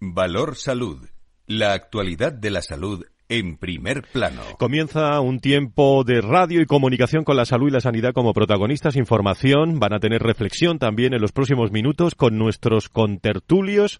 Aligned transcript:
Valor 0.00 0.56
Salud. 0.56 1.08
La 1.46 1.72
actualidad 1.72 2.32
de 2.32 2.50
la 2.50 2.60
salud 2.60 3.04
en 3.28 3.56
primer 3.56 4.02
plano. 4.02 4.42
Comienza 4.58 5.20
un 5.20 5.40
tiempo 5.40 6.04
de 6.04 6.20
radio 6.20 6.60
y 6.60 6.66
comunicación 6.66 7.24
con 7.24 7.36
la 7.36 7.44
salud 7.44 7.68
y 7.68 7.72
la 7.72 7.80
sanidad 7.80 8.12
como 8.12 8.32
protagonistas. 8.32 8.96
Información, 8.96 9.80
van 9.80 9.94
a 9.94 9.98
tener 9.98 10.22
reflexión 10.22 10.78
también 10.78 11.14
en 11.14 11.20
los 11.20 11.32
próximos 11.32 11.72
minutos 11.72 12.14
con 12.14 12.38
nuestros 12.38 12.88
contertulios 12.88 13.98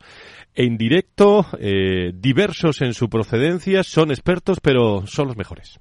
en 0.54 0.76
directo, 0.76 1.46
eh, 1.58 2.12
diversos 2.14 2.82
en 2.82 2.94
su 2.94 3.08
procedencia, 3.08 3.82
son 3.82 4.10
expertos, 4.10 4.58
pero 4.60 5.06
son 5.06 5.28
los 5.28 5.36
mejores. 5.36 5.80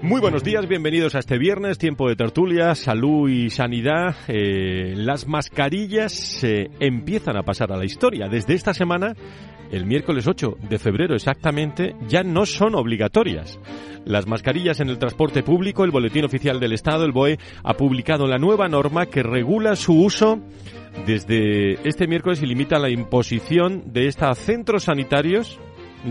Muy 0.00 0.20
buenos 0.20 0.44
días, 0.44 0.68
bienvenidos 0.68 1.16
a 1.16 1.18
este 1.18 1.38
viernes, 1.38 1.76
tiempo 1.76 2.08
de 2.08 2.14
tertulia, 2.14 2.76
salud 2.76 3.28
y 3.28 3.50
sanidad. 3.50 4.14
Eh, 4.28 4.94
las 4.96 5.26
mascarillas 5.26 6.12
se 6.12 6.62
eh, 6.62 6.70
empiezan 6.78 7.36
a 7.36 7.42
pasar 7.42 7.72
a 7.72 7.76
la 7.76 7.84
historia. 7.84 8.28
Desde 8.28 8.54
esta 8.54 8.72
semana, 8.72 9.16
el 9.72 9.86
miércoles 9.86 10.28
8 10.28 10.58
de 10.70 10.78
febrero 10.78 11.16
exactamente, 11.16 11.96
ya 12.06 12.22
no 12.22 12.46
son 12.46 12.76
obligatorias. 12.76 13.58
Las 14.04 14.28
mascarillas 14.28 14.78
en 14.78 14.88
el 14.88 14.98
transporte 14.98 15.42
público, 15.42 15.82
el 15.82 15.90
Boletín 15.90 16.24
Oficial 16.24 16.60
del 16.60 16.74
Estado, 16.74 17.04
el 17.04 17.10
BOE, 17.10 17.40
ha 17.64 17.74
publicado 17.74 18.28
la 18.28 18.38
nueva 18.38 18.68
norma 18.68 19.06
que 19.06 19.24
regula 19.24 19.74
su 19.74 20.00
uso 20.00 20.38
desde 21.06 21.72
este 21.88 22.06
miércoles 22.06 22.40
y 22.40 22.46
limita 22.46 22.78
la 22.78 22.88
imposición 22.88 23.92
de 23.92 24.06
esta 24.06 24.30
a 24.30 24.36
centros 24.36 24.84
sanitarios, 24.84 25.58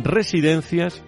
residencias 0.04 1.06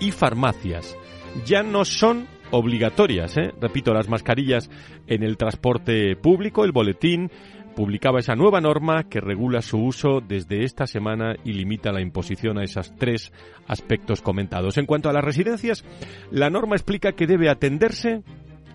y 0.00 0.10
farmacias. 0.10 0.96
Ya 1.44 1.62
no 1.62 1.84
son 1.84 2.26
obligatorias, 2.50 3.36
¿eh? 3.36 3.52
repito, 3.60 3.92
las 3.92 4.08
mascarillas 4.08 4.70
en 5.06 5.22
el 5.22 5.36
transporte 5.36 6.16
público, 6.16 6.64
el 6.64 6.72
boletín 6.72 7.30
publicaba 7.76 8.18
esa 8.18 8.34
nueva 8.34 8.60
norma 8.60 9.04
que 9.04 9.20
regula 9.20 9.62
su 9.62 9.78
uso 9.78 10.20
desde 10.20 10.64
esta 10.64 10.86
semana 10.86 11.36
y 11.44 11.52
limita 11.52 11.92
la 11.92 12.00
imposición 12.00 12.58
a 12.58 12.64
esos 12.64 12.92
tres 12.96 13.32
aspectos 13.66 14.20
comentados. 14.20 14.78
En 14.78 14.86
cuanto 14.86 15.08
a 15.08 15.12
las 15.12 15.22
residencias, 15.22 15.84
la 16.30 16.50
norma 16.50 16.74
explica 16.74 17.12
que 17.12 17.26
debe 17.26 17.48
atenderse 17.48 18.22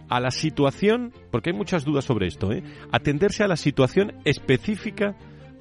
a 0.07 0.19
la 0.19 0.31
situación, 0.31 1.11
porque 1.31 1.49
hay 1.49 1.55
muchas 1.55 1.83
dudas 1.83 2.05
sobre 2.05 2.27
esto, 2.27 2.51
¿eh? 2.51 2.63
atenderse 2.91 3.43
a 3.43 3.47
la 3.47 3.57
situación 3.57 4.13
específica 4.23 5.15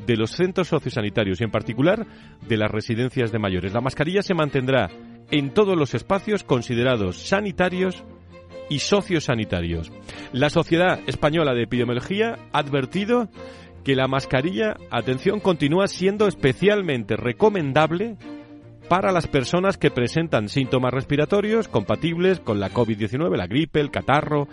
de 0.07 0.17
los 0.17 0.33
centros 0.33 0.69
sociosanitarios 0.69 1.41
y 1.41 1.45
en 1.45 1.51
particular 1.51 2.07
de 2.47 2.57
las 2.57 2.71
residencias 2.71 3.33
de 3.33 3.39
mayores. 3.39 3.73
La 3.73 3.81
mascarilla 3.81 4.23
se 4.23 4.35
mantendrá 4.35 4.91
en 5.33 5.53
todos 5.53 5.77
los 5.77 5.95
espacios 5.95 6.45
considerados 6.45 7.17
sanitarios 7.17 8.05
y 8.69 8.79
sociosanitarios. 8.79 9.91
La 10.33 10.51
Sociedad 10.51 11.01
Española 11.07 11.55
de 11.55 11.65
Epidemiología 11.65 12.39
ha 12.53 12.59
advertido 12.59 13.29
que 13.83 13.97
la 13.97 14.07
mascarilla, 14.07 14.77
atención, 14.91 15.41
continúa 15.41 15.89
siendo 15.89 16.29
especialmente 16.29 17.17
recomendable 17.17 18.17
para 18.89 19.11
las 19.11 19.27
personas 19.27 19.79
que 19.79 19.91
presentan 19.91 20.49
síntomas 20.49 20.93
respiratorios 20.93 21.67
compatibles 21.67 22.39
con 22.39 22.61
la 22.61 22.71
COVID-19, 22.71 23.37
la 23.37 23.47
gripe, 23.47 23.81
el 23.81 23.91
catarro 23.91 24.49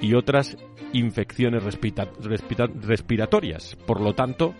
y 0.00 0.14
otras 0.14 0.56
infecciones 0.92 1.64
respiratorias. 1.64 3.76
Por 3.86 4.00
lo 4.00 4.14
tanto, 4.14 4.54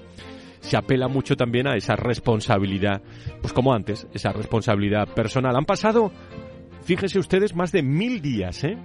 se 0.60 0.76
apela 0.76 1.08
mucho 1.08 1.36
también 1.36 1.66
a 1.66 1.76
esa 1.76 1.96
responsabilidad, 1.96 3.02
pues 3.40 3.52
como 3.52 3.72
antes, 3.74 4.06
esa 4.14 4.32
responsabilidad 4.32 5.08
personal. 5.14 5.56
Han 5.56 5.64
pasado, 5.64 6.12
fíjense 6.84 7.18
ustedes, 7.18 7.54
más 7.54 7.72
de 7.72 7.82
mil 7.82 8.20
días, 8.20 8.64
¿eh? 8.64 8.76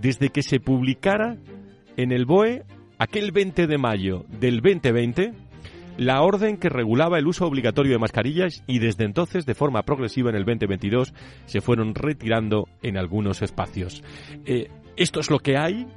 desde 0.00 0.30
que 0.30 0.42
se 0.42 0.60
publicara 0.60 1.36
en 1.96 2.12
el 2.12 2.24
BOE 2.24 2.64
aquel 2.98 3.32
20 3.32 3.66
de 3.66 3.78
mayo 3.78 4.24
del 4.28 4.60
2020 4.60 5.48
la 5.98 6.22
orden 6.22 6.58
que 6.58 6.68
regulaba 6.68 7.18
el 7.18 7.26
uso 7.26 7.44
obligatorio 7.44 7.92
de 7.92 7.98
mascarillas 7.98 8.62
y 8.68 8.78
desde 8.78 9.04
entonces, 9.04 9.44
de 9.46 9.54
forma 9.54 9.82
progresiva 9.82 10.30
en 10.30 10.36
el 10.36 10.44
2022, 10.44 11.12
se 11.44 11.60
fueron 11.60 11.94
retirando 11.94 12.68
en 12.82 12.96
algunos 12.96 13.42
espacios. 13.42 14.04
Eh, 14.46 14.70
esto 14.96 15.18
es 15.18 15.28
lo 15.28 15.40
que 15.40 15.56
hay. 15.56 15.88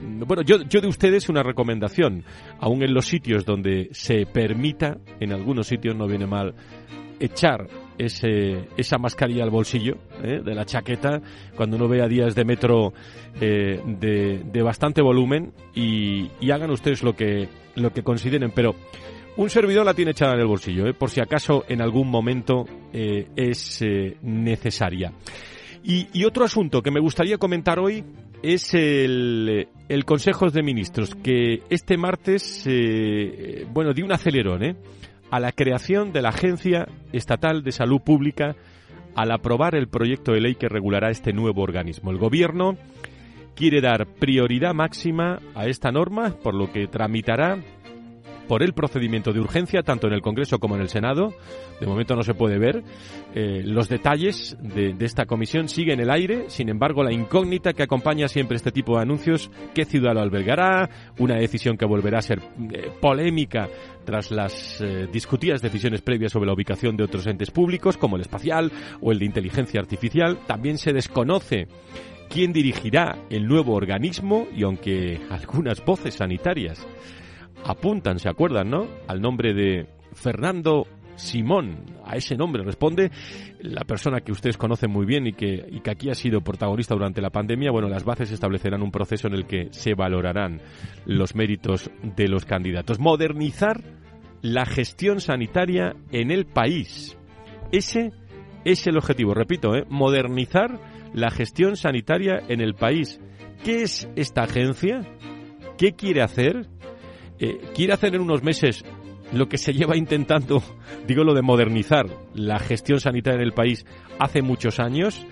Bueno, 0.00 0.42
yo, 0.42 0.62
yo 0.62 0.80
de 0.80 0.88
ustedes 0.88 1.28
una 1.28 1.42
recomendación, 1.42 2.24
aún 2.60 2.82
en 2.82 2.94
los 2.94 3.06
sitios 3.06 3.44
donde 3.44 3.88
se 3.92 4.26
permita, 4.26 4.98
en 5.20 5.32
algunos 5.32 5.66
sitios 5.66 5.96
no 5.96 6.06
viene 6.06 6.26
mal, 6.26 6.54
echar 7.20 7.66
ese, 7.98 8.68
esa 8.76 8.98
mascarilla 8.98 9.42
al 9.42 9.50
bolsillo 9.50 9.96
¿eh? 10.22 10.40
de 10.44 10.54
la 10.54 10.64
chaqueta 10.64 11.20
cuando 11.56 11.76
uno 11.76 11.88
vea 11.88 12.06
días 12.06 12.34
de 12.34 12.44
metro 12.44 12.92
eh, 13.40 13.82
de, 13.84 14.42
de, 14.44 14.62
bastante 14.62 15.02
volumen 15.02 15.52
y, 15.74 16.30
hagan 16.50 16.70
ustedes 16.70 17.02
lo 17.02 17.14
que, 17.14 17.48
lo 17.74 17.92
que 17.92 18.02
consideren. 18.02 18.52
Pero 18.54 18.74
un 19.36 19.50
servidor 19.50 19.84
la 19.84 19.94
tiene 19.94 20.12
echada 20.12 20.34
en 20.34 20.40
el 20.40 20.46
bolsillo, 20.46 20.86
¿eh? 20.86 20.94
por 20.94 21.10
si 21.10 21.20
acaso 21.20 21.64
en 21.68 21.82
algún 21.82 22.08
momento 22.08 22.64
es 22.92 23.84
necesaria. 24.22 25.12
Y, 25.84 26.24
otro 26.24 26.44
asunto 26.44 26.82
que 26.82 26.90
me 26.90 27.00
gustaría 27.00 27.38
comentar 27.38 27.78
hoy 27.78 28.04
es 28.42 28.74
el, 28.74 29.68
el 29.88 30.04
Consejo 30.04 30.50
de 30.50 30.62
Ministros, 30.62 31.14
que 31.14 31.62
este 31.70 31.96
martes, 31.96 32.68
bueno, 33.72 33.92
dio 33.92 34.04
un 34.04 34.12
acelerón, 34.12 34.62
¿eh? 34.62 34.76
a 35.30 35.40
la 35.40 35.52
creación 35.52 36.12
de 36.12 36.22
la 36.22 36.30
Agencia 36.30 36.88
Estatal 37.12 37.62
de 37.62 37.72
Salud 37.72 38.00
Pública 38.00 38.56
al 39.14 39.30
aprobar 39.32 39.74
el 39.74 39.88
proyecto 39.88 40.32
de 40.32 40.40
ley 40.40 40.54
que 40.54 40.68
regulará 40.68 41.10
este 41.10 41.32
nuevo 41.32 41.62
organismo. 41.62 42.10
El 42.10 42.18
Gobierno 42.18 42.76
quiere 43.54 43.80
dar 43.80 44.06
prioridad 44.06 44.74
máxima 44.74 45.40
a 45.54 45.66
esta 45.66 45.90
norma, 45.90 46.36
por 46.42 46.54
lo 46.54 46.70
que 46.72 46.86
tramitará 46.86 47.58
por 48.48 48.62
el 48.62 48.72
procedimiento 48.72 49.32
de 49.32 49.40
urgencia, 49.40 49.82
tanto 49.82 50.06
en 50.06 50.14
el 50.14 50.22
Congreso 50.22 50.58
como 50.58 50.74
en 50.74 50.80
el 50.80 50.88
Senado. 50.88 51.34
De 51.80 51.86
momento 51.86 52.16
no 52.16 52.22
se 52.22 52.34
puede 52.34 52.58
ver. 52.58 52.82
Eh, 53.34 53.62
los 53.64 53.88
detalles 53.88 54.56
de, 54.60 54.96
esta 55.00 55.26
comisión 55.26 55.68
siguen 55.68 55.98
en 55.98 56.00
el 56.00 56.10
aire. 56.10 56.44
Sin 56.48 56.68
embargo, 56.68 57.04
la 57.04 57.12
incógnita 57.12 57.74
que 57.74 57.82
acompaña 57.82 58.26
siempre 58.26 58.56
este 58.56 58.72
tipo 58.72 58.96
de 58.96 59.02
anuncios, 59.02 59.50
qué 59.74 59.84
ciudad 59.84 60.14
lo 60.14 60.20
albergará, 60.20 60.88
una 61.18 61.36
decisión 61.36 61.76
que 61.76 61.84
volverá 61.84 62.18
a 62.18 62.22
ser 62.22 62.40
eh, 62.72 62.90
polémica 63.00 63.68
tras 64.04 64.30
las 64.30 64.80
eh, 64.80 65.06
discutidas 65.12 65.60
decisiones 65.60 66.00
previas 66.00 66.32
sobre 66.32 66.46
la 66.46 66.54
ubicación 66.54 66.96
de 66.96 67.04
otros 67.04 67.26
entes 67.26 67.50
públicos, 67.50 67.98
como 67.98 68.16
el 68.16 68.22
espacial 68.22 68.72
o 69.00 69.12
el 69.12 69.18
de 69.18 69.26
inteligencia 69.26 69.80
artificial. 69.80 70.38
También 70.46 70.78
se 70.78 70.92
desconoce 70.92 71.68
quién 72.28 72.52
dirigirá 72.52 73.18
el 73.30 73.46
nuevo 73.46 73.74
organismo 73.74 74.46
y 74.54 74.62
aunque 74.62 75.20
algunas 75.30 75.84
voces 75.84 76.14
sanitarias 76.14 76.86
apuntan, 77.64 78.18
se 78.18 78.28
acuerdan, 78.28 78.70
¿no? 78.70 78.86
Al 79.06 79.20
nombre 79.20 79.54
de 79.54 79.86
Fernando 80.12 80.86
Simón. 81.16 81.84
A 82.04 82.16
ese 82.16 82.36
nombre 82.36 82.62
responde 82.62 83.10
la 83.60 83.84
persona 83.84 84.20
que 84.20 84.32
ustedes 84.32 84.56
conocen 84.56 84.90
muy 84.90 85.04
bien 85.04 85.26
y 85.26 85.32
que, 85.32 85.66
y 85.70 85.80
que, 85.80 85.90
aquí 85.90 86.10
ha 86.10 86.14
sido 86.14 86.40
protagonista 86.40 86.94
durante 86.94 87.20
la 87.20 87.30
pandemia. 87.30 87.70
Bueno, 87.70 87.88
las 87.88 88.04
bases 88.04 88.30
establecerán 88.30 88.82
un 88.82 88.90
proceso 88.90 89.26
en 89.26 89.34
el 89.34 89.46
que 89.46 89.68
se 89.72 89.94
valorarán 89.94 90.60
los 91.04 91.34
méritos 91.34 91.90
de 92.16 92.28
los 92.28 92.44
candidatos. 92.44 92.98
Modernizar 92.98 93.82
la 94.42 94.64
gestión 94.64 95.20
sanitaria 95.20 95.94
en 96.12 96.30
el 96.30 96.46
país. 96.46 97.16
Ese 97.72 98.12
es 98.64 98.86
el 98.86 98.96
objetivo. 98.96 99.34
Repito, 99.34 99.74
¿eh? 99.74 99.84
modernizar 99.88 100.80
la 101.12 101.30
gestión 101.30 101.76
sanitaria 101.76 102.42
en 102.48 102.60
el 102.60 102.74
país. 102.74 103.20
¿Qué 103.64 103.82
es 103.82 104.08
esta 104.14 104.42
agencia? 104.42 105.00
¿Qué 105.76 105.92
quiere 105.92 106.22
hacer? 106.22 106.66
Eh, 107.38 107.60
quiere 107.74 107.92
hacer 107.92 108.14
en 108.14 108.22
unos 108.22 108.42
meses 108.42 108.84
lo 109.32 109.48
que 109.48 109.58
se 109.58 109.72
lleva 109.72 109.96
intentando, 109.96 110.62
digo 111.06 111.24
lo 111.24 111.34
de 111.34 111.42
modernizar 111.42 112.06
la 112.34 112.58
gestión 112.58 113.00
sanitaria 113.00 113.40
en 113.40 113.46
el 113.46 113.52
país 113.52 113.86
hace 114.18 114.42
muchos 114.42 114.80
años. 114.80 115.26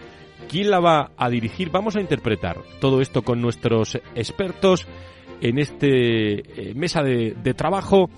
¿Quién 0.49 0.71
la 0.71 0.81
va 0.81 1.11
a 1.17 1.29
dirigir? 1.29 1.71
Vamos 1.71 1.97
a 1.97 2.01
interpretar 2.01 2.59
todo 2.81 3.01
esto 3.01 3.23
con 3.23 3.41
nuestros 3.41 3.97
expertos 4.15 4.87
en 5.41 5.59
este 5.59 6.71
eh, 6.71 6.75
mesa 6.75 7.03
de, 7.03 7.35
trabajo 7.55 8.09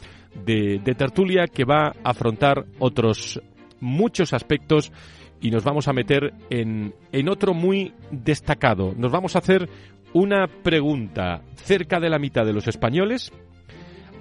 de, 0.44 0.80
de, 0.84 0.94
tertulia 0.94 1.46
que 1.46 1.64
va 1.64 1.88
a 1.88 2.10
afrontar 2.10 2.66
otros 2.78 3.40
muchos 3.80 4.32
aspectos 4.32 4.92
y 5.40 5.50
nos 5.50 5.64
vamos 5.64 5.88
a 5.88 5.92
meter 5.92 6.34
en, 6.50 6.94
en 7.12 7.28
otro 7.28 7.54
muy 7.54 7.94
destacado. 8.10 8.94
Nos 8.96 9.12
vamos 9.12 9.36
a 9.36 9.38
hacer 9.38 9.68
una 10.12 10.46
pregunta. 10.46 11.42
Cerca 11.54 12.00
de 12.00 12.10
la 12.10 12.18
mitad 12.18 12.44
de 12.44 12.52
los 12.52 12.66
españoles 12.66 13.32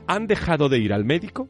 han 0.08 0.28
dejado 0.28 0.70
de 0.70 0.80
ir 0.80 0.94
al 0.94 1.06
médico 1.06 1.50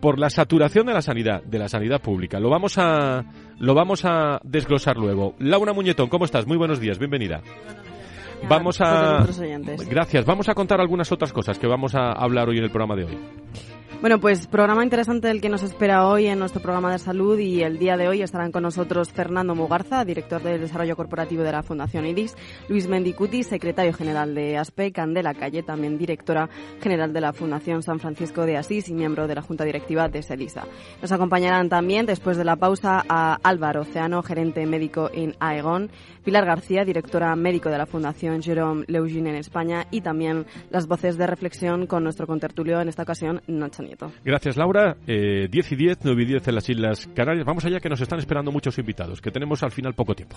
por 0.00 0.18
la 0.18 0.28
saturación 0.28 0.86
de 0.86 0.92
la 0.92 1.02
sanidad, 1.02 1.42
de 1.44 1.58
la 1.58 1.68
sanidad 1.68 2.02
pública. 2.02 2.38
Lo 2.38 2.50
vamos 2.50 2.76
a, 2.76 3.24
lo 3.58 3.74
vamos 3.74 4.04
a 4.04 4.40
desglosar 4.44 4.96
luego. 4.96 5.34
Laura 5.38 5.72
Muñetón, 5.72 6.08
¿cómo 6.08 6.24
estás? 6.24 6.46
Muy 6.46 6.56
buenos 6.56 6.80
días, 6.80 6.98
bienvenida. 6.98 7.40
vamos 8.48 8.80
a... 8.80 9.26
Gracias. 9.88 10.24
Vamos 10.26 10.48
a 10.48 10.54
contar 10.54 10.80
algunas 10.80 11.10
otras 11.10 11.32
cosas 11.32 11.58
que 11.58 11.66
vamos 11.66 11.94
a 11.94 12.12
hablar 12.12 12.48
hoy 12.48 12.58
en 12.58 12.64
el 12.64 12.70
programa 12.70 12.96
de 12.96 13.04
hoy. 13.04 13.18
Bueno, 14.04 14.20
pues 14.20 14.46
programa 14.46 14.84
interesante 14.84 15.30
el 15.30 15.40
que 15.40 15.48
nos 15.48 15.62
espera 15.62 16.06
hoy 16.06 16.26
en 16.26 16.38
nuestro 16.38 16.60
programa 16.60 16.92
de 16.92 16.98
salud 16.98 17.38
y 17.38 17.62
el 17.62 17.78
día 17.78 17.96
de 17.96 18.06
hoy 18.06 18.20
estarán 18.20 18.52
con 18.52 18.62
nosotros 18.62 19.10
Fernando 19.10 19.54
Mugarza, 19.54 20.04
director 20.04 20.42
de 20.42 20.58
Desarrollo 20.58 20.94
Corporativo 20.94 21.42
de 21.42 21.52
la 21.52 21.62
Fundación 21.62 22.04
IDIS, 22.04 22.36
Luis 22.68 22.86
Mendicuti, 22.86 23.44
secretario 23.44 23.94
general 23.94 24.34
de 24.34 24.58
ASPE, 24.58 24.92
Candela 24.92 25.32
Calle, 25.32 25.62
también 25.62 25.96
directora 25.96 26.50
general 26.82 27.14
de 27.14 27.22
la 27.22 27.32
Fundación 27.32 27.82
San 27.82 27.98
Francisco 27.98 28.44
de 28.44 28.58
Asís 28.58 28.90
y 28.90 28.94
miembro 28.94 29.26
de 29.26 29.36
la 29.36 29.40
Junta 29.40 29.64
Directiva 29.64 30.06
de 30.10 30.22
SELISA. 30.22 30.66
Nos 31.00 31.10
acompañarán 31.10 31.70
también, 31.70 32.04
después 32.04 32.36
de 32.36 32.44
la 32.44 32.56
pausa, 32.56 33.02
a 33.08 33.38
Álvaro 33.42 33.80
Oceano, 33.80 34.22
gerente 34.22 34.66
médico 34.66 35.08
en 35.14 35.34
AEGON, 35.40 35.90
Pilar 36.22 36.44
García, 36.44 36.84
directora 36.84 37.34
médico 37.36 37.70
de 37.70 37.78
la 37.78 37.86
Fundación 37.86 38.42
Jerome 38.42 38.84
Leugin 38.86 39.28
en 39.28 39.36
España 39.36 39.86
y 39.90 40.02
también 40.02 40.44
las 40.68 40.86
voces 40.86 41.16
de 41.16 41.26
reflexión 41.26 41.86
con 41.86 42.04
nuestro 42.04 42.26
contertulio, 42.26 42.82
en 42.82 42.90
esta 42.90 43.04
ocasión, 43.04 43.40
Nacho 43.46 43.82
Nieto. 43.94 44.12
Gracias, 44.24 44.56
Laura. 44.56 44.96
Eh, 45.06 45.48
10 45.50 45.72
y 45.72 45.76
10, 45.76 45.98
9 46.02 46.22
y 46.22 46.26
10 46.26 46.48
en 46.48 46.54
las 46.54 46.68
Islas 46.68 47.08
Canarias. 47.14 47.46
Vamos 47.46 47.64
allá 47.64 47.78
que 47.80 47.88
nos 47.88 48.00
están 48.00 48.18
esperando 48.18 48.50
muchos 48.50 48.76
invitados, 48.78 49.20
que 49.20 49.30
tenemos 49.30 49.62
al 49.62 49.70
final 49.70 49.94
poco 49.94 50.14
tiempo. 50.14 50.36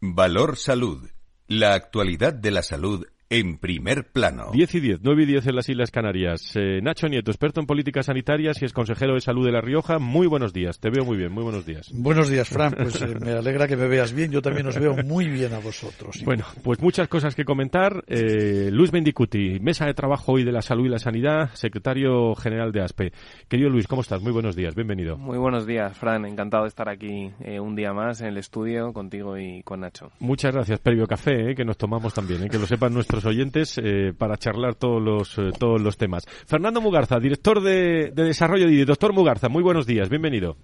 Valor 0.00 0.56
Salud. 0.56 1.10
La 1.48 1.74
actualidad 1.74 2.32
de 2.32 2.50
la 2.50 2.62
salud 2.62 3.06
en 3.28 3.58
primer 3.58 4.04
plano. 4.12 4.50
10 4.52 4.74
y 4.76 4.80
10, 4.80 5.00
9 5.02 5.22
y 5.22 5.26
10 5.26 5.46
en 5.48 5.56
las 5.56 5.68
Islas 5.68 5.90
Canarias. 5.90 6.52
Eh, 6.54 6.80
Nacho 6.82 7.08
Nieto, 7.08 7.30
experto 7.30 7.60
en 7.60 7.66
políticas 7.66 8.06
sanitarias 8.06 8.62
y 8.62 8.64
es 8.64 8.72
consejero 8.72 9.14
de 9.14 9.20
salud 9.20 9.44
de 9.44 9.52
La 9.52 9.60
Rioja. 9.60 9.98
Muy 9.98 10.26
buenos 10.26 10.52
días, 10.52 10.78
te 10.78 10.90
veo 10.90 11.04
muy 11.04 11.16
bien, 11.16 11.32
muy 11.32 11.42
buenos 11.42 11.66
días. 11.66 11.90
Buenos 11.92 12.28
días, 12.28 12.48
Fran. 12.48 12.74
Pues 12.74 13.00
eh, 13.02 13.14
me 13.20 13.32
alegra 13.32 13.66
que 13.66 13.76
me 13.76 13.88
veas 13.88 14.12
bien. 14.12 14.30
Yo 14.30 14.42
también 14.42 14.66
os 14.66 14.78
veo 14.78 14.96
muy 15.04 15.28
bien 15.28 15.52
a 15.54 15.58
vosotros. 15.58 16.22
Bueno, 16.24 16.44
pues 16.62 16.80
muchas 16.80 17.08
cosas 17.08 17.34
que 17.34 17.44
comentar. 17.44 18.04
Eh, 18.06 18.70
Luis 18.72 18.92
Mendicuti, 18.92 19.58
mesa 19.60 19.86
de 19.86 19.94
trabajo 19.94 20.32
hoy 20.32 20.44
de 20.44 20.52
la 20.52 20.62
salud 20.62 20.86
y 20.86 20.90
la 20.90 20.98
sanidad, 20.98 21.50
secretario 21.54 22.34
general 22.36 22.70
de 22.70 22.82
ASPE. 22.82 23.12
Querido 23.48 23.70
Luis, 23.70 23.88
¿cómo 23.88 24.02
estás? 24.02 24.22
Muy 24.22 24.32
buenos 24.32 24.54
días, 24.54 24.74
bienvenido. 24.74 25.16
Muy 25.16 25.38
buenos 25.38 25.66
días, 25.66 25.96
Fran. 25.96 26.24
Encantado 26.26 26.64
de 26.64 26.68
estar 26.68 26.88
aquí 26.88 27.32
un 27.60 27.74
día 27.74 27.92
más 27.92 28.20
en 28.20 28.28
el 28.28 28.36
estudio 28.36 28.92
contigo 28.92 29.36
y 29.36 29.62
con 29.62 29.80
Nacho. 29.80 30.12
Muchas 30.20 30.54
gracias, 30.54 30.78
previo 30.78 31.06
café, 31.06 31.54
que 31.54 31.64
nos 31.64 31.76
tomamos 31.76 32.14
también, 32.14 32.48
que 32.48 32.58
lo 32.58 32.66
sepan 32.66 32.94
nuestros 32.94 33.15
oyentes 33.24 33.80
para 34.18 34.36
charlar 34.36 34.74
todos 34.74 35.02
los, 35.02 35.38
eh, 35.38 35.50
todos 35.58 35.80
los 35.80 35.96
temas. 35.96 36.24
Fernando 36.46 36.80
Mugarza, 36.80 37.18
director 37.18 37.62
de, 37.62 38.10
desarrollo 38.14 38.66
de 38.66 38.84
Doctor 38.84 39.12
Mugarza, 39.12 39.48
muy 39.48 39.62
buenos 39.62 39.86
días, 39.86 40.08
bienvenido. 40.08 40.56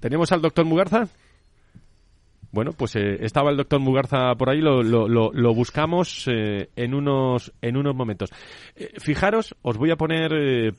¿Tenemos 0.00 0.32
al 0.32 0.40
doctor 0.40 0.64
Mugarza? 0.64 1.08
Bueno, 2.52 2.72
pues 2.72 2.96
eh, 2.96 3.18
estaba 3.20 3.50
el 3.50 3.56
doctor 3.56 3.80
Mugarza 3.80 4.34
por 4.36 4.50
ahí, 4.50 4.60
lo, 4.60 4.82
lo, 4.82 5.08
lo, 5.08 5.54
buscamos 5.54 6.26
eh, 6.26 6.68
en, 6.74 6.94
unos, 6.94 7.52
en 7.60 7.76
unos 7.76 7.94
momentos. 7.94 8.30
fijaros, 8.98 9.54
os 9.62 9.76
voy 9.76 9.90
a 9.90 9.96
poner 9.96 10.74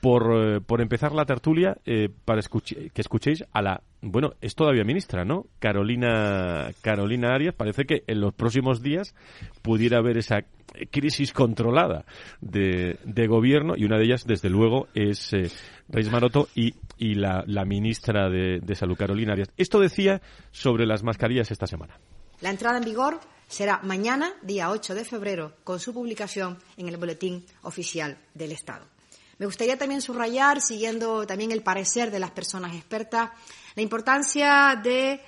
por, 0.00 0.62
por 0.64 0.80
empezar 0.80 1.12
la 1.12 1.24
tertulia 1.24 1.76
para 2.24 2.40
que 2.42 3.00
escuchéis 3.00 3.44
a 3.52 3.62
la 3.62 3.82
bueno, 4.02 4.34
es 4.40 4.54
todavía 4.54 4.84
ministra, 4.84 5.24
¿no? 5.24 5.46
Carolina, 5.58 6.70
Carolina 6.80 7.34
Arias, 7.34 7.54
parece 7.54 7.86
que 7.86 8.04
en 8.06 8.20
los 8.20 8.34
próximos 8.34 8.82
días 8.82 9.14
pudiera 9.62 9.98
haber 9.98 10.18
esa 10.18 10.44
crisis 10.90 11.32
controlada 11.32 12.04
de, 12.40 13.26
gobierno 13.28 13.74
y 13.76 13.84
una 13.84 13.98
de 13.98 14.04
ellas, 14.04 14.24
desde 14.26 14.50
luego, 14.50 14.88
es 14.94 15.32
eh, 15.32 15.50
Reis 15.88 16.10
Maroto 16.10 16.48
y, 16.54 16.74
y 16.98 17.14
la, 17.14 17.44
ministra 17.64 18.28
de, 18.28 18.60
de 18.60 18.74
Salud, 18.74 18.96
Carolina 18.96 19.32
Arias. 19.32 19.50
Esto 19.56 19.80
decía 19.80 20.20
sobre 20.52 20.86
las 20.86 21.02
mascarillas 21.02 21.50
esta 21.50 21.66
semana. 21.66 21.98
La 22.40 22.50
entrada 22.50 22.78
en 22.78 22.84
vigor 22.84 23.18
será 23.48 23.80
mañana, 23.82 24.34
día 24.42 24.70
8 24.70 24.94
de 24.94 25.04
febrero, 25.04 25.54
con 25.64 25.80
su 25.80 25.94
publicación 25.94 26.58
en 26.76 26.88
el 26.88 26.96
Boletín 26.96 27.44
Oficial 27.62 28.18
del 28.34 28.52
Estado. 28.52 28.95
Me 29.38 29.46
gustaría 29.46 29.76
también 29.76 30.00
subrayar, 30.00 30.60
siguiendo 30.60 31.26
también 31.26 31.52
el 31.52 31.62
parecer 31.62 32.10
de 32.10 32.18
las 32.18 32.30
personas 32.30 32.74
expertas, 32.74 33.30
la 33.74 33.82
importancia 33.82 34.80
de 34.82 35.20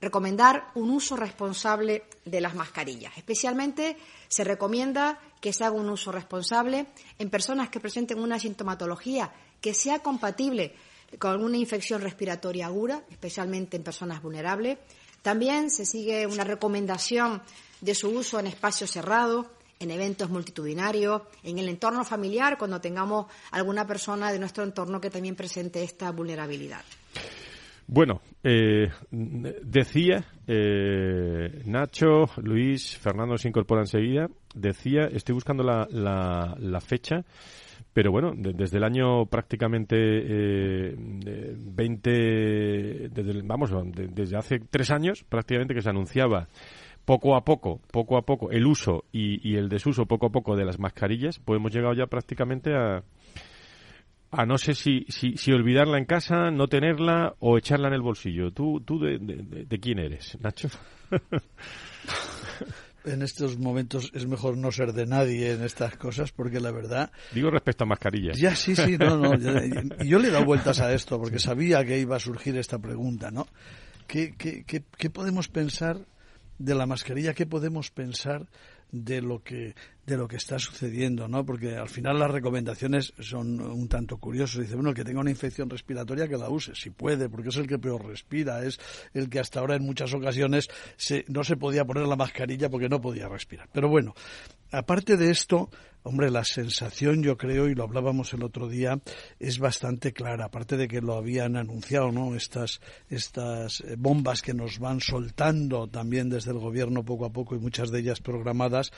recomendar 0.00 0.70
un 0.74 0.90
uso 0.90 1.16
responsable 1.16 2.04
de 2.24 2.40
las 2.40 2.54
mascarillas. 2.54 3.16
Especialmente 3.16 3.96
se 4.28 4.44
recomienda 4.44 5.18
que 5.40 5.52
se 5.52 5.64
haga 5.64 5.74
un 5.74 5.88
uso 5.90 6.12
responsable 6.12 6.86
en 7.18 7.30
personas 7.30 7.68
que 7.68 7.80
presenten 7.80 8.20
una 8.20 8.38
sintomatología 8.38 9.32
que 9.60 9.74
sea 9.74 10.00
compatible 10.00 10.74
con 11.18 11.42
una 11.42 11.56
infección 11.56 12.00
respiratoria 12.00 12.66
aguda, 12.66 13.02
especialmente 13.10 13.76
en 13.76 13.82
personas 13.82 14.22
vulnerables. 14.22 14.78
También 15.22 15.70
se 15.70 15.84
sigue 15.84 16.26
una 16.26 16.44
recomendación 16.44 17.42
de 17.80 17.94
su 17.94 18.10
uso 18.10 18.38
en 18.38 18.46
espacios 18.46 18.92
cerrados, 18.92 19.46
en 19.78 19.90
eventos 19.90 20.30
multitudinarios, 20.30 21.22
en 21.42 21.58
el 21.58 21.68
entorno 21.68 22.04
familiar, 22.04 22.58
cuando 22.58 22.80
tengamos 22.80 23.26
alguna 23.50 23.86
persona 23.86 24.32
de 24.32 24.38
nuestro 24.38 24.64
entorno 24.64 25.00
que 25.00 25.10
también 25.10 25.36
presente 25.36 25.82
esta 25.82 26.10
vulnerabilidad. 26.12 26.82
Bueno, 27.90 28.20
eh, 28.44 28.90
decía 29.10 30.22
eh, 30.46 31.62
Nacho, 31.64 32.26
Luis, 32.42 32.98
Fernando 32.98 33.38
se 33.38 33.48
incorpora 33.48 33.80
enseguida. 33.80 34.28
Decía, 34.54 35.08
estoy 35.10 35.32
buscando 35.32 35.62
la, 35.62 35.88
la, 35.90 36.80
fecha, 36.82 37.24
pero 37.94 38.12
bueno, 38.12 38.32
desde 38.36 38.76
el 38.76 38.84
año 38.84 39.24
prácticamente 39.24 39.96
eh, 39.96 40.94
20, 40.98 43.08
desde, 43.08 43.40
vamos, 43.42 43.72
desde 43.90 44.36
hace 44.36 44.58
tres 44.58 44.90
años 44.90 45.24
prácticamente 45.24 45.72
que 45.72 45.80
se 45.80 45.88
anunciaba 45.88 46.46
poco 47.08 47.36
a 47.36 47.42
poco, 47.42 47.80
poco 47.90 48.18
a 48.18 48.22
poco, 48.22 48.50
el 48.50 48.66
uso 48.66 49.06
y, 49.10 49.40
y 49.48 49.56
el 49.56 49.70
desuso 49.70 50.04
poco 50.04 50.26
a 50.26 50.30
poco 50.30 50.56
de 50.56 50.66
las 50.66 50.78
mascarillas, 50.78 51.38
pues 51.38 51.58
hemos 51.58 51.72
llegado 51.72 51.94
ya 51.94 52.06
prácticamente 52.06 52.76
a 52.76 53.02
a 54.30 54.44
no 54.44 54.58
sé 54.58 54.74
si, 54.74 55.06
si, 55.08 55.38
si, 55.38 55.52
olvidarla 55.52 55.96
en 55.96 56.04
casa, 56.04 56.50
no 56.50 56.68
tenerla 56.68 57.34
o 57.38 57.56
echarla 57.56 57.88
en 57.88 57.94
el 57.94 58.02
bolsillo. 58.02 58.50
¿Tú, 58.52 58.82
tú 58.82 59.00
de, 59.00 59.16
de, 59.18 59.80
quién 59.80 59.98
eres, 60.00 60.36
Nacho? 60.42 60.68
en 63.06 63.22
estos 63.22 63.56
momentos 63.56 64.10
es 64.12 64.26
mejor 64.26 64.58
no 64.58 64.70
ser 64.70 64.92
de 64.92 65.06
nadie 65.06 65.52
en 65.52 65.64
estas 65.64 65.96
cosas 65.96 66.30
porque 66.30 66.60
la 66.60 66.72
verdad... 66.72 67.10
Digo 67.32 67.50
respecto 67.50 67.84
a 67.84 67.86
mascarillas. 67.86 68.38
Ya, 68.38 68.54
sí, 68.54 68.76
sí, 68.76 68.98
no, 68.98 69.16
no. 69.16 69.32
y 70.04 70.08
yo 70.08 70.18
le 70.18 70.28
he 70.28 70.30
dado 70.30 70.44
vueltas 70.44 70.78
a 70.80 70.92
esto 70.92 71.18
porque 71.18 71.38
sabía 71.38 71.82
que 71.86 71.98
iba 71.98 72.16
a 72.16 72.20
surgir 72.20 72.58
esta 72.58 72.78
pregunta, 72.78 73.30
¿no? 73.30 73.46
¿Qué, 74.06 74.34
qué, 74.36 74.62
qué, 74.66 74.84
qué 74.94 75.08
podemos 75.08 75.48
pensar 75.48 76.04
de 76.58 76.74
la 76.74 76.86
mascarilla? 76.86 77.34
¿Qué 77.34 77.46
podemos 77.46 77.90
pensar 77.90 78.46
de 78.90 79.20
lo 79.20 79.42
que 79.42 79.74
de 80.06 80.16
lo 80.16 80.26
que 80.26 80.36
está 80.36 80.58
sucediendo, 80.58 81.28
¿no? 81.28 81.44
Porque 81.44 81.76
al 81.76 81.90
final 81.90 82.18
las 82.18 82.30
recomendaciones 82.30 83.12
son 83.18 83.60
un 83.60 83.88
tanto 83.88 84.16
curiosas. 84.16 84.62
Dice, 84.62 84.74
bueno, 84.74 84.88
el 84.88 84.96
que 84.96 85.04
tenga 85.04 85.20
una 85.20 85.30
infección 85.30 85.68
respiratoria 85.68 86.26
que 86.26 86.38
la 86.38 86.48
use, 86.48 86.74
si 86.74 86.88
puede, 86.88 87.28
porque 87.28 87.50
es 87.50 87.56
el 87.56 87.66
que 87.66 87.78
peor 87.78 88.06
respira, 88.06 88.64
es 88.64 88.80
el 89.12 89.28
que 89.28 89.38
hasta 89.38 89.60
ahora 89.60 89.76
en 89.76 89.82
muchas 89.82 90.14
ocasiones 90.14 90.68
se, 90.96 91.26
no 91.28 91.44
se 91.44 91.58
podía 91.58 91.84
poner 91.84 92.06
la 92.06 92.16
mascarilla 92.16 92.70
porque 92.70 92.88
no 92.88 93.02
podía 93.02 93.28
respirar. 93.28 93.68
Pero 93.70 93.90
bueno, 93.90 94.14
aparte 94.72 95.18
de 95.18 95.30
esto, 95.30 95.68
hombre, 96.08 96.30
la 96.30 96.42
sensación 96.42 97.22
yo 97.22 97.36
creo, 97.36 97.68
y 97.68 97.74
lo 97.74 97.84
hablábamos 97.84 98.32
el 98.32 98.42
otro 98.42 98.66
día, 98.66 98.98
es 99.38 99.58
bastante 99.58 100.12
clara. 100.12 100.46
Aparte 100.46 100.76
de 100.76 100.88
que 100.88 101.02
lo 101.02 101.14
habían 101.14 101.56
anunciado, 101.56 102.10
¿no? 102.10 102.34
Estas, 102.34 102.80
estas 103.10 103.80
eh, 103.82 103.96
bombas 103.98 104.40
que 104.40 104.54
nos 104.54 104.78
van 104.78 105.00
soltando 105.00 105.86
también 105.86 106.30
desde 106.30 106.52
el 106.52 106.58
gobierno 106.58 107.04
poco 107.04 107.26
a 107.26 107.32
poco 107.32 107.54
y 107.54 107.58
muchas 107.58 107.90
de 107.90 108.00
ellas 108.00 108.20
programadas, 108.20 108.90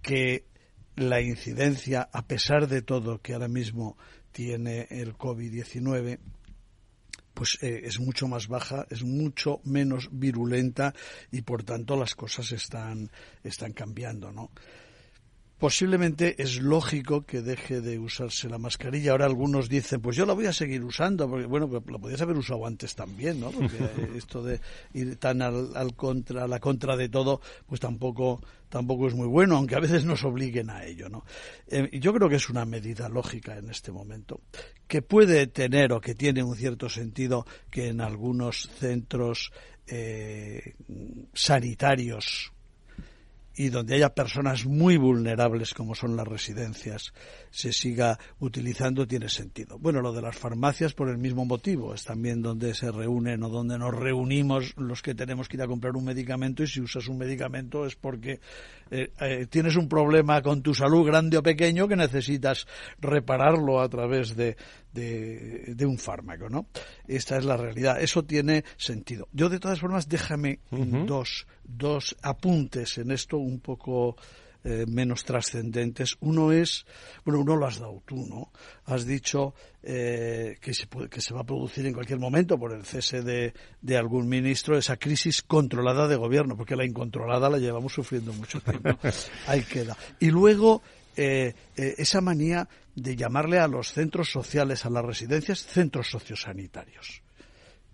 que 0.00 0.44
la 0.94 1.20
incidencia, 1.20 2.08
a 2.12 2.26
pesar 2.26 2.68
de 2.68 2.82
todo 2.82 3.20
que 3.20 3.34
ahora 3.34 3.48
mismo 3.48 3.96
tiene 4.30 4.86
el 4.90 5.16
COVID-19, 5.18 6.20
pues 7.34 7.58
eh, 7.62 7.80
es 7.82 7.98
mucho 7.98 8.28
más 8.28 8.46
baja, 8.46 8.86
es 8.90 9.02
mucho 9.02 9.60
menos 9.64 10.08
virulenta 10.12 10.94
y 11.32 11.42
por 11.42 11.64
tanto 11.64 11.96
las 11.96 12.14
cosas 12.14 12.52
están, 12.52 13.10
están 13.42 13.72
cambiando, 13.72 14.30
¿no? 14.30 14.52
Posiblemente 15.58 16.42
es 16.42 16.60
lógico 16.60 17.24
que 17.24 17.40
deje 17.40 17.80
de 17.80 17.98
usarse 17.98 18.48
la 18.48 18.58
mascarilla. 18.58 19.12
Ahora 19.12 19.26
algunos 19.26 19.68
dicen, 19.68 20.00
pues 20.00 20.16
yo 20.16 20.26
la 20.26 20.32
voy 20.32 20.46
a 20.46 20.52
seguir 20.52 20.82
usando, 20.82 21.28
porque 21.28 21.46
bueno, 21.46 21.70
la 21.86 21.98
podías 21.98 22.20
haber 22.20 22.36
usado 22.36 22.66
antes 22.66 22.94
también, 22.96 23.40
¿no? 23.40 23.50
Porque 23.50 23.78
esto 24.16 24.42
de 24.42 24.60
ir 24.94 25.16
tan 25.16 25.42
al, 25.42 25.94
contra, 25.94 26.44
a 26.44 26.48
la 26.48 26.58
contra 26.58 26.96
de 26.96 27.08
todo, 27.08 27.40
pues 27.66 27.80
tampoco, 27.80 28.42
tampoco 28.68 29.06
es 29.06 29.14
muy 29.14 29.28
bueno, 29.28 29.56
aunque 29.56 29.76
a 29.76 29.80
veces 29.80 30.04
nos 30.04 30.24
obliguen 30.24 30.70
a 30.70 30.84
ello, 30.84 31.08
¿no? 31.08 31.24
Eh, 31.68 31.88
yo 32.00 32.12
creo 32.12 32.28
que 32.28 32.36
es 32.36 32.50
una 32.50 32.64
medida 32.64 33.08
lógica 33.08 33.56
en 33.56 33.70
este 33.70 33.92
momento, 33.92 34.40
que 34.88 35.02
puede 35.02 35.46
tener 35.46 35.92
o 35.92 36.00
que 36.00 36.16
tiene 36.16 36.42
un 36.42 36.56
cierto 36.56 36.88
sentido 36.88 37.46
que 37.70 37.88
en 37.88 38.00
algunos 38.00 38.68
centros 38.80 39.52
eh, 39.86 40.74
sanitarios 41.32 42.53
y 43.56 43.68
donde 43.68 43.94
haya 43.94 44.14
personas 44.14 44.66
muy 44.66 44.96
vulnerables 44.96 45.74
como 45.74 45.94
son 45.94 46.16
las 46.16 46.26
residencias 46.26 47.12
se 47.50 47.72
siga 47.72 48.18
utilizando 48.40 49.06
tiene 49.06 49.28
sentido. 49.28 49.78
Bueno, 49.78 50.00
lo 50.00 50.12
de 50.12 50.22
las 50.22 50.36
farmacias 50.36 50.92
por 50.92 51.08
el 51.08 51.18
mismo 51.18 51.44
motivo, 51.44 51.94
es 51.94 52.04
también 52.04 52.42
donde 52.42 52.74
se 52.74 52.90
reúnen 52.90 53.42
o 53.44 53.48
donde 53.48 53.78
nos 53.78 53.94
reunimos 53.94 54.74
los 54.76 55.02
que 55.02 55.14
tenemos 55.14 55.48
que 55.48 55.56
ir 55.56 55.62
a 55.62 55.68
comprar 55.68 55.96
un 55.96 56.04
medicamento 56.04 56.62
y 56.62 56.66
si 56.66 56.80
usas 56.80 57.06
un 57.08 57.18
medicamento 57.18 57.86
es 57.86 57.94
porque 57.94 58.40
eh, 58.90 59.10
eh, 59.20 59.46
tienes 59.48 59.76
un 59.76 59.88
problema 59.88 60.42
con 60.42 60.62
tu 60.62 60.74
salud 60.74 61.06
grande 61.06 61.36
o 61.38 61.42
pequeño 61.42 61.88
que 61.88 61.96
necesitas 61.96 62.66
repararlo 63.00 63.80
a 63.80 63.88
través 63.88 64.36
de, 64.36 64.56
de, 64.92 65.86
un 65.86 65.98
fármaco, 65.98 66.48
¿no? 66.48 66.66
Esta 67.06 67.36
es 67.36 67.44
la 67.44 67.56
realidad. 67.56 68.00
Eso 68.00 68.24
tiene 68.24 68.64
sentido. 68.76 69.28
Yo, 69.32 69.48
de 69.48 69.58
todas 69.58 69.80
formas, 69.80 70.08
déjame 70.08 70.60
dos, 70.70 71.46
dos 71.64 72.16
apuntes 72.22 72.98
en 72.98 73.10
esto 73.10 73.38
un 73.38 73.60
poco 73.60 74.16
eh, 74.64 74.84
menos 74.88 75.24
trascendentes. 75.24 76.16
Uno 76.20 76.52
es, 76.52 76.86
bueno, 77.24 77.40
uno 77.40 77.56
lo 77.56 77.66
has 77.66 77.78
dado 77.78 78.02
tú, 78.04 78.26
¿no? 78.26 78.50
Has 78.86 79.06
dicho 79.06 79.54
eh, 79.82 80.56
que, 80.60 80.74
se 80.74 80.88
que 81.10 81.20
se 81.20 81.34
va 81.34 81.42
a 81.42 81.44
producir 81.44 81.86
en 81.86 81.92
cualquier 81.92 82.18
momento 82.18 82.58
por 82.58 82.72
el 82.72 82.84
cese 82.84 83.22
de, 83.22 83.52
de, 83.82 83.96
algún 83.96 84.28
ministro 84.28 84.76
esa 84.76 84.96
crisis 84.96 85.42
controlada 85.42 86.08
de 86.08 86.16
gobierno, 86.16 86.56
porque 86.56 86.76
la 86.76 86.84
incontrolada 86.84 87.50
la 87.50 87.58
llevamos 87.58 87.92
sufriendo 87.92 88.32
mucho 88.32 88.60
tiempo. 88.60 88.98
Ahí 89.46 89.62
queda. 89.62 89.96
Y 90.20 90.30
luego 90.30 90.82
eh, 91.16 91.54
eh, 91.76 91.94
esa 91.98 92.20
manía 92.20 92.68
de 92.94 93.16
llamarle 93.16 93.58
a 93.58 93.68
los 93.68 93.92
centros 93.92 94.30
sociales, 94.30 94.84
a 94.84 94.90
las 94.90 95.04
residencias, 95.04 95.60
centros 95.60 96.08
sociosanitarios 96.10 97.23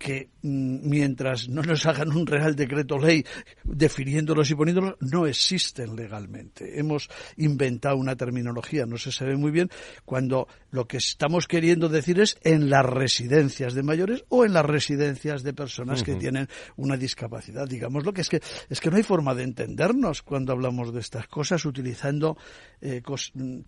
que 0.01 0.29
mm, 0.41 0.89
mientras 0.89 1.47
no 1.47 1.61
nos 1.61 1.85
hagan 1.85 2.11
un 2.11 2.25
real 2.25 2.55
decreto 2.55 2.97
ley 2.97 3.23
definiéndolos 3.63 4.49
y 4.49 4.55
poniéndolos, 4.55 4.95
no 4.99 5.27
existen 5.27 5.95
legalmente. 5.95 6.79
Hemos 6.79 7.07
inventado 7.37 7.97
una 7.97 8.15
terminología, 8.15 8.87
no 8.87 8.97
se 8.97 9.11
sabe 9.11 9.37
muy 9.37 9.51
bien, 9.51 9.69
cuando 10.03 10.47
lo 10.71 10.87
que 10.87 10.97
estamos 10.97 11.47
queriendo 11.47 11.87
decir 11.87 12.19
es 12.19 12.37
en 12.41 12.69
las 12.71 12.85
residencias 12.85 13.75
de 13.75 13.83
mayores 13.83 14.25
o 14.29 14.43
en 14.43 14.53
las 14.53 14.65
residencias 14.65 15.43
de 15.43 15.53
personas 15.53 16.01
que 16.01 16.15
tienen 16.15 16.47
una 16.77 16.97
discapacidad. 16.97 17.67
Digamos 17.67 18.03
lo 18.03 18.11
que 18.11 18.21
es 18.21 18.29
que 18.29 18.41
es 18.69 18.79
que 18.79 18.89
no 18.89 18.97
hay 18.97 19.03
forma 19.03 19.35
de 19.35 19.43
entendernos 19.43 20.23
cuando 20.23 20.51
hablamos 20.51 20.93
de 20.93 20.99
estas 20.99 21.27
cosas 21.27 21.63
utilizando 21.65 22.37
eh, 22.81 23.03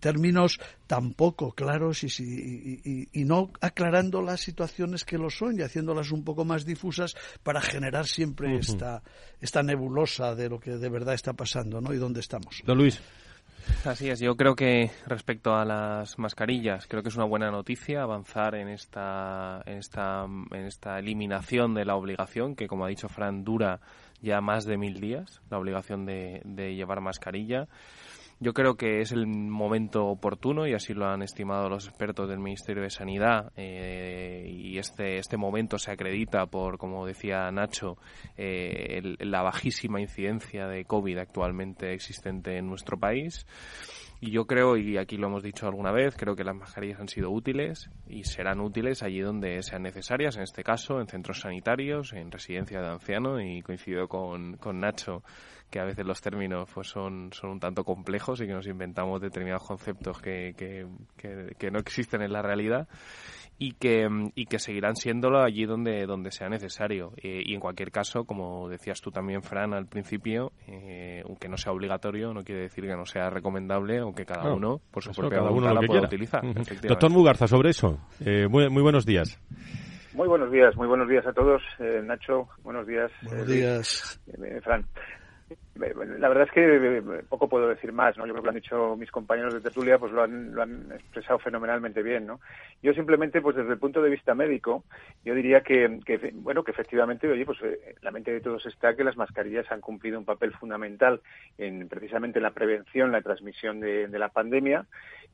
términos 0.00 0.58
tan 0.88 1.12
poco 1.12 1.52
claros 1.52 2.02
y, 2.02 3.08
y, 3.12 3.24
no 3.24 3.52
aclarando 3.60 4.20
las 4.20 4.40
situaciones 4.40 5.04
que 5.04 5.18
lo 5.18 5.30
son 5.30 5.58
y 5.58 5.62
haciéndolas 5.62 6.10
un 6.10 6.23
poco 6.24 6.44
más 6.44 6.64
difusas 6.64 7.14
para 7.42 7.60
generar 7.60 8.06
siempre 8.06 8.56
esta, 8.56 9.02
esta 9.40 9.62
nebulosa 9.62 10.34
de 10.34 10.48
lo 10.48 10.58
que 10.58 10.72
de 10.72 10.88
verdad 10.88 11.14
está 11.14 11.32
pasando 11.32 11.80
¿no? 11.80 11.92
y 11.92 11.98
dónde 11.98 12.20
estamos. 12.20 12.62
Don 12.64 12.78
Luis. 12.78 13.00
Así 13.84 14.10
es, 14.10 14.20
yo 14.20 14.36
creo 14.36 14.54
que 14.54 14.90
respecto 15.06 15.54
a 15.54 15.64
las 15.64 16.18
mascarillas, 16.18 16.86
creo 16.86 17.02
que 17.02 17.08
es 17.08 17.16
una 17.16 17.24
buena 17.24 17.50
noticia 17.50 18.02
avanzar 18.02 18.54
en 18.54 18.68
esta, 18.68 19.62
en 19.66 19.78
esta, 19.78 20.24
en 20.24 20.66
esta 20.66 20.98
eliminación 20.98 21.74
de 21.74 21.84
la 21.84 21.96
obligación, 21.96 22.56
que 22.56 22.66
como 22.66 22.84
ha 22.84 22.88
dicho 22.88 23.08
Fran, 23.08 23.42
dura 23.44 23.80
ya 24.20 24.40
más 24.40 24.64
de 24.64 24.76
mil 24.76 25.00
días, 25.00 25.40
la 25.50 25.58
obligación 25.58 26.04
de, 26.06 26.40
de 26.44 26.74
llevar 26.74 27.00
mascarilla. 27.00 27.68
Yo 28.40 28.52
creo 28.52 28.74
que 28.76 29.00
es 29.00 29.12
el 29.12 29.26
momento 29.26 30.06
oportuno 30.06 30.66
y 30.66 30.74
así 30.74 30.92
lo 30.92 31.06
han 31.06 31.22
estimado 31.22 31.68
los 31.68 31.86
expertos 31.86 32.28
del 32.28 32.40
Ministerio 32.40 32.82
de 32.82 32.90
Sanidad 32.90 33.52
eh, 33.56 34.46
y 34.50 34.78
este, 34.78 35.18
este 35.18 35.36
momento 35.36 35.78
se 35.78 35.92
acredita 35.92 36.46
por, 36.46 36.76
como 36.76 37.06
decía 37.06 37.50
Nacho, 37.50 37.96
eh, 38.36 39.16
la 39.20 39.42
bajísima 39.42 40.00
incidencia 40.00 40.66
de 40.66 40.84
COVID 40.84 41.18
actualmente 41.18 41.92
existente 41.92 42.58
en 42.58 42.66
nuestro 42.66 42.98
país. 42.98 43.46
Y 44.20 44.30
yo 44.30 44.46
creo, 44.46 44.76
y 44.76 44.96
aquí 44.96 45.16
lo 45.16 45.26
hemos 45.26 45.42
dicho 45.42 45.66
alguna 45.66 45.92
vez, 45.92 46.16
creo 46.16 46.34
que 46.34 46.44
las 46.44 46.56
mascarillas 46.56 47.00
han 47.00 47.08
sido 47.08 47.30
útiles 47.30 47.90
y 48.06 48.24
serán 48.24 48.60
útiles 48.60 49.02
allí 49.02 49.20
donde 49.20 49.62
sean 49.62 49.82
necesarias, 49.82 50.36
en 50.36 50.42
este 50.42 50.64
caso 50.64 51.00
en 51.00 51.06
centros 51.06 51.40
sanitarios, 51.40 52.12
en 52.12 52.30
residencias 52.30 52.82
de 52.82 52.88
ancianos, 52.88 53.40
y 53.44 53.60
coincido 53.62 54.08
con, 54.08 54.56
con 54.56 54.80
Nacho 54.80 55.22
que 55.74 55.80
a 55.80 55.84
veces 55.84 56.06
los 56.06 56.20
términos 56.20 56.68
pues 56.72 56.86
son, 56.86 57.30
son 57.32 57.50
un 57.50 57.58
tanto 57.58 57.82
complejos 57.82 58.40
y 58.40 58.46
que 58.46 58.52
nos 58.52 58.68
inventamos 58.68 59.20
determinados 59.20 59.66
conceptos 59.66 60.20
que, 60.20 60.54
que, 60.56 60.86
que, 61.58 61.70
no 61.72 61.80
existen 61.80 62.22
en 62.22 62.32
la 62.32 62.42
realidad 62.42 62.86
y 63.58 63.72
que, 63.72 64.08
y 64.34 64.46
que 64.46 64.58
seguirán 64.58 64.96
siéndolo 64.96 65.40
allí 65.40 65.64
donde, 65.64 66.06
donde 66.06 66.30
sea 66.30 66.48
necesario. 66.48 67.12
Eh, 67.16 67.42
y 67.44 67.54
en 67.54 67.60
cualquier 67.60 67.90
caso, 67.90 68.24
como 68.24 68.68
decías 68.68 69.00
tú 69.00 69.10
también, 69.10 69.42
Fran, 69.42 69.74
al 69.74 69.86
principio, 69.86 70.52
eh, 70.66 71.22
aunque 71.24 71.48
no 71.48 71.56
sea 71.56 71.72
obligatorio, 71.72 72.32
no 72.34 72.42
quiere 72.42 72.62
decir 72.62 72.84
que 72.84 72.96
no 72.96 73.06
sea 73.06 73.30
recomendable 73.30 74.02
o 74.02 74.14
que 74.14 74.24
cada 74.24 74.52
uno, 74.52 74.80
por 74.90 75.02
su 75.02 75.12
propia 75.12 75.40
voluntad, 75.40 75.74
la 75.74 75.86
pueda 75.86 76.02
utilizar. 76.02 76.42
Doctor 76.82 77.10
Mugarza, 77.10 77.46
sobre 77.46 77.70
eso, 77.70 77.98
eh, 78.24 78.48
muy, 78.48 78.68
muy 78.68 78.82
buenos 78.82 79.06
días. 79.06 79.40
Muy 80.14 80.28
buenos 80.28 80.50
días, 80.52 80.76
muy 80.76 80.86
buenos 80.86 81.08
días 81.08 81.26
a 81.26 81.32
todos. 81.32 81.60
Nacho, 82.04 82.48
buenos 82.62 82.86
días. 82.86 83.10
Buenos 83.22 83.48
días. 83.48 84.20
Fran. 84.62 84.86
La 85.74 86.28
verdad 86.28 86.44
es 86.44 86.52
que 86.52 87.22
poco 87.28 87.48
puedo 87.48 87.68
decir 87.68 87.92
más, 87.92 88.16
¿no? 88.16 88.26
Yo 88.26 88.32
creo 88.32 88.42
que 88.42 88.46
lo 88.46 88.50
han 88.50 88.62
dicho 88.62 88.96
mis 88.96 89.10
compañeros 89.10 89.54
de 89.54 89.60
tertulia, 89.60 89.98
pues 89.98 90.12
lo 90.12 90.22
han, 90.22 90.54
lo 90.54 90.62
han 90.62 90.92
expresado 90.92 91.38
fenomenalmente 91.40 92.02
bien, 92.02 92.26
¿no? 92.26 92.40
Yo 92.82 92.94
simplemente, 92.94 93.40
pues 93.40 93.56
desde 93.56 93.72
el 93.72 93.78
punto 93.78 94.00
de 94.00 94.10
vista 94.10 94.34
médico, 94.34 94.84
yo 95.24 95.34
diría 95.34 95.62
que, 95.62 96.00
que 96.06 96.30
bueno, 96.34 96.62
que 96.62 96.70
efectivamente, 96.70 97.28
oye, 97.28 97.44
pues 97.44 97.58
eh, 97.62 97.96
la 98.02 98.12
mente 98.12 98.32
de 98.32 98.40
todos 98.40 98.64
está 98.66 98.94
que 98.94 99.04
las 99.04 99.16
mascarillas 99.16 99.70
han 99.72 99.80
cumplido 99.80 100.18
un 100.18 100.24
papel 100.24 100.52
fundamental 100.52 101.20
en 101.58 101.88
precisamente 101.88 102.38
en 102.38 102.44
la 102.44 102.52
prevención, 102.52 103.10
la 103.10 103.22
transmisión 103.22 103.80
de 103.80 104.18
la 104.18 104.28
pandemia 104.28 104.86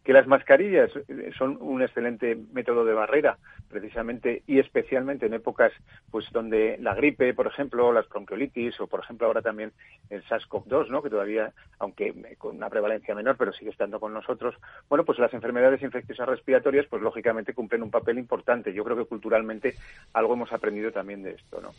que 0.04 0.12
las 0.12 0.26
mascarillas 0.26 0.90
eh, 1.08 1.30
son 1.36 1.58
un 1.60 1.82
excelente 1.82 2.36
método 2.52 2.84
de 2.84 2.94
barrera, 2.94 3.38
precisamente 3.70 4.42
y 4.46 4.58
especialmente 4.58 5.26
en 5.26 5.34
épocas 5.34 5.72
pues 6.10 6.26
donde 6.32 6.76
la 6.80 6.94
gripe, 6.94 7.32
por 7.34 7.46
ejemplo, 7.46 7.92
las 7.92 8.08
bronquiolitis 8.08 8.80
o 8.80 8.86
por 8.86 9.00
ejemplo 9.00 9.26
ahora 9.26 9.42
también 9.42 9.72
el 10.10 10.24
SARS-CoV-2, 10.24 10.88
¿no? 10.88 11.02
que 11.02 11.10
todavía 11.10 11.52
aunque 11.78 12.14
con 12.36 12.56
una 12.56 12.68
prevalencia 12.68 13.14
menor, 13.14 13.36
pero 13.36 13.52
sigue 13.52 13.70
estando 13.70 14.00
con 14.00 14.12
nosotros. 14.12 14.54
Bueno, 14.88 15.04
pues 15.04 15.18
las 15.18 15.32
enfermedades 15.32 15.82
infecciosas 15.82 16.28
respiratorias 16.28 16.86
pues 16.90 17.00
lógicamente 17.00 17.54
cumplen 17.54 17.82
un 17.82 17.90
papel 17.90 18.18
importante. 18.18 18.72
Yo 18.72 18.84
creo 18.84 18.96
que 18.96 19.04
culturalmente 19.04 19.74
algo 20.12 20.34
hemos 20.34 20.52
aprendido 20.52 20.90
también 20.92 21.22
de 21.22 21.32
esto, 21.32 21.60
¿no? 21.60 21.70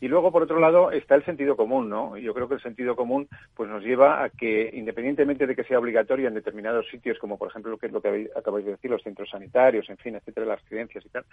Y 0.00 0.08
luego 0.08 0.32
por 0.32 0.42
otro 0.42 0.60
lado 0.60 0.90
está 0.90 1.14
el 1.14 1.24
sentido 1.24 1.56
común, 1.56 1.88
¿no? 1.88 2.16
Yo 2.18 2.34
creo 2.34 2.48
que 2.48 2.54
el 2.54 2.62
sentido 2.62 2.96
común 2.96 3.28
pues 3.54 3.70
nos 3.70 3.82
lleva 3.82 4.24
a 4.24 4.30
que 4.30 4.70
independientemente 4.74 5.46
de 5.46 5.54
que 5.54 5.64
sea 5.64 5.78
obligatorio 5.78 6.28
en 6.28 6.34
determinados 6.34 6.88
sitios 6.88 7.18
como 7.18 7.38
por 7.38 7.48
ejemplo 7.48 7.65
lo 7.66 7.78
que 7.78 7.88
lo 7.88 8.00
que 8.00 8.30
acabáis 8.34 8.64
de 8.64 8.72
decir, 8.72 8.90
los 8.90 9.02
centros 9.02 9.30
sanitarios, 9.30 9.88
en 9.90 9.96
fin, 9.98 10.14
etcétera, 10.14 10.46
las 10.46 10.62
residencias 10.62 11.04
y 11.04 11.08
tal. 11.08 11.24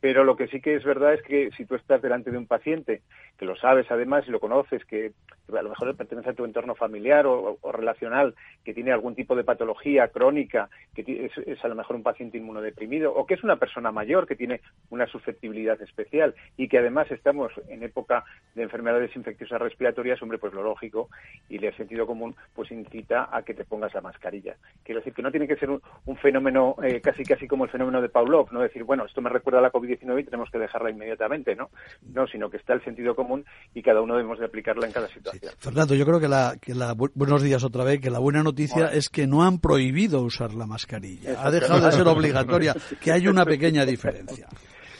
Pero 0.00 0.24
lo 0.24 0.36
que 0.36 0.48
sí 0.48 0.60
que 0.60 0.76
es 0.76 0.84
verdad 0.84 1.14
es 1.14 1.22
que 1.22 1.50
si 1.56 1.64
tú 1.64 1.74
estás 1.74 2.00
delante 2.00 2.30
de 2.30 2.38
un 2.38 2.46
paciente, 2.46 3.02
que 3.36 3.44
lo 3.44 3.56
sabes 3.56 3.90
además 3.90 4.24
y 4.26 4.30
lo 4.30 4.40
conoces, 4.40 4.84
que 4.84 5.12
a 5.48 5.62
lo 5.62 5.70
mejor 5.70 5.96
pertenece 5.96 6.30
a 6.30 6.34
tu 6.34 6.44
entorno 6.44 6.74
familiar 6.74 7.26
o, 7.26 7.58
relacional, 7.72 8.34
que 8.64 8.74
tiene 8.74 8.92
algún 8.92 9.14
tipo 9.14 9.34
de 9.34 9.44
patología 9.44 10.08
crónica, 10.08 10.68
que 10.94 11.30
es, 11.46 11.64
a 11.64 11.68
lo 11.68 11.74
mejor 11.74 11.96
un 11.96 12.02
paciente 12.02 12.38
inmunodeprimido, 12.38 13.12
o 13.14 13.26
que 13.26 13.34
es 13.34 13.42
una 13.42 13.56
persona 13.56 13.90
mayor 13.90 14.26
que 14.26 14.36
tiene 14.36 14.60
una 14.90 15.06
susceptibilidad 15.06 15.80
especial 15.80 16.34
y 16.56 16.68
que 16.68 16.78
además 16.78 17.10
estamos 17.10 17.52
en 17.68 17.82
época 17.82 18.24
de 18.54 18.62
enfermedades 18.62 19.14
infecciosas 19.16 19.60
respiratorias, 19.60 20.20
hombre, 20.22 20.38
pues 20.38 20.52
lo 20.52 20.62
lógico 20.62 21.08
y 21.48 21.64
el 21.64 21.76
sentido 21.76 22.06
común 22.06 22.34
pues 22.54 22.70
incita 22.70 23.28
a 23.32 23.42
que 23.42 23.54
te 23.54 23.64
pongas 23.64 23.94
la 23.94 24.00
mascarilla. 24.00 24.56
Quiero 24.82 25.00
decir 25.00 25.14
que 25.14 25.22
no 25.22 25.30
tiene 25.30 25.48
que 25.48 25.56
ser 25.56 25.70
un, 25.78 25.82
un, 26.06 26.16
fenómeno 26.16 26.76
eh, 26.82 27.00
casi 27.00 27.24
casi 27.24 27.46
como 27.46 27.64
el 27.64 27.70
fenómeno 27.70 28.00
de 28.00 28.08
Pavlov, 28.08 28.52
no 28.52 28.60
decir, 28.60 28.84
bueno, 28.84 29.04
esto 29.06 29.20
me 29.20 29.30
recuerda 29.30 29.60
a 29.60 29.62
la 29.62 29.72
COVID-19 29.72 30.20
y 30.20 30.24
tenemos 30.24 30.50
que 30.50 30.58
dejarla 30.58 30.90
inmediatamente, 30.90 31.54
¿no? 31.54 31.70
No, 32.12 32.26
sino 32.26 32.50
que 32.50 32.56
está 32.56 32.74
el 32.74 32.84
sentido 32.84 33.14
común 33.14 33.44
y 33.74 33.82
cada 33.82 34.00
uno 34.00 34.16
debemos 34.16 34.38
de 34.38 34.46
aplicarla 34.46 34.86
en 34.86 34.92
cada 34.92 35.08
situación. 35.08 35.52
Fernando, 35.58 35.94
yo 35.94 36.04
creo 36.04 36.20
que 36.20 36.28
la, 36.28 36.56
que 36.60 36.74
la 36.74 36.94
buenos 36.94 37.42
días 37.42 37.64
otra 37.64 37.84
vez, 37.84 38.00
que 38.00 38.10
la 38.10 38.18
buena 38.18 38.42
noticia 38.42 38.86
es 38.92 39.08
que 39.08 39.26
no 39.26 39.44
han 39.44 39.58
prohibido 39.58 40.22
usar 40.22 40.54
la 40.54 40.66
mascarilla, 40.66 41.42
ha 41.42 41.50
dejado 41.50 41.86
de 41.86 41.92
ser 41.92 42.06
obligatoria, 42.08 42.74
que 43.00 43.12
hay 43.12 43.28
una 43.28 43.44
pequeña 43.44 43.84
diferencia. 43.84 44.48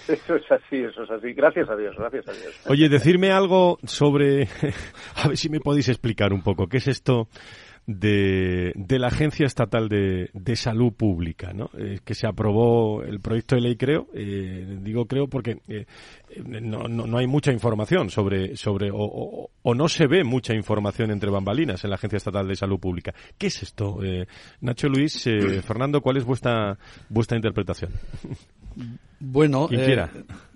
Eso 0.09 0.37
es 0.37 0.51
así, 0.51 0.77
eso 0.77 1.03
es 1.03 1.11
así. 1.11 1.35
Gracias 1.35 1.69
a 1.69 1.77
Dios, 1.77 1.95
gracias 1.99 2.27
a 2.29 2.33
Dios. 2.33 2.55
Oye, 2.67 2.89
decirme 2.89 3.31
algo 3.31 3.79
sobre, 3.85 4.49
a 5.17 5.29
ver 5.29 5.37
si 5.37 5.51
me 5.51 5.61
podéis 5.61 5.91
explicar 5.91 6.33
un 6.33 6.43
poco, 6.43 6.67
¿qué 6.67 6.79
es 6.79 6.89
esto 6.89 7.29
de, 7.89 8.75
de 8.77 8.99
la 8.99 9.07
Agencia 9.07 9.47
Estatal 9.47 9.89
de, 9.89 10.29
de 10.35 10.57
Salud 10.57 10.93
Pública, 10.93 11.55
¿no? 11.55 11.71
Eh, 11.79 12.01
que 12.05 12.15
se 12.15 12.27
aprobó 12.27 13.03
el 13.03 13.19
proyecto 13.21 13.55
de 13.55 13.63
ley, 13.63 13.77
creo. 13.77 14.09
Eh, 14.13 14.79
digo 14.83 15.07
creo 15.07 15.27
porque 15.27 15.63
eh, 15.69 15.87
no, 16.45 16.87
no, 16.87 17.07
no, 17.07 17.17
hay 17.17 17.27
mucha 17.27 17.51
información 17.51 18.11
sobre, 18.11 18.57
sobre 18.57 18.91
o, 18.93 19.49
o, 19.63 19.75
no 19.75 19.89
se 19.89 20.07
ve 20.07 20.23
mucha 20.23 20.55
información 20.55 21.11
entre 21.11 21.31
bambalinas 21.31 21.83
en 21.83 21.89
la 21.89 21.97
Agencia 21.97 22.19
Estatal 22.19 22.47
de 22.47 22.57
Salud 22.57 22.79
Pública. 22.79 23.15
¿Qué 23.39 23.47
es 23.47 23.63
esto? 23.63 23.99
Nacho 24.61 24.89
Luis, 24.89 25.23
Fernando, 25.65 26.03
¿cuál 26.03 26.19
es 26.19 26.25
vuestra, 26.25 26.79
vuestra 27.09 27.39
interpretación? 27.39 27.91
Bueno, 29.19 29.69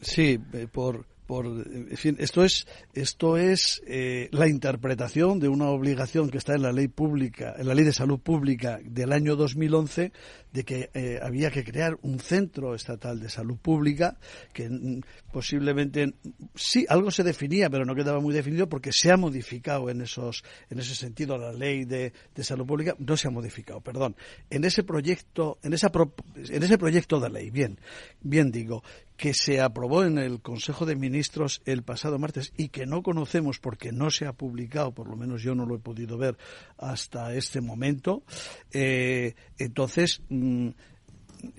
sí, 0.02 0.38
por, 0.70 1.06
por 1.26 1.46
en 1.46 1.96
fin, 1.96 2.16
esto 2.18 2.44
es 2.44 2.66
esto 2.94 3.36
es 3.36 3.82
eh, 3.86 4.28
la 4.32 4.48
interpretación 4.48 5.38
de 5.38 5.48
una 5.48 5.68
obligación 5.68 6.30
que 6.30 6.38
está 6.38 6.54
en 6.54 6.62
la 6.62 6.72
ley 6.72 6.88
pública, 6.88 7.54
en 7.56 7.68
la 7.68 7.74
ley 7.74 7.84
de 7.84 7.92
salud 7.92 8.18
pública 8.18 8.80
del 8.84 9.12
año 9.12 9.36
2011 9.36 10.12
de 10.52 10.64
que 10.64 10.90
eh, 10.94 11.20
había 11.22 11.50
que 11.50 11.64
crear 11.64 11.96
un 12.02 12.18
centro 12.18 12.74
estatal 12.74 13.20
de 13.20 13.28
salud 13.28 13.56
pública 13.56 14.18
que 14.52 14.68
mm, 14.68 15.00
posiblemente 15.32 16.14
sí 16.54 16.84
algo 16.88 17.10
se 17.10 17.22
definía 17.22 17.70
pero 17.70 17.84
no 17.84 17.94
quedaba 17.94 18.20
muy 18.20 18.34
definido 18.34 18.68
porque 18.68 18.90
se 18.92 19.10
ha 19.10 19.16
modificado 19.16 19.90
en 19.90 20.02
esos 20.02 20.42
en 20.70 20.80
ese 20.80 20.94
sentido 20.94 21.38
la 21.38 21.52
ley 21.52 21.84
de, 21.84 22.12
de 22.34 22.44
salud 22.44 22.66
pública. 22.66 22.94
No 22.98 23.16
se 23.16 23.28
ha 23.28 23.30
modificado 23.30 23.80
perdón. 23.80 24.16
En 24.50 24.64
ese 24.64 24.82
proyecto 24.82 25.58
en 25.62 25.72
esa 25.72 25.90
en 26.36 26.62
ese 26.62 26.78
proyecto 26.78 27.20
de 27.20 27.30
ley 27.30 27.50
bien 27.50 27.78
bien 28.20 28.50
digo 28.50 28.82
que 29.16 29.34
se 29.34 29.60
aprobó 29.60 30.04
en 30.04 30.18
el 30.18 30.40
Consejo 30.40 30.86
de 30.86 30.96
Ministros 30.96 31.62
el 31.64 31.82
pasado 31.82 32.18
martes 32.18 32.52
y 32.56 32.68
que 32.68 32.86
no 32.86 33.02
conocemos 33.02 33.58
porque 33.58 33.92
no 33.92 34.10
se 34.10 34.26
ha 34.26 34.32
publicado, 34.32 34.92
por 34.92 35.08
lo 35.08 35.16
menos 35.16 35.42
yo 35.42 35.54
no 35.54 35.66
lo 35.66 35.76
he 35.76 35.78
podido 35.78 36.18
ver 36.18 36.36
hasta 36.78 37.34
este 37.34 37.60
momento, 37.60 38.22
eh, 38.72 39.34
entonces 39.58 40.22
mm, 40.28 40.68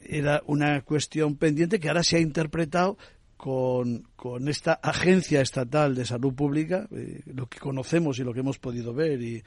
era 0.03 0.41
una 0.45 0.81
cuestión 0.81 1.35
pendiente 1.35 1.79
que 1.79 1.89
ahora 1.89 2.03
se 2.03 2.17
ha 2.17 2.19
interpretado 2.19 2.97
con, 3.37 4.07
con, 4.15 4.47
esta 4.47 4.73
agencia 4.73 5.41
estatal 5.41 5.95
de 5.95 6.05
salud 6.05 6.33
pública, 6.33 6.87
eh, 6.91 7.21
lo 7.25 7.47
que 7.47 7.59
conocemos 7.59 8.17
y 8.17 8.23
lo 8.23 8.33
que 8.33 8.39
hemos 8.39 8.57
podido 8.57 8.93
ver 8.93 9.21
y, 9.21 9.43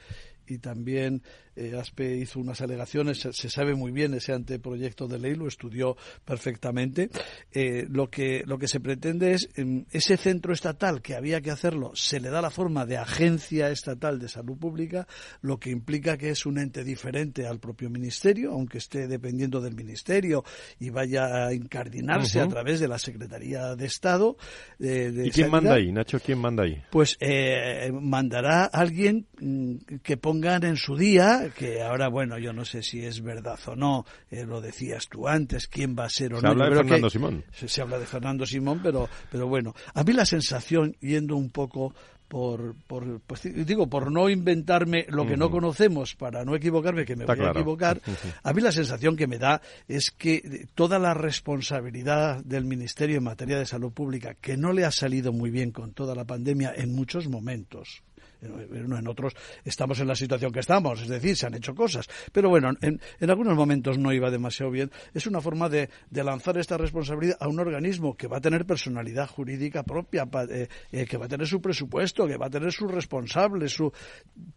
y 0.47 0.59
también 0.59 1.21
eh, 1.57 1.75
ASPE 1.75 2.17
hizo 2.17 2.39
unas 2.39 2.61
alegaciones, 2.61 3.27
se, 3.31 3.49
sabe 3.49 3.73
muy 3.73 3.91
bien 3.91 4.13
ese 4.13 4.31
anteproyecto 4.31 5.07
de 5.07 5.17
ley, 5.17 5.33
lo 5.33 5.47
estudió 5.47 5.97
perfectamente. 6.23 7.09
Eh, 7.51 7.87
lo, 7.89 8.11
que, 8.11 8.43
lo 8.45 8.59
que 8.59 8.67
se 8.67 8.79
pretende 8.79 9.33
es, 9.33 9.49
en 9.55 9.87
ese 9.91 10.17
centro 10.17 10.53
estatal 10.53 11.01
que 11.01 11.15
había 11.15 11.41
que 11.41 11.49
hacerlo, 11.49 11.91
se 11.95 12.19
le 12.19 12.29
da 12.29 12.41
la 12.41 12.51
forma 12.51 12.85
de 12.85 12.97
agencia 12.97 13.71
estatal 13.71 14.19
de 14.19 14.29
salud 14.29 14.55
pública, 14.55 15.07
lo 15.41 15.59
que 15.59 15.71
implica 15.71 16.15
que 16.15 16.29
es 16.29 16.45
un 16.45 16.59
ente 16.59 16.83
diferente 16.83 17.47
al 17.47 17.59
propio 17.59 17.89
ministerio, 17.89 18.51
aunque 18.51 18.77
esté 18.77 19.07
dependiendo 19.07 19.59
del 19.59 19.73
ministerio 19.73 20.43
y 20.79 20.91
vaya 20.91 21.47
a 21.47 21.53
incardinarse 21.53 22.39
a 22.39 22.47
través 22.47 22.79
de 22.79 22.87
la 22.87 22.99
Secretaría 22.99 23.75
de 23.75 23.85
Estado. 23.85 24.37
de 24.77 25.25
¿Y 25.25 25.31
quién 25.31 25.49
manda 25.49 25.73
ahí, 25.73 25.91
Nacho? 25.91 26.19
¿Quién 26.19 26.37
manda 26.37 26.63
ahí? 26.63 26.83
Pues 26.91 27.17
eh, 27.19 27.91
mandará 27.91 28.65
alguien 28.65 29.25
mm, 29.39 29.97
que 30.03 30.17
ponga 30.17 30.36
pongan 30.37 30.63
en 30.65 30.77
su 30.77 30.95
día, 30.95 31.51
que 31.57 31.81
ahora, 31.81 32.09
bueno, 32.09 32.37
yo 32.37 32.53
no 32.53 32.63
sé 32.63 32.83
si 32.83 33.03
es 33.03 33.23
verdad 33.23 33.59
o 33.65 33.75
no, 33.75 34.05
eh, 34.29 34.45
lo 34.45 34.61
decías 34.61 35.07
tú 35.07 35.27
antes, 35.27 35.67
quién 35.67 35.95
va 35.97 36.05
a 36.05 36.09
ser 36.09 36.33
o 36.35 36.39
se 36.39 36.47
Habla 36.47 36.69
de 36.69 36.75
Fernando 36.75 37.09
Simón. 37.09 37.43
Se, 37.51 37.81
habla 37.81 37.97
de 37.97 38.05
Fernando 38.05 38.45
Simón, 38.45 38.79
pero, 38.83 39.09
pero 39.31 39.47
bueno, 39.47 39.73
a 39.95 40.03
mí 40.03 40.13
la 40.13 40.25
sensación, 40.25 40.95
yendo 41.01 41.35
un 41.35 41.49
poco 41.49 41.95
por, 42.27 42.75
por 42.85 43.19
pues, 43.21 43.41
digo 43.65 43.87
por 43.87 44.11
no 44.11 44.29
inventarme 44.29 45.05
lo 45.09 45.25
que 45.25 45.37
no 45.37 45.49
conocemos 45.49 46.13
para 46.13 46.43
no 46.43 46.55
equivocarme 46.55 47.05
que 47.05 47.15
me 47.15 47.23
voy 47.23 47.39
a 47.39 47.51
equivocar 47.51 48.01
a 48.43 48.51
mí 48.51 48.61
la 48.61 48.73
sensación 48.73 49.15
que 49.15 49.27
me 49.27 49.37
da 49.37 49.61
es 49.87 50.11
que 50.11 50.67
toda 50.75 50.99
la 50.99 51.13
responsabilidad 51.13 52.43
del 52.43 52.65
ministerio 52.65 53.19
en 53.19 53.23
materia 53.23 53.57
de 53.57 53.65
salud 53.65 53.93
pública 53.93 54.33
que 54.33 54.57
no 54.57 54.73
le 54.73 54.83
ha 54.83 54.91
salido 54.91 55.31
muy 55.31 55.51
bien 55.51 55.71
con 55.71 55.93
toda 55.93 56.15
la 56.15 56.25
pandemia 56.25 56.73
en 56.75 56.93
muchos 56.93 57.29
momentos 57.29 58.03
en 58.41 59.07
otros 59.07 59.33
estamos 59.63 59.99
en 59.99 60.07
la 60.07 60.15
situación 60.15 60.51
que 60.51 60.59
estamos, 60.59 61.01
es 61.01 61.07
decir, 61.07 61.35
se 61.35 61.47
han 61.47 61.55
hecho 61.55 61.73
cosas. 61.75 62.07
Pero 62.31 62.49
bueno, 62.49 62.71
en, 62.81 62.99
algunos 63.29 63.55
momentos 63.55 63.97
no 63.97 64.13
iba 64.13 64.29
demasiado 64.29 64.71
bien. 64.71 64.91
Es 65.13 65.27
una 65.27 65.41
forma 65.41 65.69
de, 65.69 65.89
lanzar 66.11 66.57
esta 66.57 66.77
responsabilidad 66.77 67.37
a 67.39 67.47
un 67.47 67.59
organismo 67.59 68.15
que 68.15 68.27
va 68.27 68.37
a 68.37 68.41
tener 68.41 68.65
personalidad 68.65 69.27
jurídica 69.27 69.83
propia, 69.83 70.27
eh, 70.49 70.67
eh, 70.91 71.05
que 71.05 71.17
va 71.17 71.25
a 71.25 71.29
tener 71.29 71.47
su 71.47 71.61
presupuesto, 71.61 72.27
que 72.27 72.37
va 72.37 72.47
a 72.47 72.49
tener 72.49 72.71
sus 72.71 72.91
responsables, 72.91 73.73
su, 73.73 73.91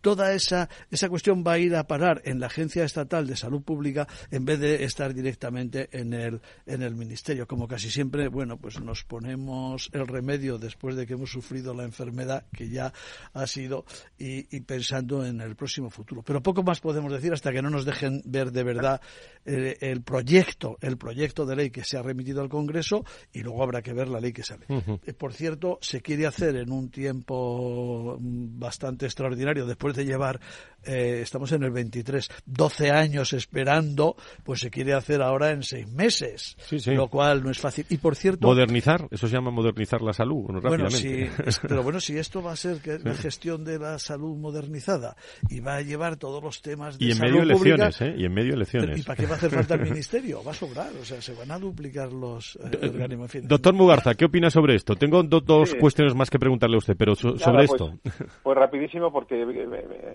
toda 0.01 0.33
esa, 0.33 0.69
esa 0.91 1.09
cuestión 1.09 1.45
va 1.47 1.53
a 1.53 1.59
ir 1.59 1.77
a 1.77 1.87
parar 1.87 2.23
en 2.25 2.41
la 2.41 2.47
Agencia 2.47 2.85
Estatal 2.85 3.27
de 3.27 3.37
Salud 3.37 3.63
Pública 3.63 4.09
en 4.31 4.45
vez 4.45 4.59
de 4.59 4.85
estar 4.85 5.15
directamente 5.15 5.89
en 5.93 6.13
el, 6.13 6.41
en 6.67 6.83
el 6.83 6.95
Ministerio. 6.95 7.47
Como 7.47 7.69
casi 7.69 7.91
siempre, 7.91 8.29
bueno, 8.29 8.57
pues 8.59 8.81
nos 8.81 9.05
ponemos 9.05 9.91
el 9.93 10.07
remedio 10.07 10.59
después 10.59 10.97
de 10.97 11.07
que 11.07 11.15
hemos 11.15 11.31
sufrido 11.31 11.75
la 11.75 11.85
enfermedad 11.85 12.45
que 12.53 12.69
ya 12.69 12.93
ha 13.33 13.47
sido 13.47 13.70
y, 14.19 14.61
pensando 14.61 15.25
en 15.25 15.41
el 15.41 15.57
próximo 15.57 15.91
futuro. 15.91 16.23
Pero 16.23 16.43
poco 16.43 16.63
más 16.63 16.81
podemos 16.81 17.13
decir 17.13 17.33
hasta 17.33 17.53
que 17.53 17.63
no 17.63 17.71
nos 17.71 17.85
dejen 17.85 18.23
ver 18.25 18.53
de 18.53 18.63
verdad 18.63 19.01
el 19.45 20.03
proyecto, 20.03 20.77
el 20.81 20.97
proyecto 20.97 21.47
de 21.47 21.57
ley 21.57 21.71
que 21.71 21.85
se 21.85 21.97
ha 21.97 22.03
remitido 22.03 22.43
al 22.43 22.49
Congreso 22.49 23.05
y 23.33 23.43
luego 23.43 23.63
habrá 23.63 23.83
que 23.83 23.93
ver 23.93 24.09
la 24.09 24.21
ley 24.21 24.33
que 24.33 24.43
sale. 24.43 24.67
Eh, 24.69 25.13
por 25.13 25.33
cierto, 25.33 25.79
se 25.81 26.01
quiere 26.03 26.27
hacer 26.27 26.57
en 26.57 26.71
un 26.71 26.91
tiempo 26.91 28.17
mm, 28.21 28.59
bastante 28.59 29.07
extraordinario 29.07 29.67
después 29.67 29.97
de 29.97 30.05
llevar 30.05 30.41
eh, 30.83 31.21
estamos 31.23 31.53
en 31.53 31.63
el 31.63 31.71
23, 31.71 32.29
12 32.47 32.91
años 32.91 33.33
esperando, 33.35 34.17
pues 34.45 34.61
se 34.61 34.71
quiere 34.71 34.95
hacer 34.95 35.21
ahora 35.21 35.51
en 35.51 35.63
seis 35.63 35.87
meses, 35.87 36.57
lo 36.87 37.09
cual 37.09 37.43
no 37.43 37.51
es 37.51 37.59
fácil. 37.59 37.85
Y 37.91 37.99
por 37.99 38.17
cierto... 38.17 38.47
Modernizar, 38.47 39.07
eso 39.11 39.29
se 39.29 39.35
llama 39.35 39.51
modernizar 39.51 40.01
la 40.01 40.13
salud, 40.13 40.45
bueno, 40.45 40.61
pero 40.63 41.83
bueno, 41.83 42.01
si 42.01 42.17
esto 42.17 42.43
va 42.43 42.53
a 42.53 42.57
ser 42.57 42.81
que 42.81 42.99
la 42.99 43.15
gestión 43.15 43.60
de 43.65 43.79
la 43.79 43.99
salud 43.99 44.37
modernizada 44.37 45.17
y 45.49 45.61
va 45.61 45.77
a 45.77 45.83
llevar 45.83 46.17
todos 46.17 46.43
los 46.43 46.63
temas 46.63 46.99
de 46.99 47.05
y 47.05 47.11
en 47.11 47.17
salud 47.17 47.31
medio 47.31 47.43
elecciones, 47.43 48.01
¿eh? 48.01 48.15
Y 48.17 48.25
en 48.25 48.35
medio 48.35 48.55
elecciones. 48.55 48.99
¿Y 48.99 49.03
para 49.03 49.17
qué 49.17 49.27
va 49.27 49.33
a 49.33 49.37
hacer 49.37 49.51
falta 49.51 49.75
el 49.75 49.81
ministerio? 49.91 50.43
Va 50.45 50.53
a 50.53 50.55
sobrar, 50.55 50.91
o 51.01 51.05
sea, 51.05 51.21
se 51.21 51.35
van 51.35 51.51
a 51.51 51.59
duplicar 51.59 52.13
los 52.13 52.57
eh, 52.57 52.89
organismos. 52.89 53.31
Doctor 53.43 53.75
Mugarza, 53.75 54.15
¿qué 54.15 54.25
opina 54.25 54.51
sobre 54.51 54.75
esto? 54.75 54.95
Tengo 54.97 55.23
dos 55.23 55.75
cuestiones 55.75 56.15
más 56.15 56.31
que 56.31 56.39
preguntarle 56.39 56.77
a 56.77 56.79
usted, 56.79 56.97
pero 56.97 57.15
sobre 57.15 57.39
pues, 57.39 57.71
esto. 57.71 57.93
Pues 58.43 58.57
rapidísimo, 58.57 59.13
porque 59.13 59.45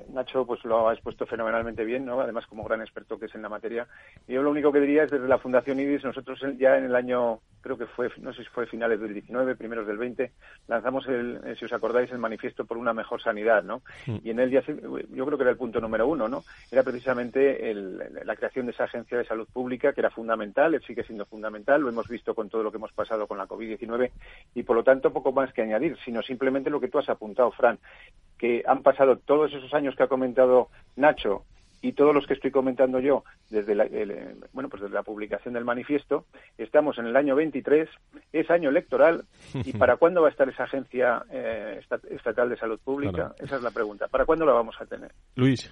Nacho, 0.10 0.46
pues 0.46 0.64
lo 0.66 0.90
ha 0.90 0.94
expuesto 0.94 1.26
fenomenalmente 1.26 1.84
bien, 1.84 2.06
¿no? 2.06 2.20
Además, 2.22 2.46
como 2.48 2.64
gran 2.64 2.82
experto 2.82 3.18
que 3.18 3.26
es 3.26 3.36
en 3.36 3.42
la 3.42 3.50
materia. 3.50 3.88
Yo 4.28 4.42
lo 4.42 4.52
único 4.52 4.72
que 4.72 4.80
diría 4.80 5.04
es 5.04 5.12
desde 5.12 5.28
la 5.28 5.38
Fundación 5.38 5.80
IDIS, 5.80 6.04
nosotros 6.04 6.40
ya 6.58 6.78
en 6.78 6.86
el 6.86 6.96
año, 6.96 7.40
creo 7.62 7.78
que 7.78 7.86
fue, 7.88 8.10
no 8.20 8.34
sé 8.34 8.44
si 8.44 8.50
fue 8.50 8.68
finales 8.68 9.00
del 9.00 9.14
19, 9.14 9.56
primeros 9.56 9.88
del 9.88 9.98
20, 9.98 10.32
lanzamos, 10.68 11.08
el, 11.08 11.40
eh, 11.46 11.56
si 11.58 11.66
os 11.66 11.74
acordáis, 11.74 12.12
el 12.12 12.20
manifiesto 12.20 12.66
por 12.66 12.78
una 12.78 12.94
mejor 12.94 13.22
sanidad, 13.22 13.35
¿no? 13.44 13.82
Mm. 14.06 14.18
Y 14.24 14.30
en 14.32 14.40
él 14.40 14.52
ya, 14.52 14.62
yo 14.62 15.26
creo 15.26 15.38
que 15.38 15.44
era 15.44 15.52
el 15.52 15.58
punto 15.58 15.80
número 15.80 16.08
uno, 16.08 16.28
¿no? 16.28 16.44
Era 16.72 16.84
precisamente 16.84 17.74
la 17.74 18.36
creación 18.36 18.66
de 18.66 18.72
esa 18.72 18.86
agencia 18.86 19.18
de 19.18 19.26
salud 19.26 19.48
pública, 19.52 19.94
que 19.94 20.02
era 20.02 20.10
fundamental, 20.10 20.82
sigue 20.86 21.04
siendo 21.04 21.26
fundamental, 21.26 21.82
lo 21.82 21.90
hemos 21.90 22.08
visto 22.08 22.34
con 22.34 22.50
todo 22.50 22.64
lo 22.64 22.72
que 22.72 22.78
hemos 22.78 22.94
pasado 22.94 23.28
con 23.28 23.38
la 23.38 23.48
COVID-19, 23.48 24.12
y 24.56 24.64
por 24.64 24.76
lo 24.76 24.84
tanto 24.84 25.12
poco 25.12 25.32
más 25.32 25.54
que 25.54 25.62
añadir, 25.62 25.98
sino 26.04 26.22
simplemente 26.22 26.70
lo 26.70 26.80
que 26.80 26.88
tú 26.88 27.00
has 27.00 27.10
apuntado, 27.10 27.52
Fran, 27.52 27.80
que 28.38 28.64
han 28.66 28.82
pasado 28.84 29.18
todos 29.18 29.54
esos 29.54 29.74
años 29.74 29.96
que 29.96 30.04
ha 30.04 30.08
comentado 30.08 30.70
Nacho 30.96 31.44
y 31.86 31.94
todos 31.94 32.16
los 32.16 32.26
que 32.26 32.34
estoy 32.34 32.50
comentando 32.50 33.00
yo 33.00 33.24
desde 33.52 33.76
la, 33.76 33.86
bueno 34.54 34.70
pues 34.70 34.82
desde 34.82 34.96
la 34.96 35.04
publicación 35.04 35.54
del 35.54 35.66
manifiesto 35.66 36.26
estamos 36.58 36.98
en 36.98 37.06
el 37.06 37.16
año 37.16 37.36
23 37.36 37.88
es 38.34 38.50
año 38.50 38.70
electoral 38.70 39.26
y 39.54 39.72
para 39.78 39.98
cuándo 39.98 40.22
va 40.22 40.30
a 40.30 40.32
estar 40.32 40.50
esa 40.50 40.64
agencia 40.64 41.24
eh, 41.30 41.80
estatal 42.10 42.50
de 42.50 42.58
salud 42.58 42.80
pública 42.84 43.36
esa 43.40 43.58
es 43.58 43.62
la 43.62 43.72
pregunta. 43.72 44.08
Para 44.08 44.26
cuándo 44.26 44.46
la 44.46 44.54
vamos 44.54 44.76
a 44.80 44.86
tener 44.86 45.12
Luis. 45.36 45.72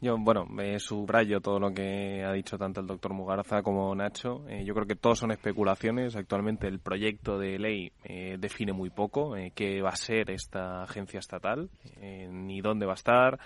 Yo, 0.00 0.16
bueno, 0.16 0.46
me 0.46 0.78
subrayo 0.78 1.40
todo 1.40 1.58
lo 1.58 1.72
que 1.72 2.22
ha 2.24 2.32
dicho 2.32 2.56
tanto 2.56 2.80
el 2.80 2.86
doctor 2.86 3.12
Mugarza 3.12 3.62
como 3.62 3.92
Nacho. 3.96 4.44
Eh, 4.48 4.64
yo 4.64 4.72
creo 4.72 4.86
que 4.86 4.94
todos 4.94 5.18
son 5.18 5.32
especulaciones. 5.32 6.14
Actualmente 6.14 6.68
el 6.68 6.78
proyecto 6.78 7.36
de 7.36 7.58
ley 7.58 7.90
eh, 8.04 8.36
define 8.38 8.72
muy 8.72 8.90
poco 8.90 9.34
qué 9.56 9.82
va 9.82 9.90
a 9.90 9.96
ser 9.96 10.30
esta 10.30 10.84
agencia 10.84 11.18
estatal, 11.18 11.68
ni 12.00 12.60
dónde 12.60 12.86
va 12.86 12.92
a 12.92 12.94
estar, 12.94 13.40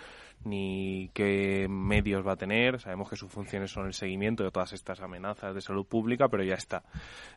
ni 0.45 1.11
qué 1.15 1.67
medios 1.69 2.27
va 2.27 2.33
a 2.33 2.37
tener. 2.37 2.81
Sabemos 2.81 3.09
que 3.09 3.17
sus 3.17 3.31
funciones 3.31 3.71
son 3.71 3.87
el 3.87 3.95
seguimiento 3.95 4.45
de 4.45 4.51
todas 4.51 4.73
estas 4.73 5.01
amenazas 5.01 5.55
de 5.55 5.61
salud 5.61 5.87
pública, 5.87 6.29
pero 6.29 6.43
ya 6.43 6.55
está. 6.55 6.83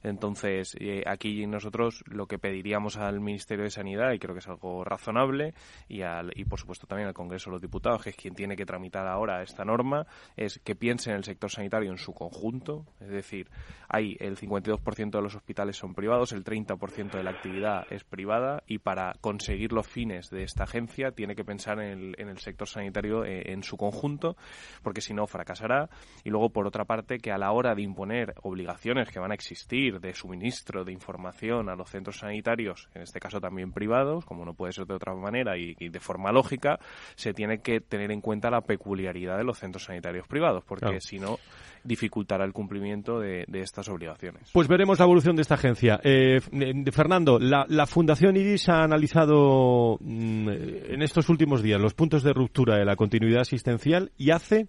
Entonces, 0.04 0.76
eh, 0.80 1.04
aquí 1.06 1.46
nosotros 1.48 2.04
lo 2.08 2.28
que 2.28 2.40
pediríamos 2.40 2.98
al 2.98 3.20
Ministerio 3.20 3.64
de 3.64 3.72
Sanidad, 3.72 4.12
y 4.14 4.20
creo 4.20 4.34
que 4.34 4.40
es 4.40 4.48
algo 4.48 4.84
razonable, 4.84 5.54
y, 5.88 6.02
al, 6.02 6.32
y 6.36 6.46
por 6.46 6.60
supuesto 6.60 6.88
también 6.88 7.08
al 7.08 7.14
Congreso 7.14 7.50
de 7.50 7.56
los 7.56 7.62
Diputados, 7.62 8.04
que 8.04 8.10
es 8.12 8.16
quien 8.16 8.36
tiene 8.36 8.56
que 8.56 8.66
tramitar 8.66 9.08
ahora 9.08 9.42
esta 9.44 9.66
norma, 9.66 10.08
es 10.36 10.60
que 10.60 10.76
piense 10.76 11.12
en 11.12 11.18
el 11.18 11.24
sector 11.24 11.52
sanitario 11.52 11.92
en 11.92 11.98
su 11.98 12.14
conjunto. 12.14 12.86
Es 13.00 13.10
decir, 13.10 13.50
hay 13.88 14.18
el 14.20 14.38
52% 14.38 15.12
de 15.12 15.22
los 15.22 15.36
hospitales 15.36 15.78
son 15.78 15.94
privados, 15.94 16.32
el 16.32 16.44
30% 16.44 17.12
de 17.12 17.24
la 17.24 17.32
actividad 17.32 17.86
es 17.90 18.04
privada, 18.04 18.64
y 18.68 18.80
para 18.80 19.16
conseguir 19.22 19.72
los 19.72 19.88
fines 19.88 20.30
de 20.30 20.44
esta 20.44 20.64
agencia 20.64 21.12
tiene 21.12 21.36
que 21.36 21.44
pensar 21.44 21.80
en 21.80 22.00
el, 22.00 22.16
en 22.18 22.30
el 22.30 22.38
sector 22.40 22.68
sanitario 22.68 22.95
sanitario 22.96 23.26
eh, 23.26 23.52
en 23.52 23.64
su 23.64 23.78
conjunto, 23.78 24.36
porque 24.82 25.02
si 25.02 25.14
no 25.14 25.28
fracasará. 25.28 25.90
Y 26.24 26.30
luego, 26.30 26.50
por 26.50 26.68
otra 26.68 26.86
parte, 26.86 27.20
que 27.20 27.32
a 27.32 27.38
la 27.38 27.52
hora 27.52 27.76
de 27.76 27.82
imponer 27.82 28.34
obligaciones 28.44 29.10
que 29.10 29.20
van 29.20 29.32
a 29.32 29.36
existir 29.36 30.00
de 30.00 30.14
suministro 30.14 30.86
de 30.86 30.94
información 30.94 31.70
a 31.70 31.76
los 31.76 31.90
centros 31.90 32.20
sanitarios, 32.20 32.90
en 32.94 33.02
este 33.02 33.20
caso 33.20 33.40
también 33.40 33.72
privados, 33.72 34.26
como 34.26 34.46
no 34.46 34.54
puede 34.54 34.74
ser 34.74 34.86
de 34.86 34.94
otra 34.94 35.14
manera 35.14 35.58
y, 35.58 35.74
de 35.76 36.00
forma 36.00 36.32
lógica, 36.32 36.80
se 37.16 37.34
tiene 37.34 37.60
que 37.60 37.82
tener 37.82 38.12
en 38.12 38.22
cuenta 38.22 38.50
la 38.50 38.62
peculiaridad 38.62 39.38
de 39.38 39.44
los 39.44 39.60
centros 39.60 39.86
sanitarios 39.86 40.28
privados, 40.28 40.64
porque 40.66 41.00
si 41.02 41.20
no 41.20 41.38
dificultará 41.86 42.44
el 42.44 42.52
cumplimiento 42.52 43.20
de, 43.20 43.46
estas 43.54 43.88
obligaciones. 43.88 44.50
Pues 44.52 44.68
veremos 44.68 45.00
la 45.00 45.06
evolución 45.06 45.36
de 45.36 45.44
esta 45.44 45.56
agencia. 45.56 46.00
Eh, 46.04 46.40
eh, 46.52 46.92
Fernando, 46.92 47.40
la, 47.40 47.86
Fundación 47.86 48.36
IRIS 48.36 48.70
ha 48.70 48.84
analizado 48.84 49.98
mm, 50.02 50.50
en 50.50 51.02
estos 51.02 51.30
últimos 51.30 51.62
días 51.62 51.80
los 51.80 51.94
puntos 51.94 52.24
de 52.24 52.34
ruptura 52.34 52.78
de 52.78 52.86
la 52.86 52.96
continuidad 52.96 53.42
asistencial 53.42 54.12
y 54.18 54.32
hace, 54.32 54.68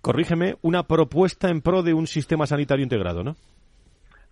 corrígeme, 0.00 0.54
una 0.62 0.84
propuesta 0.84 1.48
en 1.48 1.60
pro 1.60 1.82
de 1.82 1.92
un 1.92 2.06
sistema 2.06 2.46
sanitario 2.46 2.84
integrado, 2.84 3.22
¿no? 3.24 3.36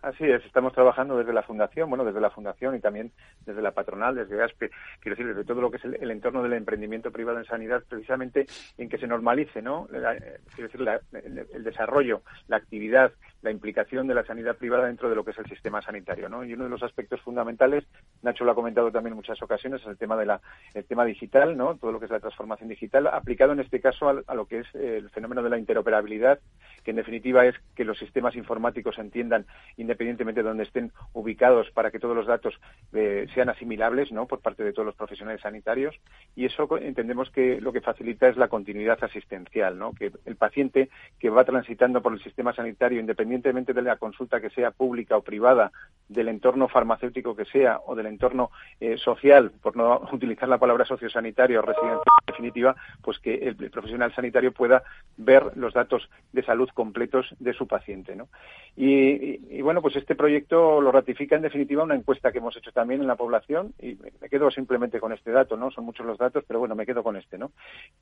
Así 0.03 0.25
es, 0.25 0.43
estamos 0.47 0.73
trabajando 0.73 1.19
desde 1.19 1.35
la 1.35 1.43
Fundación, 1.43 1.91
bueno, 1.91 2.07
desde 2.07 2.23
la 2.23 2.31
Fundación 2.31 2.75
y 2.75 2.81
también 2.81 3.13
desde 3.45 3.61
la 3.61 3.73
patronal, 3.73 4.15
desde 4.15 4.43
ASPE, 4.43 4.71
quiero 4.99 5.15
decir, 5.15 5.27
desde 5.27 5.45
todo 5.45 5.61
lo 5.61 5.71
que 5.71 5.77
es 5.77 5.85
el, 5.85 6.11
entorno 6.11 6.43
del 6.43 6.55
emprendimiento 6.55 7.11
privado 7.11 7.39
en 7.39 7.45
sanidad, 7.45 7.83
precisamente 7.87 8.47
en 8.79 8.89
que 8.89 8.97
se 8.97 9.07
normalice, 9.07 9.61
¿no? 9.61 9.89
Eh, 9.93 10.39
quiero 10.55 10.71
decir, 10.71 11.47
el, 11.53 11.65
desarrollo, 11.65 12.23
la 12.49 12.57
actividad, 12.57 13.13
la 13.43 13.51
implicación 13.51 14.07
de 14.07 14.15
la 14.15 14.25
sanidad 14.25 14.57
privada 14.57 14.87
dentro 14.87 15.09
de 15.09 15.15
lo 15.15 15.25
que 15.25 15.31
es 15.31 15.39
el 15.39 15.47
sistema 15.47 15.81
sanitario, 15.81 16.29
¿no? 16.29 16.45
Y 16.45 16.53
uno 16.53 16.65
de 16.65 16.71
los 16.71 16.83
aspectos 16.83 17.21
fundamentales, 17.23 17.85
Nacho 18.23 18.45
lo 18.45 18.53
ha 18.53 18.55
comentado 18.55 18.91
también 18.93 19.13
en 19.13 19.17
muchas 19.17 19.41
ocasiones, 19.43 19.81
es 19.81 19.87
el 19.87 19.97
tema 19.97 20.17
de 20.17 20.27
la, 20.27 20.41
el 20.75 20.85
tema 20.85 21.05
digital, 21.05 21.57
¿no? 21.57 21.77
Todo 21.77 21.93
lo 21.93 21.99
que 21.99 22.05
es 22.05 22.11
la 22.11 22.21
transformación 22.21 22.69
digital, 22.69 23.07
aplicado 23.07 23.53
en 23.53 23.61
este 23.61 23.81
caso 23.81 24.09
a, 24.09 24.23
a 24.27 24.35
lo 24.35 24.47
que 24.47 24.59
es 24.59 24.75
el 24.75 25.09
fenómeno 25.11 25.43
de 25.43 25.51
la 25.51 25.59
interoperabilidad, 25.59 26.39
que 26.85 26.91
en 26.91 26.97
definitiva 26.97 27.47
es 27.47 27.55
que 27.75 27.85
los 27.85 27.99
sistemas 27.99 28.37
informáticos 28.37 28.99
entiendan 28.99 29.47
independientemente 29.77 30.43
de 30.43 30.49
donde 30.49 30.65
estén 30.65 30.93
ubicados, 31.13 31.71
para 31.71 31.91
que 31.91 31.99
todos 31.99 32.17
los 32.17 32.27
datos 32.27 32.61
eh, 32.93 33.27
sean 33.35 33.49
asimilables 33.49 34.13
¿no? 34.13 34.27
por 34.27 34.41
parte 34.41 34.65
de 34.65 34.73
todos 34.73 34.87
los 34.87 34.95
profesionales 34.95 35.41
sanitarios. 35.41 35.99
Y 36.37 36.45
eso 36.45 36.69
entendemos 36.79 37.31
que 37.31 37.61
lo 37.61 37.73
que 37.73 37.81
facilita 37.81 38.29
es 38.29 38.37
la 38.37 38.49
continuidad 38.49 39.03
asistencial, 39.03 39.79
¿no? 39.79 39.93
que 39.95 40.13
el 40.27 40.37
paciente 40.37 40.91
que 41.19 41.31
va 41.31 41.45
transitando 41.45 42.03
por 42.03 42.13
el 42.13 42.23
sistema 42.23 42.55
sanitario, 42.55 43.01
independientemente 43.01 43.30
de 43.31 43.83
la 43.83 43.97
consulta 43.97 44.41
que 44.41 44.51
sea 44.51 44.71
pública 44.71 45.17
o 45.17 45.23
privada, 45.23 45.71
del 46.09 46.29
entorno 46.29 46.67
farmacéutico 46.67 47.37
que 47.37 47.45
sea 47.45 47.81
o 47.87 47.95
del 47.95 48.07
entorno 48.07 48.51
eh, 48.81 48.99
social, 48.99 49.53
por 49.63 49.77
no 49.77 50.03
utilizar 50.13 50.49
la 50.49 50.59
palabra 50.59 50.85
sociosanitario 50.85 51.61
o 51.61 51.63
residencial 51.63 52.01
en 52.01 52.27
definitiva, 52.27 52.75
pues 53.03 53.19
que 53.21 53.35
el, 53.35 53.57
profesional 53.71 54.13
sanitario 54.15 54.53
pueda 54.53 54.83
ver 55.17 55.57
los 55.57 55.73
datos 55.73 56.09
de 56.33 56.43
salud 56.43 56.69
completos 56.75 57.35
de 57.39 57.53
su 57.53 57.67
paciente. 57.67 58.17
¿no? 58.17 58.29
y 58.77 59.61
bueno, 59.63 59.83
pues 59.83 59.97
este 59.97 60.15
proyecto 60.15 60.81
lo 60.81 60.91
ratifica 60.91 61.37
en 61.37 61.43
definitiva 61.43 61.85
una 61.85 61.95
encuesta 61.95 62.33
que 62.33 62.39
hemos 62.39 62.57
hecho 62.57 62.73
también 62.73 63.01
en 63.01 63.07
la 63.07 63.17
población 63.17 63.75
y 63.79 63.97
me 64.21 64.29
quedo 64.29 64.51
simplemente 64.51 65.01
con 65.01 65.13
este 65.13 65.31
dato, 65.31 65.57
¿no? 65.57 65.71
Son 65.71 65.85
muchos 65.85 66.07
los 66.07 66.19
datos, 66.19 66.45
pero 66.47 66.61
bueno, 66.61 66.75
me 66.75 66.87
quedo 66.87 67.03
con 67.03 67.17
este, 67.17 67.39
¿no? 67.39 67.53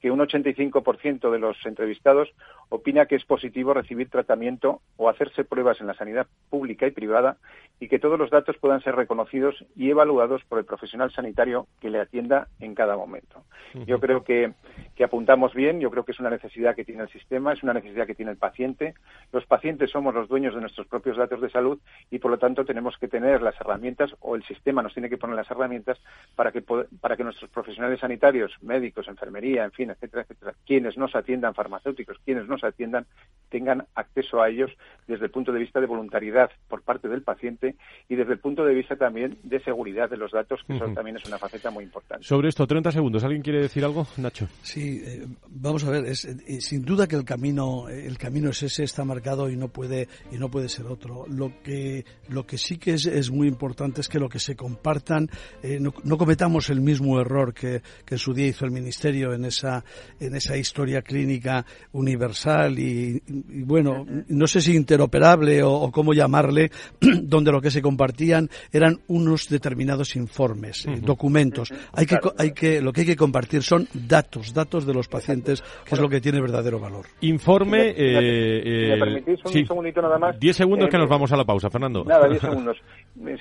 Que 0.00 0.10
un 0.10 0.20
85% 0.20 1.30
de 1.30 1.38
los 1.38 1.56
entrevistados 1.66 2.28
opina 2.68 3.06
que 3.06 3.16
es 3.16 3.24
positivo 3.24 3.74
recibir 3.74 4.08
tratamiento 4.08 4.80
o 4.96 5.08
hacerse 5.18 5.44
pruebas 5.44 5.80
en 5.80 5.88
la 5.88 5.94
sanidad 5.94 6.28
pública 6.48 6.86
y 6.86 6.92
privada 6.92 7.36
y 7.80 7.88
que 7.88 7.98
todos 7.98 8.18
los 8.18 8.30
datos 8.30 8.56
puedan 8.58 8.80
ser 8.82 8.94
reconocidos 8.94 9.64
y 9.76 9.90
evaluados 9.90 10.42
por 10.44 10.58
el 10.58 10.64
profesional 10.64 11.12
sanitario 11.12 11.66
que 11.80 11.90
le 11.90 12.00
atienda 12.00 12.48
en 12.60 12.74
cada 12.74 12.96
momento. 12.96 13.44
Yo 13.86 14.00
creo 14.00 14.24
que, 14.24 14.52
que 14.96 15.04
apuntamos 15.04 15.54
bien, 15.54 15.80
yo 15.80 15.90
creo 15.90 16.04
que 16.04 16.12
es 16.12 16.20
una 16.20 16.30
necesidad 16.30 16.74
que 16.74 16.84
tiene 16.84 17.02
el 17.02 17.08
sistema, 17.08 17.52
es 17.52 17.62
una 17.62 17.74
necesidad 17.74 18.06
que 18.06 18.14
tiene 18.14 18.32
el 18.32 18.38
paciente. 18.38 18.94
Los 19.32 19.46
pacientes 19.46 19.90
somos 19.90 20.14
los 20.14 20.28
dueños 20.28 20.54
de 20.54 20.60
nuestros 20.60 20.86
propios 20.86 21.16
datos 21.16 21.40
de 21.40 21.50
salud 21.50 21.78
y 22.10 22.18
por 22.18 22.30
lo 22.30 22.38
tanto 22.38 22.64
tenemos 22.64 22.96
que 22.98 23.08
tener 23.08 23.42
las 23.42 23.60
herramientas 23.60 24.14
o 24.20 24.34
el 24.34 24.44
sistema 24.44 24.82
nos 24.82 24.94
tiene 24.94 25.08
que 25.08 25.18
poner 25.18 25.36
las 25.36 25.50
herramientas 25.50 25.98
para 26.34 26.52
que 26.52 26.62
para 26.62 27.16
que 27.16 27.24
nuestros 27.24 27.50
profesionales 27.50 28.00
sanitarios, 28.00 28.52
médicos, 28.62 29.08
enfermería, 29.08 29.64
en 29.64 29.72
fin, 29.72 29.90
etcétera, 29.90 30.22
etcétera, 30.22 30.54
quienes 30.66 30.96
nos 30.96 31.14
atiendan 31.14 31.54
farmacéuticos, 31.54 32.18
quienes 32.24 32.48
nos 32.48 32.64
atiendan 32.64 33.06
tengan 33.48 33.86
acceso 33.94 34.42
a 34.42 34.48
ellos 34.48 34.70
desde 35.08 35.24
el 35.24 35.30
punto 35.30 35.50
de 35.52 35.58
vista 35.58 35.80
de 35.80 35.86
voluntariedad 35.86 36.50
por 36.68 36.82
parte 36.82 37.08
del 37.08 37.22
paciente 37.22 37.74
y 38.08 38.14
desde 38.14 38.34
el 38.34 38.38
punto 38.38 38.64
de 38.64 38.74
vista 38.74 38.94
también 38.94 39.38
de 39.42 39.60
seguridad 39.60 40.08
de 40.08 40.16
los 40.16 40.30
datos, 40.30 40.60
que 40.66 40.76
eso 40.76 40.86
también 40.94 41.16
es 41.16 41.26
una 41.26 41.38
faceta 41.38 41.70
muy 41.70 41.84
importante. 41.84 42.24
Sobre 42.24 42.48
esto, 42.48 42.66
30 42.66 42.92
segundos. 42.92 43.24
¿Alguien 43.24 43.42
quiere 43.42 43.62
decir 43.62 43.84
algo, 43.84 44.06
Nacho? 44.18 44.46
Sí, 44.62 45.02
eh, 45.04 45.26
vamos 45.48 45.84
a 45.84 45.90
ver, 45.90 46.04
es, 46.04 46.24
eh, 46.24 46.60
sin 46.60 46.84
duda 46.84 47.06
que 47.06 47.16
el 47.16 47.24
camino 47.24 47.88
el 47.88 48.18
camino 48.18 48.50
es 48.50 48.62
ese, 48.62 48.84
está 48.84 49.04
marcado 49.04 49.50
y 49.50 49.56
no 49.56 49.68
puede 49.68 50.08
y 50.30 50.36
no 50.36 50.50
puede 50.50 50.68
ser 50.68 50.86
otro. 50.86 51.24
Lo 51.26 51.62
que 51.62 52.04
lo 52.28 52.46
que 52.46 52.58
sí 52.58 52.78
que 52.78 52.92
es, 52.94 53.30
muy 53.30 53.48
importante 53.48 54.00
es 54.00 54.08
que 54.08 54.18
lo 54.18 54.28
que 54.28 54.38
se 54.38 54.56
compartan, 54.56 55.28
eh, 55.62 55.78
no, 55.80 55.92
cometamos 56.18 56.70
el 56.70 56.80
mismo 56.80 57.20
error 57.20 57.54
que, 57.54 57.82
en 58.08 58.18
su 58.18 58.34
día 58.34 58.46
hizo 58.46 58.64
el 58.64 58.70
Ministerio 58.70 59.32
en 59.32 59.44
esa, 59.44 59.84
en 60.20 60.34
esa 60.34 60.56
historia 60.56 61.02
clínica 61.02 61.64
universal 61.92 62.78
y, 62.78 63.22
bueno, 63.64 64.06
no 64.28 64.46
sé 64.46 64.60
si 64.60 64.76
interoperable 64.98 65.62
o, 65.62 65.90
cómo 65.92 66.12
llamarle, 66.12 66.70
donde 67.00 67.52
lo 67.52 67.60
que 67.60 67.70
se 67.70 67.80
compartían 67.80 68.48
eran 68.72 68.98
unos 69.06 69.48
determinados 69.48 70.16
informes, 70.16 70.86
eh, 70.86 71.00
documentos. 71.00 71.72
Hay 71.92 72.06
que, 72.06 72.18
hay 72.36 72.52
que, 72.52 72.80
lo 72.82 72.92
que 72.92 73.02
hay 73.02 73.06
que 73.06 73.16
compartir 73.16 73.62
son 73.62 73.86
datos, 73.94 74.52
datos 74.52 74.86
de 74.86 74.94
los 74.94 75.06
pacientes, 75.06 75.62
que 75.84 75.94
es 75.94 76.00
lo 76.00 76.08
que 76.08 76.20
tiene 76.20 76.40
verdadero 76.40 76.80
valor. 76.80 77.06
Informe. 77.20 77.94
Eh, 77.96 78.88
me 78.90 78.98
permitís 78.98 79.44
un 79.44 79.52
segundito 79.52 80.02
nada 80.02 80.18
más. 80.18 80.40
Diez 80.40 80.56
segundos 80.56 80.88
que 80.90 80.98
nos 80.98 81.08
vamos 81.08 81.30
a 81.32 81.36
la 81.36 81.44
pausa, 81.44 81.70
Fernando. 81.70 82.04
Nada, 82.04 82.28
diez 82.28 82.40
segundos. 82.40 82.76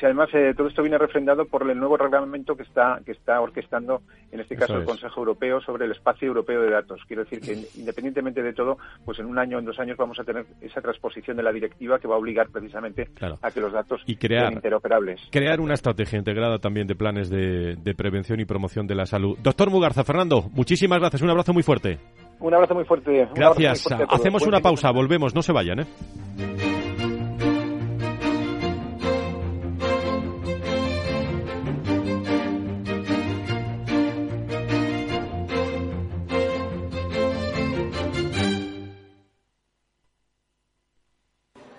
además, 0.03 0.29
eh, 0.33 0.53
todo 0.55 0.67
esto 0.67 0.83
viene 0.83 0.99
refrendado 0.99 1.45
por 1.45 1.67
el 1.69 1.77
nuevo 1.77 1.97
reglamento 1.97 2.55
que 2.55 2.63
está, 2.63 3.01
que 3.03 3.13
está 3.13 3.41
orquestando, 3.41 4.01
en 4.31 4.41
este 4.41 4.55
caso, 4.55 4.77
el 4.77 4.85
Consejo 4.85 5.21
Europeo 5.21 5.59
sobre 5.61 5.85
el 5.85 5.91
espacio 5.91 6.27
europeo 6.27 6.61
de 6.61 6.69
datos. 6.69 7.01
Quiero 7.07 7.23
decir 7.23 7.41
que, 7.41 7.53
independientemente 7.79 8.43
de 8.43 8.53
todo, 8.53 8.77
pues 9.03 9.17
en 9.19 9.25
un 9.25 9.39
año 9.39 9.57
o 9.57 9.59
en 9.59 9.65
dos 9.65 9.79
años 9.79 9.97
vamos 9.97 10.19
a 10.19 10.23
tener 10.23 10.45
esa 10.61 10.81
transposición 10.81 11.37
de 11.37 11.43
la 11.43 11.46
directiva 11.51 11.99
que 11.99 12.07
va 12.07 12.15
a 12.15 12.17
obligar 12.17 12.49
precisamente 12.49 13.09
a 13.41 13.51
que 13.51 13.59
los 13.59 13.71
datos 13.71 14.01
sean 14.05 14.53
interoperables. 14.53 15.21
Crear 15.31 15.59
una 15.59 15.73
estrategia 15.73 16.17
integrada 16.17 16.59
también 16.59 16.87
de 16.87 16.95
planes 16.95 17.29
de, 17.29 17.95
prevención 17.97 18.39
y 18.39 18.45
promoción 18.45 18.87
de 18.87 18.95
la 18.95 19.05
salud. 19.05 19.37
Doctor 19.41 19.69
Mugarza, 19.71 20.03
Fernando, 20.03 20.49
muchísimas 20.53 20.99
gracias. 20.99 21.21
Un 21.21 21.29
abrazo 21.29 21.53
muy 21.53 21.63
fuerte. 21.63 21.97
Un 22.39 22.53
abrazo 22.53 22.75
muy 22.75 22.85
fuerte. 22.85 23.27
Gracias. 23.33 23.87
Hacemos 24.09 24.45
una 24.45 24.59
pausa, 24.59 24.91
volvemos, 24.91 25.33
no 25.33 25.41
se 25.41 25.51
vayan. 25.51 25.79
¿eh? 25.79 26.76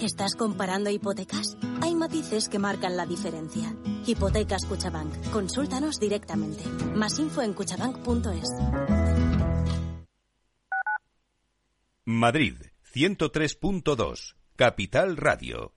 ¿Estás 0.00 0.34
comparando 0.34 0.90
hipotecas? 0.90 1.56
Hay 1.80 1.94
matices 1.94 2.48
que 2.48 2.58
marcan 2.58 2.96
la 2.96 3.06
diferencia. 3.06 3.74
Hipotecas 4.06 4.66
Cuchabank. 4.66 5.30
Consúltanos 5.30 6.00
directamente. 6.00 6.64
Más 6.94 7.18
info 7.18 7.42
en 7.42 7.54
cuchabank.es. 7.54 8.48
Madrid, 12.04 12.56
103.2. 12.92 14.34
Capital 14.56 15.16
Radio. 15.16 15.73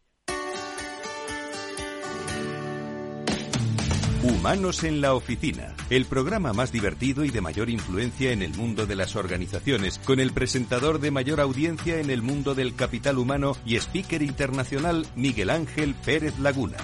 Humanos 4.28 4.84
en 4.84 5.00
la 5.00 5.14
Oficina, 5.14 5.74
el 5.90 6.04
programa 6.04 6.52
más 6.52 6.74
divertido 6.74 7.24
y 7.24 7.30
de 7.30 7.40
mayor 7.40 7.70
influencia 7.70 8.34
en 8.34 8.42
el 8.42 8.54
mundo 8.54 8.86
de 8.86 8.98
las 8.98 9.16
organizaciones, 9.16 10.00
con 10.00 10.20
el 10.20 10.34
presentador 10.34 11.00
de 11.00 11.12
mayor 11.12 11.40
audiencia 11.40 12.02
en 12.02 12.10
el 12.10 12.22
mundo 12.22 12.54
del 12.54 12.76
capital 12.76 13.20
humano 13.20 13.56
y 13.66 13.78
speaker 13.78 14.22
internacional 14.22 15.08
Miguel 15.16 15.50
Ángel 15.50 15.96
Pérez 15.96 16.38
Laguna. 16.40 16.76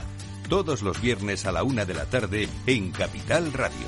Todos 0.47 0.83
los 0.83 1.01
viernes 1.01 1.45
a 1.45 1.51
la 1.51 1.63
una 1.63 1.83
de 1.83 1.93
la 1.93 2.05
tarde 2.05 2.47
en 2.65 2.91
Capital 2.91 3.51
Radio. 3.51 3.87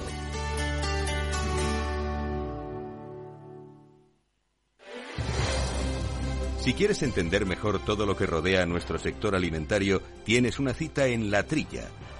Si 6.59 6.73
quieres 6.73 7.03
entender 7.03 7.45
mejor 7.45 7.79
todo 7.85 8.05
lo 8.05 8.17
que 8.17 8.25
rodea 8.25 8.63
a 8.63 8.65
nuestro 8.65 8.99
sector 8.99 9.33
alimentario, 9.33 10.01
tienes 10.25 10.59
una 10.59 10.73
cita 10.73 11.07
en 11.07 11.31
La 11.31 11.43
Trilla. 11.43 11.87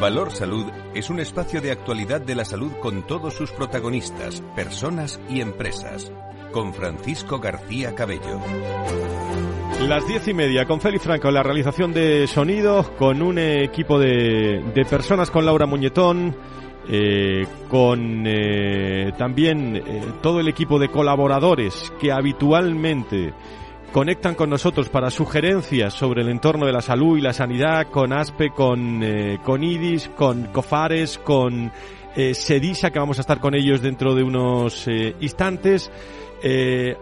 Valor 0.00 0.30
Salud 0.30 0.64
es 0.94 1.10
un 1.10 1.18
espacio 1.18 1.60
de 1.60 1.72
actualidad 1.72 2.20
de 2.20 2.36
la 2.36 2.44
salud 2.44 2.70
con 2.80 3.04
todos 3.04 3.34
sus 3.34 3.50
protagonistas, 3.50 4.42
personas 4.54 5.20
y 5.28 5.40
empresas. 5.40 6.12
Con 6.52 6.72
Francisco 6.72 7.40
García 7.40 7.96
Cabello. 7.96 8.40
Las 9.88 10.06
diez 10.06 10.28
y 10.28 10.34
media 10.34 10.66
con 10.66 10.80
Félix 10.80 11.02
Franco, 11.02 11.32
la 11.32 11.42
realización 11.42 11.92
de 11.92 12.28
sonido, 12.28 12.94
con 12.96 13.22
un 13.22 13.38
equipo 13.38 13.98
de, 13.98 14.62
de 14.72 14.84
personas, 14.84 15.32
con 15.32 15.44
Laura 15.44 15.66
Muñetón, 15.66 16.36
eh, 16.88 17.46
con 17.68 18.24
eh, 18.24 19.12
también 19.18 19.76
eh, 19.76 20.02
todo 20.22 20.38
el 20.40 20.48
equipo 20.48 20.78
de 20.78 20.88
colaboradores 20.88 21.92
que 22.00 22.12
habitualmente 22.12 23.34
conectan 23.92 24.34
con 24.34 24.50
nosotros 24.50 24.88
para 24.88 25.10
sugerencias 25.10 25.94
sobre 25.94 26.22
el 26.22 26.28
entorno 26.28 26.66
de 26.66 26.72
la 26.72 26.82
salud 26.82 27.18
y 27.18 27.20
la 27.20 27.32
sanidad, 27.32 27.88
con 27.90 28.12
ASPE, 28.12 28.50
con, 28.50 29.02
eh, 29.02 29.38
con 29.44 29.64
IDIS, 29.64 30.10
con 30.16 30.44
COFARES, 30.46 31.18
con 31.18 31.72
eh, 32.16 32.34
SEDISA, 32.34 32.90
que 32.90 32.98
vamos 32.98 33.18
a 33.18 33.22
estar 33.22 33.40
con 33.40 33.54
ellos 33.54 33.80
dentro 33.80 34.14
de 34.14 34.22
unos 34.22 34.86
eh, 34.88 35.14
instantes. 35.20 35.90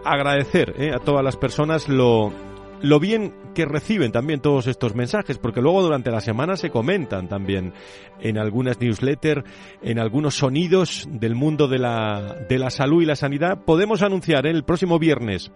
agradecer 0.03 0.73
a 0.95 0.97
todas 0.97 1.23
las 1.23 1.37
personas 1.37 1.87
lo, 1.87 2.33
lo 2.81 2.99
bien 2.99 3.33
que 3.53 3.65
reciben 3.65 4.11
también 4.11 4.39
todos 4.39 4.67
estos 4.67 4.95
mensajes, 4.95 5.37
porque 5.37 5.61
luego 5.61 5.81
durante 5.81 6.11
la 6.11 6.21
semana 6.21 6.55
se 6.57 6.69
comentan 6.69 7.27
también 7.27 7.73
en 8.19 8.37
algunas 8.37 8.79
newsletters, 8.79 9.43
en 9.81 9.99
algunos 9.99 10.35
sonidos 10.35 11.07
del 11.11 11.35
mundo 11.35 11.67
de 11.67 11.79
la, 11.79 12.35
de 12.47 12.59
la 12.59 12.69
salud 12.69 13.01
y 13.01 13.05
la 13.05 13.15
sanidad. 13.15 13.63
Podemos 13.65 14.01
anunciar 14.01 14.47
el 14.47 14.63
próximo 14.63 14.99
viernes 14.99 15.51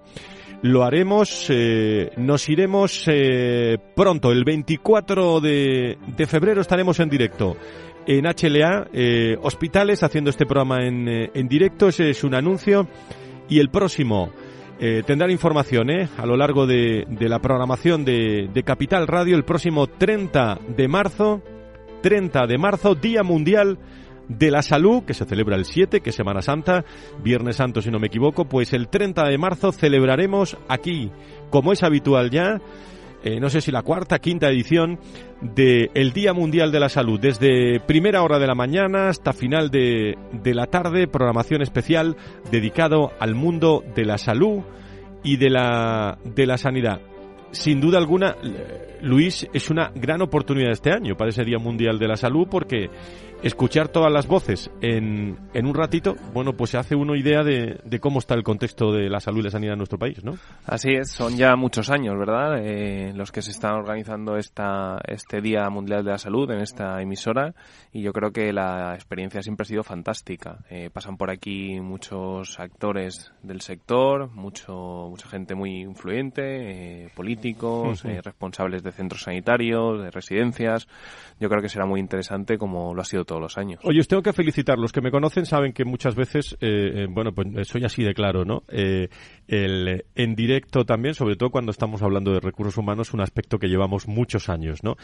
lo 0.63 0.84
haremos, 0.84 1.47
eh, 1.50 2.12
nos 2.17 2.47
iremos 2.50 3.06
eh, 3.08 3.78
pronto, 3.95 4.32
el 4.32 4.43
24 4.43 5.41
de, 5.41 5.97
de, 6.15 6.28
febrero 6.28 6.62
estaremos 6.62 7.00
en 7.00 7.10
directo. 7.10 7.58
En 8.06 8.26
HLA, 8.26 8.88
eh, 8.93 9.38
Hospitales, 9.41 10.04
haciendo 10.04 10.30
este 10.30 10.45
programa 10.45 10.86
en, 10.86 11.08
eh, 11.08 11.32
en 11.34 11.47
directo, 11.47 11.88
ese 11.88 12.10
es 12.10 12.24
un 12.24 12.36
anuncio, 12.36 12.88
y 13.50 13.60
el 13.60 13.69
próximo 13.69 14.32
eh, 14.80 15.04
tendrán 15.06 15.32
información 15.32 15.89
a 15.89 16.26
lo 16.26 16.38
largo 16.38 16.65
de, 16.65 17.06
de 17.08 17.30
la 17.30 17.39
programación 17.39 18.06
de, 18.06 18.50
de 18.52 18.63
Capital 18.63 19.08
Radio, 19.08 19.36
el 19.36 19.45
próximo 19.45 19.88
30 19.88 20.60
de 20.76 20.88
marzo, 20.88 21.41
30 22.02 22.47
de 22.47 22.58
marzo, 22.58 22.95
Día 22.95 23.24
Mundial 23.24 23.78
de 24.38 24.52
la 24.52 24.62
Salud, 24.62 25.04
que 25.04 25.13
se 25.13 25.26
celebra 25.26 25.56
el 25.56 25.65
7, 25.65 26.02
que 26.02 26.10
es 26.12 26.15
Semana 26.15 26.41
Santa, 26.41 26.86
Viernes 27.24 27.58
Santo 27.58 27.82
si 27.82 27.91
no 27.91 28.00
me 28.00 28.08
equivoco, 28.08 28.46
pues 28.46 28.74
el 28.74 28.88
30 28.88 29.28
de 29.28 29.38
marzo 29.38 29.72
celebraremos 29.72 30.58
aquí, 30.67 31.12
como 31.50 31.74
es 31.74 31.84
habitual 31.84 32.30
ya, 32.30 32.62
eh, 33.24 33.39
no 33.39 33.50
sé 33.50 33.62
si 33.62 33.72
la 33.72 33.84
cuarta, 33.84 34.20
quinta 34.20 34.50
edición 34.50 35.00
del 35.41 36.12
Día 36.12 36.34
Mundial 36.34 36.72
de 36.72 36.80
la 36.80 36.89
Salud, 36.89 37.20
desde 37.20 37.80
primera 37.80 38.24
hora 38.24 38.39
de 38.39 38.48
la 38.48 38.56
mañana 38.56 39.10
hasta 39.10 39.34
final 39.34 39.70
de, 39.70 40.17
de 40.32 40.54
la 40.56 40.65
tarde, 40.67 41.08
programación 41.08 41.62
especial 41.62 42.15
dedicado 42.52 43.12
al 43.20 43.36
mundo 43.36 43.84
de 43.96 44.06
la 44.06 44.17
salud 44.17 44.63
y 45.24 45.38
de 45.38 45.50
la, 45.52 46.17
de 46.24 46.46
la 46.48 46.58
sanidad. 46.58 47.02
Sin 47.52 47.82
duda 47.82 47.98
alguna, 47.98 48.36
Luis, 49.02 49.48
es 49.54 49.70
una 49.70 49.91
gran 49.94 50.22
oportunidad 50.22 50.72
este 50.72 50.91
año 50.91 51.15
para 51.15 51.30
ese 51.30 51.44
Día 51.44 51.60
Mundial 51.60 52.00
de 52.00 52.08
la 52.08 52.15
Salud 52.15 52.48
porque 52.50 52.89
escuchar 53.43 53.88
todas 53.88 54.12
las 54.12 54.27
voces 54.27 54.69
en, 54.82 55.38
en 55.54 55.65
un 55.65 55.73
ratito, 55.73 56.15
bueno, 56.34 56.54
pues 56.54 56.71
se 56.71 56.77
hace 56.77 56.95
uno 56.95 57.15
idea 57.15 57.43
de, 57.43 57.80
de, 57.84 57.99
cómo 57.99 58.19
está 58.19 58.36
el 58.36 58.43
contexto 58.43 58.91
de 58.91 59.10
la 59.10 59.19
salud 59.19 59.39
y 59.39 59.43
la 59.43 59.49
sanidad 59.49 59.73
en 59.73 59.80
nuestro 59.80 59.97
país, 59.97 60.23
¿no? 60.23 60.38
Así 60.65 60.93
es, 60.93 61.12
son 61.12 61.38
ya 61.38 61.56
muchos 61.56 61.89
años, 61.89 62.17
¿verdad? 62.17 62.60
Eh, 62.60 63.13
los 63.15 63.32
que 63.32 63.41
se 63.41 63.51
están 63.51 63.73
organizando 63.73 64.38
esta, 64.38 64.99
este 65.08 65.41
Día 65.41 65.69
Mundial 65.69 66.04
de 66.04 66.12
la 66.12 66.17
Salud 66.17 66.49
en 66.51 66.62
esta 66.62 67.01
emisora 67.01 67.54
y 67.93 68.01
yo 68.01 68.13
creo 68.13 68.32
que 68.32 68.54
la 68.54 68.93
experiencia 68.95 69.41
siempre 69.41 69.63
ha 69.63 69.65
sido 69.65 69.84
fantástica. 69.84 70.60
Eh, 70.69 70.89
pasan 70.91 71.17
por 71.17 71.30
aquí 71.30 71.80
muchos 71.80 72.60
actores 72.60 73.34
del 73.43 73.62
sector, 73.62 74.32
mucho, 74.32 75.08
mucha 75.10 75.27
gente 75.27 75.56
muy 75.56 75.82
influyente, 75.82 77.04
eh, 77.06 77.10
políticos, 77.15 78.06
eh, 78.06 78.21
responsables 78.21 78.84
de 78.84 78.91
centros 78.91 79.23
sanitarios, 79.23 80.01
de 80.01 80.12
residencias. 80.12 80.88
Yo 81.39 81.49
creo 81.49 81.62
que 81.62 81.69
será 81.69 81.86
muy 81.86 81.99
interesante 81.99 82.58
como 82.58 82.93
lo 82.93 83.01
ha 83.01 83.06
sido 83.06 83.25
todos 83.25 83.41
los 83.41 83.58
años. 83.58 83.80
Oye, 83.84 83.99
os 83.99 84.08
tengo 84.08 84.21
que 84.21 84.34
felicitar. 84.34 84.77
Los 84.77 84.91
que 84.91 85.01
me 85.01 85.12
conocen 85.12 85.45
saben 85.45 85.73
que 85.73 85.86
muchas 85.86 86.15
veces, 86.15 86.58
eh, 86.62 87.04
eh, 87.04 87.08
bueno, 87.10 87.34
pues 87.34 87.67
soy 87.67 87.84
así 87.84 88.04
de 88.04 88.13
claro, 88.13 88.45
¿no? 88.45 88.63
Eh, 88.69 89.10
el, 89.47 90.06
en 90.15 90.36
directo 90.36 90.86
también, 90.86 91.15
sobre 91.15 91.36
todo 91.36 91.49
cuando 91.49 91.71
estamos 91.71 92.01
hablando 92.01 92.32
de 92.32 92.39
recursos 92.39 92.77
humanos, 92.77 93.13
un 93.13 93.21
aspecto 93.21 93.58
que 93.58 93.67
llevamos 93.67 94.08
muchos 94.08 94.49
años, 94.49 94.84
¿no? 94.84 94.95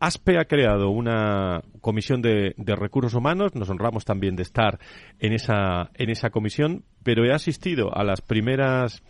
ASPE 0.00 0.38
ha 0.38 0.44
creado 0.46 0.90
una 0.90 1.62
comisión 1.80 2.15
de, 2.22 2.54
recursos 2.76 3.14
humanos, 3.14 3.54
nos 3.54 3.70
honramos 3.70 4.04
también 4.04 4.36
de 4.36 4.42
estar 4.42 4.78
en 5.18 5.32
esa, 5.32 5.90
en 5.94 6.10
esa 6.10 6.30
comisión, 6.30 6.84
pero 7.02 7.24
he 7.24 7.32
asistido 7.32 7.96
a 7.96 8.04
las 8.04 8.20
primeras 8.20 9.02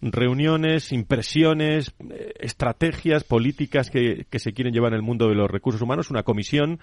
reuniones, 0.00 0.92
impresiones, 0.92 1.94
estrategias 2.40 3.24
políticas 3.24 3.90
que, 3.90 4.26
que, 4.28 4.38
se 4.38 4.52
quieren 4.52 4.74
llevar 4.74 4.92
en 4.92 4.96
el 4.96 5.02
mundo 5.02 5.28
de 5.28 5.36
los 5.36 5.50
recursos 5.50 5.80
humanos, 5.80 6.10
una 6.10 6.24
comisión 6.24 6.80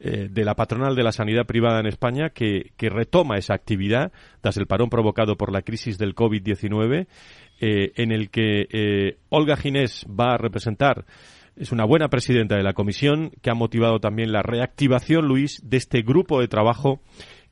eh, 0.00 0.28
de 0.28 0.44
la 0.44 0.56
patronal 0.56 0.96
de 0.96 1.04
la 1.04 1.12
sanidad 1.12 1.46
privada 1.46 1.78
en 1.78 1.86
España 1.86 2.30
que, 2.30 2.72
que 2.76 2.90
retoma 2.90 3.36
esa 3.36 3.54
actividad 3.54 4.10
tras 4.40 4.56
el 4.56 4.66
parón 4.66 4.90
provocado 4.90 5.36
por 5.36 5.52
la 5.52 5.62
crisis 5.62 5.98
del 5.98 6.16
COVID-19, 6.16 7.06
eh, 7.60 7.92
en 7.94 8.10
el 8.10 8.28
que 8.30 8.66
eh, 8.70 9.18
Olga 9.28 9.56
Ginés 9.56 10.04
va 10.08 10.34
a 10.34 10.36
representar 10.36 11.06
es 11.56 11.72
una 11.72 11.84
buena 11.84 12.08
presidenta 12.08 12.56
de 12.56 12.62
la 12.62 12.72
comisión 12.72 13.30
que 13.42 13.50
ha 13.50 13.54
motivado 13.54 14.00
también 14.00 14.32
la 14.32 14.42
reactivación, 14.42 15.26
Luis, 15.26 15.60
de 15.62 15.76
este 15.76 16.02
grupo 16.02 16.40
de 16.40 16.48
trabajo 16.48 17.00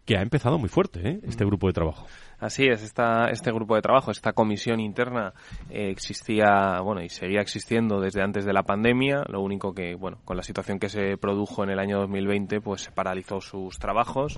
que 0.05 0.17
ha 0.17 0.23
empezado 0.23 0.59
muy 0.59 0.69
fuerte, 0.69 1.09
¿eh? 1.09 1.21
este 1.23 1.45
grupo 1.45 1.69
de 1.69 1.73
trabajo. 1.73 2.07
Así 2.43 2.67
es, 2.67 2.83
esta, 2.83 3.31
este 3.31 3.53
grupo 3.53 3.77
de 3.77 3.83
trabajo, 3.83 4.11
esta 4.11 4.33
comisión 4.33 4.81
interna 4.81 5.33
eh, 5.71 5.91
existía, 5.91 6.81
bueno, 6.81 7.01
y 7.01 7.09
seguía 7.09 7.41
existiendo 7.41 8.01
desde 8.01 8.21
antes 8.21 8.45
de 8.45 8.53
la 8.53 8.65
pandemia. 8.65 9.23
Lo 9.29 9.43
único 9.43 9.73
que, 9.73 9.95
bueno, 9.95 10.19
con 10.25 10.37
la 10.37 10.43
situación 10.43 10.81
que 10.81 10.89
se 10.89 11.17
produjo 11.19 11.63
en 11.63 11.71
el 11.71 11.79
año 11.79 12.01
2020, 12.01 12.61
pues 12.61 12.81
se 12.81 12.91
paralizó 12.91 13.41
sus 13.41 13.79
trabajos 13.79 14.37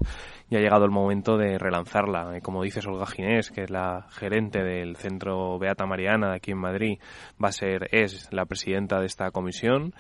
y 0.51 0.57
ha 0.57 0.61
llegado 0.61 0.85
el 0.85 0.91
momento 0.91 1.39
de 1.39 1.57
relanzarla. 1.57 2.37
Eh, 2.37 2.43
como 2.43 2.63
dices, 2.63 2.87
Olga 2.87 3.07
Ginés, 3.07 3.51
que 3.51 3.63
es 3.63 3.71
la 3.71 4.07
gerente 4.11 4.63
del 4.63 4.97
Centro 4.97 5.59
Beata 5.59 5.87
Mariana 5.87 6.29
de 6.29 6.37
aquí 6.37 6.51
en 6.51 6.59
Madrid, 6.59 6.99
va 7.43 7.49
a 7.49 7.53
ser, 7.53 7.89
es 7.91 8.31
la 8.35 8.45
presidenta 8.45 9.01
de 9.01 9.07
esta 9.07 9.31
comisión 9.31 9.95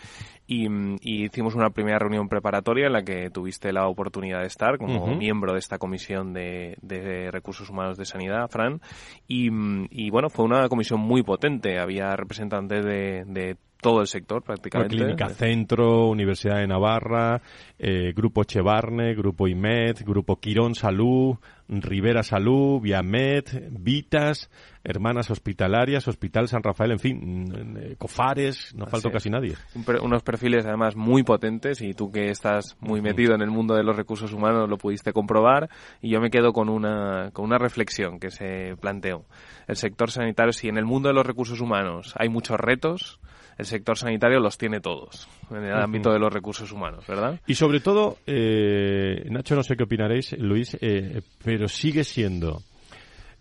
y, 0.46 0.66
y, 1.00 1.24
hicimos 1.24 1.54
una 1.54 1.70
primera 1.70 1.98
reunión 1.98 2.28
preparatoria 2.28 2.86
en 2.86 2.92
la 2.92 3.02
que 3.02 3.30
tuviste 3.30 3.72
la 3.72 3.88
oportunidad 3.88 4.40
de 4.40 4.46
estar 4.46 4.78
como 4.78 5.04
uh 5.04 5.08
-huh. 5.08 5.16
miembro 5.16 5.52
de 5.52 5.58
esta 5.58 5.78
comisión 5.78 6.32
de, 6.32 6.76
de, 6.82 7.30
recursos 7.30 7.70
humanos 7.70 7.96
de 7.96 8.04
sanidad, 8.04 8.48
Fran, 8.50 8.80
y, 9.26 9.48
y, 9.90 10.10
bueno, 10.10 10.28
fue 10.28 10.44
una 10.44 10.68
comisión 10.68 11.00
muy 11.00 11.22
potente, 11.22 11.78
había 11.78 12.14
representantes 12.16 12.84
de, 12.84 13.24
de 13.26 13.56
todo 13.84 14.00
el 14.00 14.06
sector 14.06 14.42
prácticamente. 14.42 14.96
Clínica 14.96 15.28
Centro, 15.28 16.08
Universidad 16.08 16.56
de 16.56 16.66
Navarra, 16.66 17.42
eh, 17.78 18.14
Grupo 18.16 18.42
Chevarne, 18.44 19.14
Grupo 19.14 19.46
IMED, 19.46 20.04
Grupo 20.06 20.36
Quirón 20.40 20.74
Salud, 20.74 21.36
Rivera 21.68 22.22
Salud, 22.22 22.80
Viamed, 22.80 23.44
Vitas, 23.72 24.50
Hermanas 24.84 25.30
Hospitalarias, 25.30 26.06
Hospital 26.06 26.46
San 26.46 26.62
Rafael, 26.62 26.92
en 26.92 26.98
fin, 26.98 27.74
eh, 27.78 27.96
Cofares, 27.96 28.74
no 28.74 28.86
falta 28.86 29.10
casi 29.10 29.30
nadie. 29.30 29.54
unos 30.02 30.22
perfiles 30.22 30.66
además 30.66 30.94
muy 30.94 31.22
potentes 31.22 31.80
y 31.80 31.94
tú 31.94 32.12
que 32.12 32.28
estás 32.28 32.76
muy 32.80 33.00
metido 33.00 33.34
en 33.34 33.40
el 33.40 33.50
mundo 33.50 33.74
de 33.74 33.82
los 33.82 33.96
recursos 33.96 34.32
humanos 34.32 34.68
lo 34.68 34.76
pudiste 34.76 35.12
comprobar 35.12 35.70
y 36.02 36.10
yo 36.10 36.20
me 36.20 36.30
quedo 36.30 36.52
con 36.52 36.68
una, 36.68 37.30
con 37.32 37.46
una 37.46 37.56
reflexión 37.56 38.20
que 38.20 38.30
se 38.30 38.76
planteó. 38.78 39.24
El 39.66 39.76
sector 39.76 40.10
sanitario, 40.10 40.52
si 40.52 40.68
en 40.68 40.76
el 40.76 40.84
mundo 40.84 41.08
de 41.08 41.14
los 41.14 41.24
recursos 41.24 41.60
humanos 41.60 42.12
hay 42.18 42.28
muchos 42.28 42.60
retos, 42.60 43.18
el 43.56 43.64
sector 43.64 43.96
sanitario 43.96 44.40
los 44.40 44.58
tiene 44.58 44.80
todos 44.80 45.28
en 45.50 45.64
el 45.64 45.74
ámbito 45.74 46.12
de 46.12 46.18
los 46.18 46.32
recursos 46.32 46.70
humanos, 46.72 47.06
¿verdad? 47.06 47.40
Y 47.46 47.54
sobre 47.54 47.80
todo, 47.80 48.18
eh, 48.26 49.26
Nacho, 49.30 49.54
no 49.54 49.62
sé 49.62 49.76
qué 49.76 49.84
opinaréis, 49.84 50.36
Luis, 50.38 50.76
eh, 50.80 51.22
pero 51.42 51.68
sigue 51.68 52.04
siendo 52.04 52.62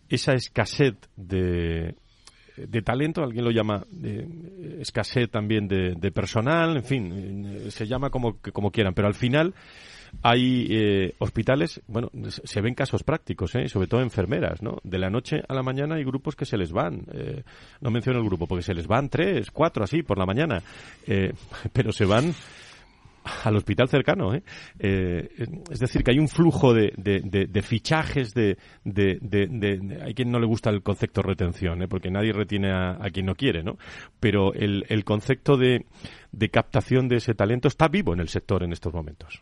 esa 0.09 0.33
escasez 0.33 0.95
de, 1.15 1.95
de 2.57 2.81
talento, 2.81 3.23
alguien 3.23 3.45
lo 3.45 3.51
llama 3.51 3.85
de, 3.89 4.27
escasez 4.79 5.29
también 5.29 5.67
de, 5.67 5.95
de, 5.95 6.11
personal, 6.11 6.77
en 6.77 6.83
fin, 6.83 7.45
eh, 7.45 7.71
se 7.71 7.87
llama 7.87 8.09
como, 8.09 8.37
como 8.51 8.71
quieran, 8.71 8.93
pero 8.93 9.07
al 9.07 9.15
final 9.15 9.53
hay 10.21 10.67
eh, 10.69 11.15
hospitales, 11.19 11.81
bueno, 11.87 12.09
se 12.29 12.61
ven 12.61 12.75
casos 12.75 13.03
prácticos, 13.03 13.55
¿eh? 13.55 13.67
sobre 13.67 13.87
todo 13.87 14.01
enfermeras, 14.01 14.61
¿no? 14.61 14.77
De 14.83 14.99
la 14.99 15.09
noche 15.09 15.41
a 15.47 15.53
la 15.53 15.63
mañana 15.63 15.95
hay 15.95 16.03
grupos 16.03 16.35
que 16.35 16.45
se 16.45 16.57
les 16.57 16.71
van. 16.71 17.05
Eh, 17.13 17.43
no 17.81 17.89
menciono 17.89 18.19
el 18.19 18.25
grupo, 18.25 18.47
porque 18.47 18.63
se 18.63 18.73
les 18.73 18.87
van 18.87 19.09
tres, 19.09 19.49
cuatro, 19.51 19.83
así, 19.83 20.03
por 20.03 20.17
la 20.17 20.25
mañana. 20.25 20.61
Eh, 21.07 21.33
pero 21.73 21.91
se 21.91 22.05
van 22.05 22.33
al 23.43 23.55
hospital 23.55 23.88
cercano. 23.89 24.33
¿eh? 24.33 24.43
Eh, 24.79 25.29
es 25.69 25.79
decir, 25.79 26.03
que 26.03 26.12
hay 26.12 26.19
un 26.19 26.27
flujo 26.27 26.73
de, 26.73 26.93
de, 26.97 27.47
de, 27.47 27.62
fichajes, 27.62 28.33
de, 28.33 28.57
Hay 30.03 30.13
quien 30.13 30.31
no 30.31 30.39
le 30.39 30.45
gusta 30.45 30.69
el 30.69 30.81
concepto 30.81 31.21
retención, 31.21 31.81
¿eh? 31.81 31.88
porque 31.88 32.12
nadie 32.12 32.33
retiene 32.33 32.71
a, 32.71 32.97
quien 33.12 33.25
no 33.25 33.36
quiere, 33.36 33.63
¿no? 33.63 33.77
Pero 34.19 34.53
el, 34.53 34.86
el 34.89 35.03
concepto 35.03 35.57
de 35.57 35.86
captación 36.51 37.07
de 37.07 37.17
ese 37.17 37.33
talento 37.33 37.67
está 37.67 37.88
vivo 37.88 38.13
en 38.13 38.19
el 38.19 38.29
sector 38.29 38.63
en 38.63 38.73
estos 38.73 38.93
momentos. 38.93 39.41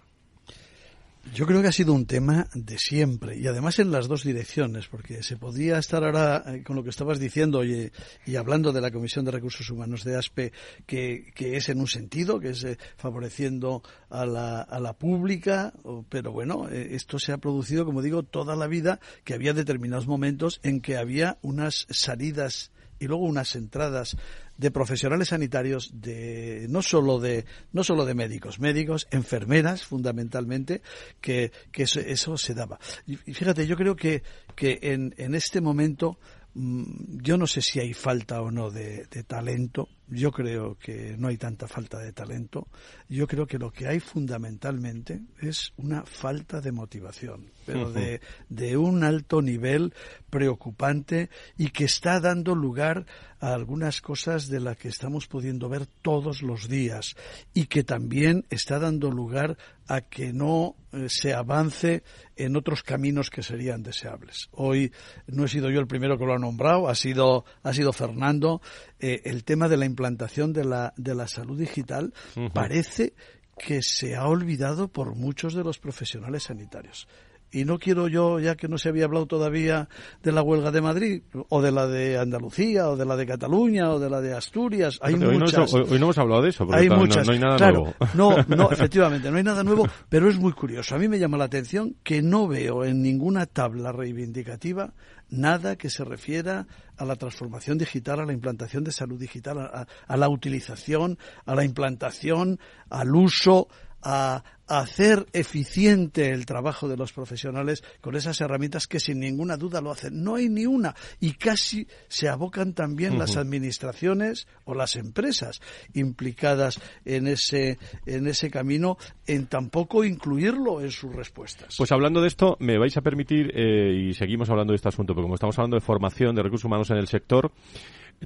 Yo 1.34 1.46
creo 1.46 1.62
que 1.62 1.68
ha 1.68 1.72
sido 1.72 1.94
un 1.94 2.08
tema 2.08 2.48
de 2.54 2.78
siempre 2.78 3.38
y 3.38 3.48
además 3.48 3.80
en 3.80 3.92
las 3.92 4.08
dos 4.08 4.24
direcciones, 4.24 4.88
porque 4.88 5.24
se 5.24 5.38
podía 5.38 5.78
estar 5.78 6.04
ahora 6.04 6.44
eh, 6.48 6.64
con 6.64 6.76
lo 6.76 6.84
que 6.84 6.90
estabas 6.90 7.20
diciendo 7.20 7.64
y, 7.64 7.92
y 8.26 8.36
hablando 8.36 8.74
de 8.74 8.82
la 8.82 8.92
Comisión 8.92 9.24
de 9.24 9.32
Recursos 9.32 9.70
Humanos 9.70 10.04
de 10.04 10.18
ASPE, 10.18 10.52
que, 10.86 11.32
que 11.34 11.56
es 11.56 11.70
en 11.70 11.80
un 11.80 11.88
sentido, 11.88 12.40
que 12.40 12.50
es 12.50 12.64
eh, 12.64 12.78
favoreciendo 12.98 13.82
a 14.10 14.26
la, 14.26 14.62
a 14.62 14.80
la 14.80 14.94
pública, 14.94 15.74
pero 16.10 16.32
bueno, 16.32 16.68
eh, 16.70 16.90
esto 16.96 17.18
se 17.18 17.32
ha 17.32 17.38
producido, 17.38 17.86
como 17.86 18.02
digo, 18.02 18.24
toda 18.24 18.56
la 18.56 18.68
vida, 18.68 19.00
que 19.24 19.36
había 19.36 19.54
determinados 19.54 20.08
momentos 20.08 20.60
en 20.64 20.82
que 20.82 20.98
había 20.98 21.38
unas 21.44 21.86
salidas 21.92 22.72
y 23.00 23.08
luego 23.08 23.26
unas 23.26 23.56
entradas 23.56 24.16
de 24.58 24.72
profesionales 24.72 25.30
sanitarios 25.30 25.92
de 25.94 26.68
no 26.70 26.82
solo 26.82 27.20
de 27.20 27.46
no 27.74 27.84
solo 27.84 28.06
de 28.06 28.14
médicos 28.14 28.60
médicos 28.60 29.08
enfermeras 29.12 29.84
fundamentalmente 29.84 30.82
que, 31.20 31.52
que 31.72 31.84
eso, 31.84 32.00
eso, 32.00 32.38
se 32.38 32.54
daba. 32.54 32.80
Y 33.08 33.16
fíjate 33.16 33.66
yo 33.68 33.76
creo 33.76 33.96
que 33.96 34.24
que 34.56 34.80
en, 34.82 35.14
en 35.18 35.36
este 35.36 35.62
momento 35.62 36.18
mm, 36.54 37.22
yo 37.22 37.38
no 37.38 37.48
sé 37.48 37.62
si 37.62 37.80
hay 37.80 37.94
falta 37.94 38.42
o 38.42 38.52
no 38.52 38.70
de, 38.70 39.06
de 39.10 39.24
talento 39.24 39.90
yo 40.12 40.32
creo 40.32 40.78
que 40.78 41.16
no 41.18 41.30
hay 41.30 41.38
tanta 41.38 41.68
falta 41.68 41.98
de 41.98 42.12
talento. 42.12 42.68
Yo 43.08 43.28
creo 43.28 43.48
que 43.48 43.58
lo 43.58 43.72
que 43.72 43.88
hay 43.88 44.02
fundamentalmente 44.02 45.22
es 45.42 45.74
una 45.78 46.04
falta 46.04 46.60
de 46.60 46.74
motivación, 46.74 47.50
pero 47.66 47.92
de, 47.92 48.20
de 48.50 48.76
un 48.76 49.06
alto 49.06 49.42
nivel 49.42 49.94
preocupante 50.30 51.30
y 51.58 51.70
que 51.70 51.86
está 51.86 52.20
dando 52.20 52.56
lugar 52.56 53.06
a 53.40 53.54
algunas 53.54 54.02
cosas 54.02 54.50
de 54.50 54.60
las 54.60 54.78
que 54.78 54.90
estamos 54.90 55.28
pudiendo 55.28 55.70
ver 55.70 55.88
todos 56.02 56.44
los 56.44 56.68
días 56.68 57.16
y 57.54 57.66
que 57.66 57.84
también 57.84 58.46
está 58.50 58.80
dando 58.80 59.10
lugar 59.10 59.58
a 59.88 60.02
que 60.02 60.32
no 60.32 60.76
eh, 60.94 61.08
se 61.10 61.34
avance 61.34 62.04
en 62.36 62.56
otros 62.56 62.84
caminos 62.84 63.30
que 63.30 63.44
serían 63.44 63.82
deseables. 63.82 64.48
Hoy 64.52 64.92
no 65.28 65.46
he 65.46 65.48
sido 65.48 65.70
yo 65.70 65.80
el 65.80 65.88
primero 65.88 66.18
que 66.18 66.26
lo 66.26 66.34
ha 66.34 66.40
nombrado, 66.40 66.88
ha 66.88 66.96
sido, 66.96 67.46
ha 67.64 67.74
sido 67.74 67.92
Fernando. 67.92 68.62
Eh, 69.02 69.22
el 69.26 69.44
tema 69.44 69.68
de 69.68 69.78
la 69.78 69.86
implantación 69.86 70.54
de 70.54 70.64
la, 70.64 70.94
de 70.96 71.16
la 71.16 71.28
salud 71.28 71.58
digital 71.58 72.14
parece 72.54 73.14
que 73.58 73.82
se 73.82 74.16
ha 74.16 74.28
olvidado 74.28 74.88
por 74.90 75.16
muchos 75.16 75.56
de 75.56 75.64
los 75.64 75.80
profesionales 75.80 76.44
sanitarios. 76.44 77.08
Y 77.52 77.66
no 77.66 77.80
quiero 77.80 78.08
yo, 78.08 78.40
ya 78.40 78.56
que 78.56 78.68
no 78.68 78.78
se 78.78 78.90
había 78.90 79.06
hablado 79.06 79.26
todavía 79.26 79.90
de 80.24 80.32
la 80.32 80.42
huelga 80.42 80.72
de 80.72 80.82
Madrid, 80.82 81.24
o 81.50 81.62
de 81.62 81.72
la 81.72 81.86
de 81.86 82.18
Andalucía, 82.18 82.90
o 82.90 82.96
de 82.96 83.06
la 83.06 83.18
de 83.18 83.26
Cataluña, 83.26 83.92
o 83.92 84.00
de 84.00 84.10
la 84.10 84.22
de 84.22 84.34
Asturias. 84.34 85.00
Hay 85.02 85.16
hoy 85.16 85.38
muchas. 85.38 85.74
No, 85.74 85.80
hoy, 85.82 86.00
no 86.00 86.06
hemos 86.06 86.18
hablado 86.18 86.42
de 86.44 86.50
eso, 86.50 86.66
hay 86.72 86.88
no, 86.88 86.98
muchas. 86.98 87.28
No, 87.28 87.34
hay 87.34 87.40
nada 87.40 87.58
claro, 87.58 87.80
nuevo. 87.80 87.96
No, 88.14 88.36
no, 88.56 88.72
efectivamente, 88.72 89.30
no 89.30 89.38
hay 89.38 89.44
nada 89.44 89.64
nuevo, 89.64 89.88
pero 90.08 90.30
es 90.30 90.40
muy 90.40 90.54
curioso. 90.54 90.96
A 90.96 90.98
mí 90.98 91.10
me 91.10 91.20
llama 91.20 91.38
la 91.38 91.46
atención 91.46 91.98
que 92.04 92.22
no 92.22 92.48
veo 92.48 92.86
en 92.86 93.02
ninguna 93.02 93.46
tabla 93.46 93.92
reivindicativa 93.92 94.94
nada 95.32 95.78
que 95.78 95.90
se 95.90 96.04
refiera 96.04 96.68
a 96.98 97.06
la 97.06 97.16
transformación 97.16 97.78
digital, 97.78 98.20
a 98.20 98.26
la 98.26 98.34
implantación 98.34 98.84
de 98.84 98.92
salud 98.92 99.20
digital, 99.20 99.60
a, 99.60 99.88
a 100.06 100.18
la 100.18 100.30
utilización, 100.30 101.18
a 101.46 101.56
la 101.56 101.64
implantación, 101.64 102.60
al 102.90 103.16
uso, 103.16 103.70
a, 104.02 104.44
hacer 104.68 105.26
eficiente 105.34 106.30
el 106.30 106.46
trabajo 106.46 106.88
de 106.88 106.96
los 106.96 107.12
profesionales 107.12 107.84
con 108.00 108.16
esas 108.16 108.40
herramientas 108.40 108.88
que 108.88 109.02
sin 109.02 109.20
ninguna 109.20 109.58
duda 109.58 109.82
lo 109.82 109.92
hacen. 109.92 110.24
No 110.24 110.36
hay 110.36 110.48
ni 110.48 110.66
una 110.66 110.96
y 111.20 111.34
casi 111.34 111.88
se 112.08 112.30
abocan 112.30 112.74
también 112.74 113.20
las 113.20 113.36
administraciones 113.36 114.48
o 114.64 114.74
las 114.74 114.96
empresas 114.96 115.60
implicadas 115.94 116.80
en 117.04 117.28
ese 117.28 117.80
en 118.06 118.28
ese 118.28 118.50
camino 118.50 118.98
en 119.28 119.48
tampoco 119.48 120.06
incluirlo 120.06 120.80
en 120.80 120.92
sus 120.92 121.14
respuestas. 121.14 121.76
Pues 121.78 121.92
hablando 121.92 122.22
de 122.22 122.30
esto, 122.30 122.56
me 122.62 122.78
vais 122.78 122.96
a 122.96 123.02
permitir 123.02 123.52
eh, 123.54 124.08
y 124.10 124.14
seguimos 124.14 124.50
hablando 124.50 124.72
de 124.72 124.78
este 124.78 124.88
asunto, 124.88 125.14
porque 125.14 125.24
como 125.24 125.36
estamos 125.36 125.60
hablando 125.60 125.76
de 125.76 125.82
formación 125.82 126.34
de 126.34 126.44
recursos 126.44 126.64
humanos 126.64 126.90
en 126.92 126.98
el 126.98 127.08
sector, 127.08 127.52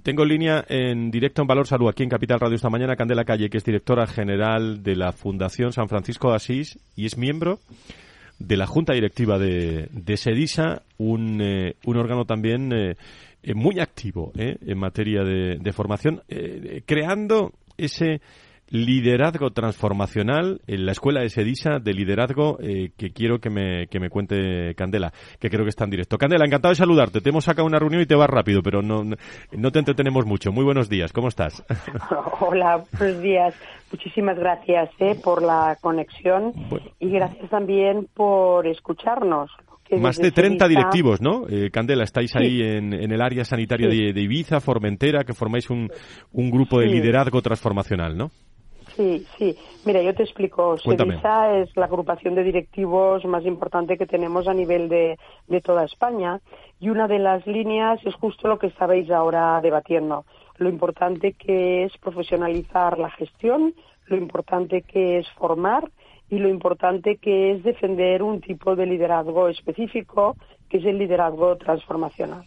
tengo 0.04 0.24
en 0.24 0.30
línea 0.30 0.66
en 0.68 1.12
directo 1.12 1.42
en 1.42 1.48
Valor 1.48 1.68
Salud 1.68 1.90
aquí 1.90 2.04
en 2.04 2.10
Capital 2.10 2.40
Radio. 2.40 2.56
Esta 2.56 2.70
mañana 2.70 2.96
Candela 2.96 3.24
Calle, 3.24 3.50
que 3.50 3.58
es 3.58 3.64
directora 3.64 4.08
general 4.08 4.84
de 4.84 4.96
la 4.96 5.12
Fundación 5.12 5.72
San 5.72 5.88
Francisco 5.88 6.30
de 6.30 6.36
Asís 6.36 6.80
y 6.96 7.06
es 7.06 7.18
miembro 7.18 7.60
de 8.40 8.58
la 8.58 8.68
Junta 8.68 8.94
Directiva 8.94 9.40
de, 9.40 9.88
de 9.92 10.18
SEDISA, 10.18 10.84
un, 10.98 11.42
eh, 11.42 11.76
un 11.86 11.98
órgano 11.98 12.26
también 12.26 12.74
eh, 12.74 12.96
eh, 13.42 13.54
muy 13.54 13.80
activo 13.80 14.34
en 14.36 14.78
materia 14.78 15.24
de, 15.24 15.58
de 15.58 15.74
formación, 15.74 16.22
creando 16.86 17.54
ese 17.78 18.22
liderazgo 18.70 19.52
transformacional 19.52 20.62
en 20.68 20.86
la 20.86 20.92
escuela 20.92 21.22
de 21.22 21.30
Sedisa 21.30 21.80
de 21.80 21.94
liderazgo 21.94 22.58
eh, 22.62 22.92
que 22.98 23.12
quiero 23.12 23.40
que 23.40 23.50
me, 23.50 23.88
que 23.88 24.00
me 24.00 24.10
cuente 24.10 24.74
Candela, 24.76 25.14
que 25.40 25.50
creo 25.50 25.64
que 25.64 25.70
está 25.70 25.84
en 25.84 25.92
directo. 25.92 26.18
Candela, 26.18 26.46
encantado 26.46 26.72
de 26.72 26.78
saludarte. 26.78 27.22
Te 27.22 27.30
hemos 27.30 27.46
sacado 27.46 27.68
una 27.68 27.80
reunión 27.80 28.02
y 28.02 28.06
te 28.06 28.16
vas 28.16 28.30
rápido, 28.30 28.62
pero 28.64 28.82
no, 28.82 29.04
no 29.04 29.72
te 29.72 29.80
entretenemos 29.80 30.26
mucho. 30.26 30.52
Muy 30.52 30.64
buenos 30.64 30.90
días, 30.90 31.14
¿cómo 31.14 31.28
estás? 31.28 31.64
Hola, 32.40 32.84
buenos 32.98 33.22
días. 33.22 33.56
Muchísimas 33.92 34.38
gracias 34.38 34.90
eh, 35.00 35.16
por 35.24 35.42
la 35.42 35.78
conexión 35.80 36.52
y 37.00 37.10
gracias 37.10 37.50
también 37.50 38.08
por 38.14 38.68
escucharnos. 38.68 39.52
Más 39.92 40.18
de 40.18 40.32
30 40.32 40.68
directivos, 40.68 41.22
¿no? 41.22 41.48
Eh, 41.48 41.70
Candela, 41.70 42.04
estáis 42.04 42.36
ahí 42.36 42.60
en, 42.62 42.92
en, 42.92 43.12
el 43.12 43.22
área 43.22 43.46
sanitaria 43.46 43.88
de, 43.88 44.14
de, 44.14 44.22
Ibiza, 44.22 44.60
Formentera, 44.60 45.24
que 45.24 45.34
formáis 45.34 45.70
un, 45.70 45.90
un 46.32 46.50
grupo 46.50 46.80
de 46.80 46.88
liderazgo 46.88 47.40
transformacional, 47.44 48.18
¿no? 48.18 48.32
Sí, 48.96 49.26
sí. 49.38 49.58
Mira, 49.84 50.02
yo 50.02 50.16
te 50.16 50.24
explico. 50.24 50.78
SEDISA 50.78 51.58
es 51.58 51.76
la 51.76 51.86
agrupación 51.86 52.34
de 52.36 52.44
directivos 52.44 53.26
más 53.26 53.46
importante 53.46 53.98
que 53.98 54.06
tenemos 54.06 54.48
a 54.48 54.54
nivel 54.54 54.88
de, 54.88 55.20
de 55.48 55.62
toda 55.62 55.84
España 55.84 56.40
y 56.80 56.90
una 56.90 57.08
de 57.08 57.20
las 57.20 57.46
líneas 57.46 58.00
es 58.06 58.16
justo 58.16 58.48
lo 58.48 58.58
que 58.58 58.68
estabais 58.68 59.10
ahora 59.12 59.60
debatiendo. 59.62 60.26
Lo 60.58 60.70
importante 60.70 61.34
que 61.34 61.84
es 61.84 61.98
profesionalizar 61.98 62.98
la 62.98 63.10
gestión, 63.10 63.74
lo 64.08 64.16
importante 64.16 64.82
que 64.82 65.18
es 65.18 65.28
formar 65.32 65.92
y 66.30 66.40
lo 66.40 66.48
importante 66.48 67.18
que 67.18 67.52
es 67.52 67.64
defender 67.64 68.24
un 68.24 68.40
tipo 68.40 68.76
de 68.76 68.86
liderazgo 68.86 69.50
específico, 69.50 70.36
que 70.70 70.78
es 70.78 70.86
el 70.86 70.98
liderazgo 70.98 71.58
transformacional. 71.58 72.46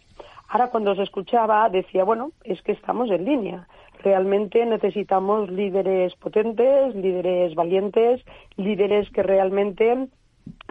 Ahora, 0.49 0.69
cuando 0.69 0.91
os 0.91 0.99
escuchaba, 0.99 1.69
decía, 1.69 2.03
bueno, 2.03 2.31
es 2.43 2.61
que 2.63 2.71
estamos 2.71 3.09
en 3.11 3.23
línea. 3.23 3.67
Realmente 3.99 4.65
necesitamos 4.65 5.49
líderes 5.49 6.15
potentes, 6.15 6.95
líderes 6.95 7.53
valientes, 7.55 8.23
líderes 8.55 9.09
que 9.11 9.23
realmente 9.23 10.07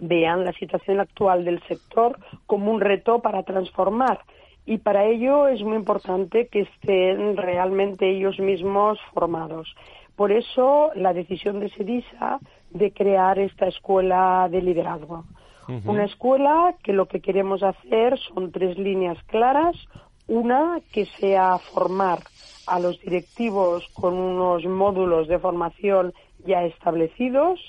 vean 0.01 0.45
la 0.45 0.53
situación 0.53 1.01
actual 1.01 1.45
del 1.45 1.63
sector 1.65 2.19
como 2.47 2.73
un 2.73 2.81
reto 2.81 3.21
para 3.21 3.43
transformar 3.43 4.21
y 4.69 4.77
para 4.77 5.07
ello 5.07 5.49
es 5.49 5.63
muy 5.63 5.77
importante 5.77 6.49
que 6.49 6.61
estén 6.61 7.39
realmente 7.39 8.11
ellos 8.11 8.39
mismos 8.39 8.99
formados. 9.15 9.75
Por 10.15 10.31
eso 10.31 10.91
la 10.95 11.15
decisión 11.15 11.59
de 11.59 11.71
SEDISA 11.71 12.39
de 12.69 12.93
crear 12.93 13.39
esta 13.39 13.67
escuela 13.67 14.47
de 14.51 14.61
liderazgo. 14.61 15.25
Una 15.87 16.05
escuela 16.05 16.75
que 16.83 16.93
lo 16.93 17.09
que 17.09 17.21
queremos 17.21 17.63
hacer 17.63 18.19
son 18.19 18.53
tres 18.53 18.77
líneas 18.77 19.17
claras. 19.25 19.77
Una 20.27 20.81
que 20.93 21.07
sea 21.07 21.57
formar 21.59 22.19
a 22.69 22.79
los 22.79 23.01
directivos 23.01 23.89
con 23.95 24.15
unos 24.15 24.65
módulos 24.65 25.29
de 25.29 25.39
formación 25.39 26.13
ya 26.45 26.65
establecidos. 26.65 27.61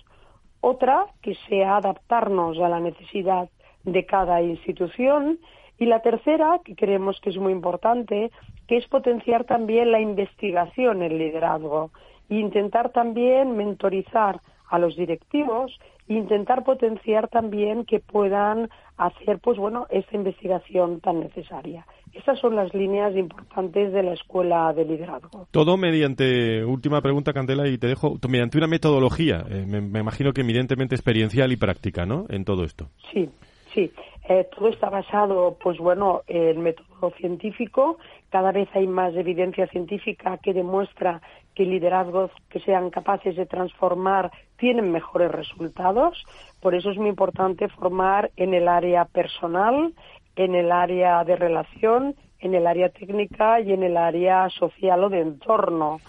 Otra 0.62 1.08
que 1.22 1.36
sea 1.48 1.78
adaptarnos 1.78 2.60
a 2.60 2.70
la 2.70 2.80
necesidad 2.80 3.50
de 3.84 4.06
cada 4.06 4.42
institución. 4.42 5.40
Y 5.78 5.86
la 5.86 6.02
tercera, 6.02 6.60
que 6.64 6.76
creemos 6.76 7.20
que 7.22 7.30
es 7.30 7.38
muy 7.38 7.54
importante, 7.54 8.32
que 8.68 8.78
es 8.78 8.88
potenciar 8.88 9.46
también 9.46 9.92
la 9.92 10.02
investigación 10.02 11.02
en 11.02 11.18
liderazgo 11.18 11.92
e 12.30 12.36
intentar 12.36 12.92
también 12.92 13.56
mentorizar 13.56 14.42
a 14.70 14.78
los 14.78 14.96
directivos 14.96 15.80
e 16.08 16.14
intentar 16.14 16.64
potenciar 16.64 17.28
también 17.28 17.86
que 17.86 18.00
puedan 18.00 18.70
hacer 18.98 19.40
pues 19.40 19.58
bueno 19.58 19.88
esta 19.90 20.16
investigación 20.16 21.00
tan 21.00 21.22
necesaria. 21.22 21.86
Esas 22.14 22.40
son 22.40 22.56
las 22.56 22.74
líneas 22.74 23.16
importantes 23.16 23.94
de 23.94 24.04
la 24.04 24.14
escuela 24.14 24.74
de 24.74 24.86
liderazgo. 24.86 25.48
Todo 25.52 25.78
mediante, 25.78 26.64
última 26.64 27.02
pregunta, 27.02 27.34
Candela, 27.34 27.68
y 27.68 27.78
te 27.78 27.88
dejo, 27.88 28.18
mediante 28.28 28.58
una 28.58 28.68
metodología, 28.68 29.46
eh, 29.50 29.66
me, 29.68 29.82
me, 29.82 30.00
imagino 30.00 30.34
que 30.34 30.42
evidentemente 30.42 30.96
experiencial 30.96 31.52
y 31.52 31.58
práctica, 31.58 32.06
¿no? 32.06 32.26
En 32.30 32.46
todo 32.46 32.64
esto. 32.64 32.90
Sí, 33.14 33.30
sí. 33.74 33.92
Eh, 34.30 34.48
todo 34.56 34.70
está 34.70 34.92
basado, 34.92 35.58
pues 35.60 35.80
bueno, 35.80 36.22
en 36.28 36.62
método 36.62 37.10
científico. 37.18 37.98
Cada 38.30 38.52
vez 38.52 38.70
hay 38.76 38.86
más 38.86 39.16
evidencia 39.16 39.66
científica 39.66 40.38
que 40.38 40.54
demuestra 40.54 41.20
que 41.56 41.66
liderazgos 41.66 42.30
que 42.48 42.60
sean 42.60 42.92
capaces 42.92 43.36
de 43.36 43.48
transformar 43.48 44.32
tienen 44.58 44.92
mejores 44.92 45.32
resultados. 45.32 46.24
Por 46.62 46.76
eso 46.76 46.92
es 46.92 46.98
muy 46.98 47.10
importante 47.10 47.70
formar 47.70 48.30
en 48.36 48.54
el 48.54 48.68
área 48.68 49.06
personal, 49.06 49.96
en 50.36 50.56
el 50.56 50.72
área 50.72 51.24
de 51.24 51.36
relación, 51.36 52.16
en 52.40 52.56
el 52.56 52.68
área 52.68 52.90
técnica 52.90 53.60
y 53.60 53.74
en 53.74 53.84
el 53.84 53.98
área 53.98 54.50
social 54.50 55.04
o 55.04 55.10
de 55.10 55.22
entorno. 55.22 56.00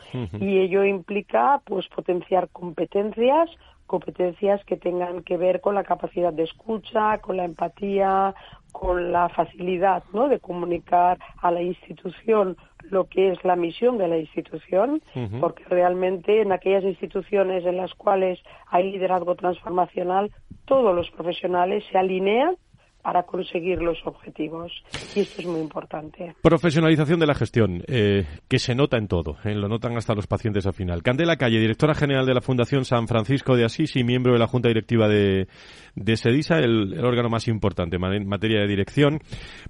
Y 0.41 0.59
ello 0.59 0.85
implica, 0.85 1.61
pues, 1.65 1.89
potenciar 1.89 2.49
competencias 2.51 3.51
competencias 3.91 4.65
que 4.67 4.77
tengan 4.77 5.25
que 5.25 5.37
ver 5.37 5.61
con 5.61 5.75
la 5.75 5.83
capacidad 5.83 6.33
de 6.33 6.45
escucha, 6.45 7.19
con 7.19 7.37
la 7.37 7.45
empatía, 7.45 8.37
con 8.71 9.11
la 9.11 9.29
facilidad 9.31 10.05
¿no? 10.13 10.29
de 10.29 10.39
comunicar 10.39 11.19
a 11.43 11.51
la 11.51 11.61
institución 11.61 12.57
lo 12.83 13.07
que 13.07 13.33
es 13.33 13.45
la 13.45 13.57
misión 13.57 13.99
de 13.99 14.07
la 14.07 14.17
institución, 14.17 15.03
porque 15.41 15.65
realmente 15.65 16.41
en 16.41 16.53
aquellas 16.53 16.85
instituciones 16.85 17.67
en 17.67 17.77
las 17.77 17.93
cuales 17.95 18.39
hay 18.69 18.93
liderazgo 18.93 19.35
transformacional, 19.35 20.31
todos 20.67 20.95
los 20.95 21.11
profesionales 21.11 21.83
se 21.91 21.99
alinean 21.99 22.57
para 23.03 23.23
conseguir 23.23 23.81
los 23.81 23.99
objetivos. 24.05 24.73
Y 25.15 25.21
esto 25.21 25.43
es 25.43 25.47
muy 25.47 25.61
importante. 25.61 26.35
Profesionalización 26.43 27.21
de 27.21 27.27
la 27.27 27.35
gestión, 27.35 27.83
eh, 27.87 28.27
que 28.49 28.59
se 28.59 28.75
nota 28.75 28.97
en 28.97 29.09
todo, 29.09 29.37
eh, 29.45 29.55
lo 29.55 29.69
notan 29.69 29.97
hasta 29.97 30.15
los 30.15 30.27
pacientes 30.27 30.67
al 30.67 30.75
final. 30.75 31.03
Candela 31.03 31.37
Calle, 31.37 31.59
directora 31.59 31.95
general 31.95 32.27
de 32.27 32.35
la 32.35 32.41
Fundación 32.41 32.85
San 32.85 33.09
Francisco 33.09 33.57
de 33.57 33.65
Asís 33.65 33.97
y 33.97 34.05
miembro 34.05 34.33
de 34.33 34.39
la 34.39 34.47
Junta 34.47 34.69
Directiva 34.69 35.09
de, 35.09 35.49
de 35.95 36.17
SEDISA, 36.17 36.59
el, 36.59 36.95
el, 36.95 37.05
órgano 37.05 37.29
más 37.29 37.49
importante 37.49 37.97
en 37.97 38.29
materia 38.29 38.61
de 38.61 38.67
dirección, 38.67 39.19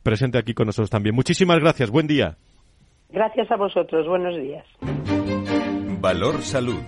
presente 0.02 0.38
aquí 0.38 0.54
con 0.54 0.66
nosotros 0.66 0.90
también. 0.90 1.14
Muchísimas 1.14 1.58
gracias, 1.58 1.90
buen 1.90 2.06
día. 2.06 2.36
Gracias 3.10 3.50
a 3.50 3.56
vosotros, 3.56 4.06
buenos 4.06 4.36
días. 4.36 4.64
Valor 6.00 6.42
Salud, 6.42 6.80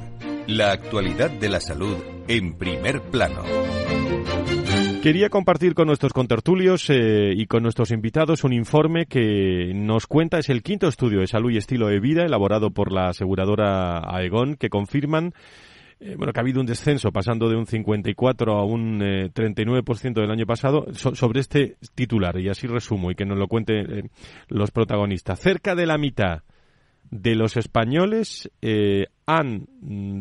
la 0.47 0.73
actualidad 0.73 1.31
de 1.31 1.49
la 1.49 1.61
salud 1.61 1.97
en 2.29 2.57
primer 2.57 3.01
plano. 3.03 3.43
Quería 5.03 5.31
compartir 5.31 5.75
con 5.75 5.89
nuestros 5.89 6.13
contertulios 6.13 6.89
eh, 6.89 7.33
y 7.37 7.47
con 7.47 7.65
nuestros 7.65 7.91
invitados 7.91 8.45
un 8.45 8.53
informe 8.53 9.07
que 9.07 9.73
nos 9.75 10.07
cuenta, 10.07 10.39
es 10.39 10.49
el 10.49 10.63
quinto 10.63 10.87
estudio 10.87 11.19
de 11.19 11.27
salud 11.27 11.51
y 11.51 11.57
estilo 11.57 11.89
de 11.89 11.99
vida 11.99 12.23
elaborado 12.23 12.71
por 12.71 12.93
la 12.93 13.09
aseguradora 13.09 13.99
Aegon, 13.99 14.55
que 14.55 14.69
confirman 14.69 15.35
eh, 16.05 16.17
bueno, 16.17 16.33
que 16.33 16.41
ha 16.41 16.43
habido 16.43 16.61
un 16.61 16.67
descenso 16.67 17.13
pasando 17.13 17.49
de 17.49 17.55
un 17.55 17.67
54 17.67 18.59
a 18.59 18.65
un 18.65 19.01
eh, 19.03 19.31
39% 19.33 20.15
del 20.15 20.31
año 20.33 20.47
pasado 20.47 20.87
so 20.93 21.15
sobre 21.15 21.41
este 21.41 21.77
titular, 21.95 22.37
y 22.41 22.49
así 22.49 22.67
resumo 22.67 23.13
y 23.13 23.15
que 23.15 23.25
nos 23.25 23.39
lo 23.39 23.47
cuenten 23.47 23.99
eh, 23.99 24.09
los 24.49 24.73
protagonistas. 24.73 25.39
Cerca 25.39 25.77
de 25.77 25.87
la 25.87 25.99
mitad 25.99 26.43
de 27.13 27.37
los 27.37 27.59
españoles 27.59 28.51
eh, 28.63 29.09
han 29.27 29.67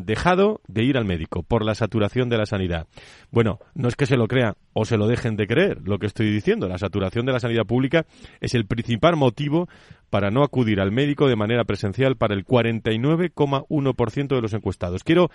dejado 0.04 0.60
de 0.68 0.84
ir 0.84 0.98
al 0.98 1.06
médico 1.06 1.42
por 1.42 1.64
la 1.64 1.74
saturación 1.74 2.28
de 2.28 2.36
la 2.36 2.44
sanidad. 2.44 2.86
Bueno, 3.30 3.60
no 3.74 3.88
es 3.88 3.96
que 3.96 4.04
se 4.04 4.18
lo 4.18 4.28
crean 4.28 4.56
o 4.74 4.84
se 4.84 4.98
lo 4.98 5.06
dejen 5.06 5.36
de 5.36 5.46
creer 5.46 5.78
lo 5.84 5.98
que 5.98 6.06
estoy 6.06 6.30
diciendo. 6.30 6.68
La 6.68 6.76
saturación 6.76 7.24
de 7.24 7.32
la 7.32 7.40
sanidad 7.40 7.64
pública 7.64 8.04
es 8.40 8.54
el 8.54 8.66
principal 8.66 9.16
motivo 9.16 9.68
para 10.10 10.30
no 10.30 10.44
acudir 10.44 10.80
al 10.80 10.92
médico 10.92 11.28
de 11.28 11.36
manera 11.36 11.64
presencial 11.64 12.16
para 12.16 12.34
el 12.34 12.44
49,1% 12.44 14.28
de 14.28 14.42
los 14.42 14.52
encuestados. 14.52 15.02
Quiero 15.02 15.30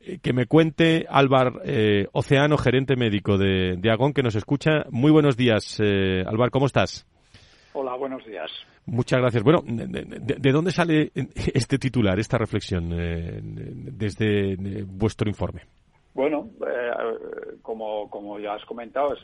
eh, 0.00 0.18
que 0.22 0.34
me 0.34 0.44
cuente 0.44 1.06
Álvar 1.08 1.62
eh, 1.64 2.08
Oceano, 2.12 2.58
gerente 2.58 2.96
médico 2.96 3.38
de, 3.38 3.76
de, 3.78 3.90
Agón, 3.90 4.12
que 4.12 4.22
nos 4.22 4.34
escucha. 4.34 4.84
Muy 4.90 5.10
buenos 5.10 5.38
días, 5.38 5.80
eh, 5.82 6.22
Álvar, 6.26 6.50
¿cómo 6.50 6.66
estás? 6.66 7.06
Hola, 7.72 7.94
buenos 7.96 8.26
días. 8.26 8.50
Muchas 8.90 9.20
gracias. 9.20 9.42
Bueno, 9.42 9.62
¿de, 9.66 9.86
de, 9.86 10.34
de 10.38 10.52
dónde 10.52 10.70
sale 10.70 11.12
este 11.14 11.78
titular, 11.78 12.18
esta 12.18 12.38
reflexión 12.38 12.90
eh, 12.92 13.38
desde 13.42 14.84
vuestro 14.84 15.28
informe? 15.28 15.62
Bueno, 16.14 16.48
eh, 16.66 17.58
como, 17.60 18.38
ya 18.40 18.54
has 18.54 18.64
comentado, 18.64 19.14
es 19.14 19.20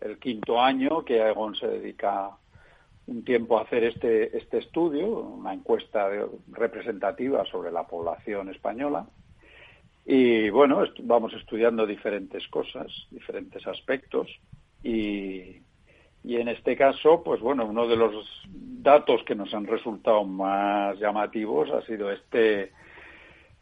el, 0.00 0.18
quinto 0.18 0.60
año 0.60 1.04
que 1.04 1.20
Aegon 1.20 1.56
se 1.56 1.66
dedica 1.66 2.30
un 3.08 3.24
tiempo 3.24 3.58
a 3.58 3.62
hacer 3.62 3.84
este, 3.84 4.36
este 4.38 4.58
estudio, 4.58 5.08
una 5.08 5.52
encuesta 5.52 6.08
representativa 6.52 7.44
sobre 7.46 7.72
la 7.72 7.86
población 7.86 8.48
española. 8.48 9.06
Y 10.06 10.50
bueno, 10.50 10.84
vamos 11.02 11.32
estudiando 11.34 11.84
diferentes 11.84 12.46
cosas, 12.48 12.86
diferentes 13.10 13.66
aspectos. 13.66 14.28
Y, 14.84 15.60
y 16.22 16.36
en 16.36 16.48
este 16.48 16.76
caso, 16.76 17.22
pues 17.22 17.40
bueno, 17.40 17.64
uno 17.64 17.86
de 17.86 17.96
los 17.96 18.26
datos 18.52 19.22
que 19.24 19.34
nos 19.34 19.52
han 19.54 19.66
resultado 19.66 20.24
más 20.24 20.98
llamativos 20.98 21.70
ha 21.70 21.82
sido 21.86 22.10
este 22.10 22.72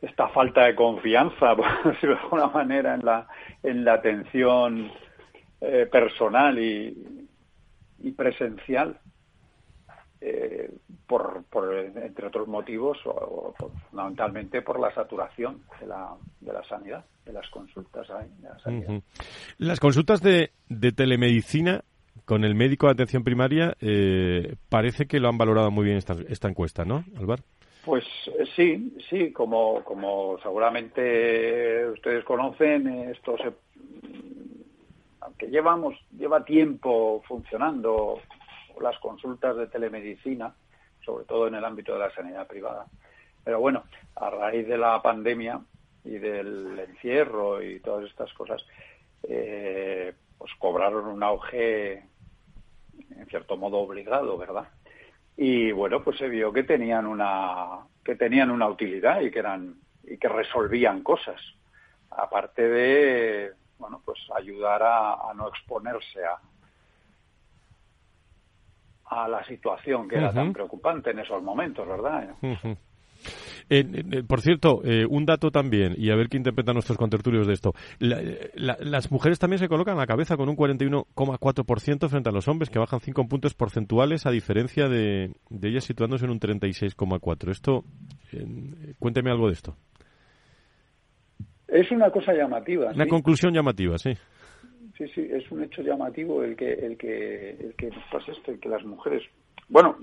esta 0.00 0.28
falta 0.28 0.64
de 0.64 0.74
confianza, 0.74 1.56
por 1.56 1.66
decirlo 1.84 2.16
de 2.16 2.22
alguna 2.22 2.46
manera, 2.48 2.94
en 2.94 3.04
la, 3.04 3.26
en 3.62 3.84
la 3.84 3.94
atención 3.94 4.90
eh, 5.60 5.88
personal 5.90 6.58
y, 6.58 6.94
presencial, 8.16 8.98
eh, 10.20 10.70
por, 11.06 11.44
por, 11.50 11.74
entre 11.74 12.26
otros 12.28 12.46
motivos, 12.46 12.98
o, 13.06 13.54
por, 13.58 13.70
fundamentalmente 13.90 14.62
por 14.62 14.78
la 14.78 14.92
saturación 14.94 15.62
de 15.80 15.86
la, 15.86 16.14
de 16.40 16.52
la 16.52 16.64
sanidad, 16.64 17.04
de 17.24 17.32
las 17.32 17.48
consultas 17.50 18.06
de 18.06 18.48
la 18.48 18.58
sanidad. 18.60 19.02
Las 19.58 19.80
consultas 19.80 20.22
de, 20.22 20.52
de 20.68 20.92
telemedicina 20.92 21.82
con 22.28 22.44
el 22.44 22.54
médico 22.54 22.88
de 22.88 22.92
atención 22.92 23.24
primaria, 23.24 23.74
eh, 23.80 24.56
parece 24.68 25.06
que 25.06 25.18
lo 25.18 25.30
han 25.30 25.38
valorado 25.38 25.70
muy 25.70 25.86
bien 25.86 25.96
esta, 25.96 26.14
esta 26.28 26.46
encuesta, 26.46 26.84
¿no, 26.84 27.02
Álvaro? 27.16 27.42
Pues 27.86 28.04
sí, 28.54 28.98
sí, 29.08 29.32
como, 29.32 29.82
como 29.82 30.38
seguramente 30.42 31.88
ustedes 31.88 32.22
conocen, 32.26 32.86
esto 33.08 33.34
se, 33.38 33.50
aunque 35.20 35.46
llevamos, 35.46 35.94
lleva 36.18 36.44
tiempo 36.44 37.22
funcionando 37.26 38.20
las 38.78 38.98
consultas 38.98 39.56
de 39.56 39.66
telemedicina, 39.68 40.54
sobre 41.02 41.24
todo 41.24 41.48
en 41.48 41.54
el 41.54 41.64
ámbito 41.64 41.94
de 41.94 42.00
la 42.00 42.10
sanidad 42.10 42.46
privada. 42.46 42.84
Pero 43.42 43.58
bueno, 43.58 43.84
a 44.16 44.28
raíz 44.28 44.68
de 44.68 44.76
la 44.76 45.00
pandemia 45.00 45.62
y 46.04 46.18
del 46.18 46.78
encierro 46.78 47.62
y 47.62 47.80
todas 47.80 48.04
estas 48.04 48.30
cosas, 48.34 48.62
eh, 49.22 50.12
pues 50.36 50.52
cobraron 50.58 51.06
un 51.06 51.22
auge 51.22 52.02
en 53.16 53.26
cierto 53.26 53.56
modo 53.56 53.78
obligado, 53.78 54.36
¿verdad? 54.38 54.68
Y 55.36 55.70
bueno, 55.72 56.02
pues 56.02 56.18
se 56.18 56.28
vio 56.28 56.52
que 56.52 56.64
tenían 56.64 57.06
una 57.06 57.80
que 58.04 58.16
tenían 58.16 58.50
una 58.50 58.66
utilidad 58.68 59.20
y 59.20 59.30
que 59.30 59.38
eran 59.38 59.74
y 60.04 60.16
que 60.18 60.28
resolvían 60.28 61.02
cosas, 61.02 61.40
aparte 62.10 62.62
de 62.68 63.52
bueno, 63.78 64.00
pues 64.04 64.18
ayudar 64.36 64.82
a, 64.82 65.30
a 65.30 65.34
no 65.34 65.48
exponerse 65.48 66.24
a 66.24 66.38
a 69.10 69.28
la 69.28 69.42
situación 69.44 70.08
que 70.08 70.16
era 70.16 70.28
uh 70.28 70.32
-huh. 70.32 70.34
tan 70.34 70.52
preocupante 70.52 71.10
en 71.10 71.18
esos 71.20 71.42
momentos, 71.42 71.86
¿verdad? 71.86 72.34
Uh 72.42 72.46
-huh. 72.48 72.76
Por 74.26 74.40
cierto, 74.40 74.82
un 75.08 75.26
dato 75.26 75.50
también, 75.50 75.94
y 75.96 76.10
a 76.10 76.16
ver 76.16 76.28
qué 76.28 76.36
interpretan 76.36 76.74
nuestros 76.74 76.98
contertulios 76.98 77.46
de 77.46 77.52
esto. 77.52 77.72
las 77.98 79.10
mujeres 79.10 79.38
también 79.38 79.58
se 79.58 79.68
colocan 79.68 79.96
a 79.96 80.00
la 80.00 80.06
cabeza 80.06 80.36
con 80.36 80.48
un 80.48 80.56
41,4% 80.56 82.08
frente 82.08 82.28
a 82.28 82.32
los 82.32 82.48
hombres, 82.48 82.70
que 82.70 82.78
bajan 82.78 83.00
5 83.00 83.28
puntos 83.28 83.54
porcentuales, 83.54 84.26
a 84.26 84.30
diferencia 84.30 84.88
de, 84.88 85.32
de 85.50 85.68
ellas 85.68 85.84
situándose 85.84 86.24
en 86.24 86.30
un 86.30 86.40
36,4%. 86.40 87.50
Esto, 87.50 87.84
cuénteme 88.98 89.30
algo 89.30 89.46
de 89.46 89.52
esto. 89.52 89.76
Es 91.68 91.90
una 91.90 92.10
cosa 92.10 92.32
llamativa. 92.32 92.90
Una 92.94 93.06
conclusión 93.06 93.52
llamativa, 93.52 93.98
sí. 93.98 94.14
Sí, 94.96 95.06
sí, 95.14 95.28
es 95.30 95.48
un 95.52 95.62
hecho 95.62 95.82
llamativo 95.82 96.42
el 96.42 96.56
que, 96.56 96.72
el 96.72 96.96
que, 96.96 97.50
el 97.50 97.74
que 97.76 97.90
pues 98.10 98.28
esto, 98.28 98.50
el 98.50 98.58
que 98.58 98.68
las 98.68 98.84
mujeres, 98.84 99.22
bueno, 99.68 99.96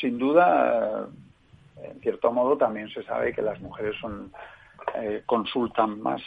sin 0.00 0.16
duda, 0.16 1.08
en 1.82 2.00
cierto 2.00 2.32
modo 2.32 2.56
también 2.56 2.88
se 2.90 3.02
sabe 3.02 3.32
que 3.32 3.42
las 3.42 3.60
mujeres 3.60 3.94
son 4.00 4.32
eh, 4.96 5.22
consultan 5.26 6.00
más 6.00 6.22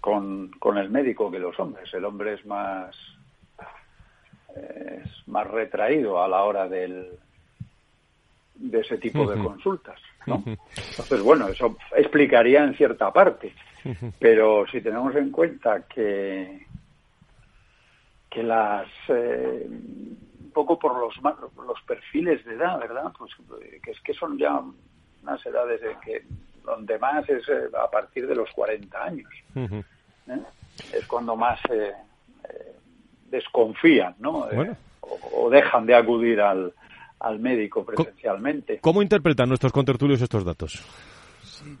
con, 0.00 0.50
con 0.58 0.78
el 0.78 0.90
médico 0.90 1.30
que 1.30 1.38
los 1.38 1.58
hombres. 1.58 1.92
El 1.94 2.04
hombre 2.04 2.34
es 2.34 2.46
más 2.46 2.94
es 4.54 5.28
más 5.28 5.46
retraído 5.46 6.22
a 6.22 6.28
la 6.28 6.42
hora 6.42 6.68
del 6.68 7.18
de 8.54 8.80
ese 8.80 8.98
tipo 8.98 9.28
de 9.28 9.42
consultas, 9.42 9.98
¿no? 10.26 10.42
Entonces, 10.46 11.22
bueno, 11.22 11.48
eso 11.48 11.76
explicaría 11.96 12.62
en 12.62 12.74
cierta 12.76 13.10
parte, 13.12 13.54
pero 14.18 14.66
si 14.70 14.80
tenemos 14.80 15.14
en 15.16 15.30
cuenta 15.30 15.82
que 15.88 16.66
que 18.30 18.42
las 18.42 18.88
eh, 19.08 19.68
poco 20.52 20.78
por 20.78 20.98
los 20.98 21.14
los 21.56 21.80
perfiles 21.86 22.44
de 22.44 22.54
edad, 22.54 22.78
¿verdad? 22.78 23.12
Pues 23.18 23.32
que 23.82 23.90
es 23.90 24.00
que 24.00 24.14
son 24.14 24.38
ya 24.38 24.60
unas 25.22 25.46
edades 25.46 25.80
en 25.82 26.00
que 26.00 26.22
donde 26.64 26.98
más 26.98 27.28
es 27.28 27.48
eh, 27.48 27.68
a 27.76 27.90
partir 27.90 28.26
de 28.26 28.34
los 28.34 28.50
40 28.52 29.02
años. 29.02 29.30
¿eh? 29.56 30.40
Es 30.92 31.06
cuando 31.06 31.36
más 31.36 31.60
desconfían, 33.32 34.14
¿no? 34.18 34.46
O, 35.32 35.50
dejan 35.50 35.86
de 35.86 35.96
acudir 35.96 36.40
al, 36.40 36.72
al 37.18 37.38
médico 37.38 37.84
presencialmente. 37.84 38.78
¿Cómo 38.80 39.02
interpretan 39.02 39.48
nuestros 39.48 39.72
contertulios 39.72 40.22
estos 40.22 40.44
datos? 40.44 40.84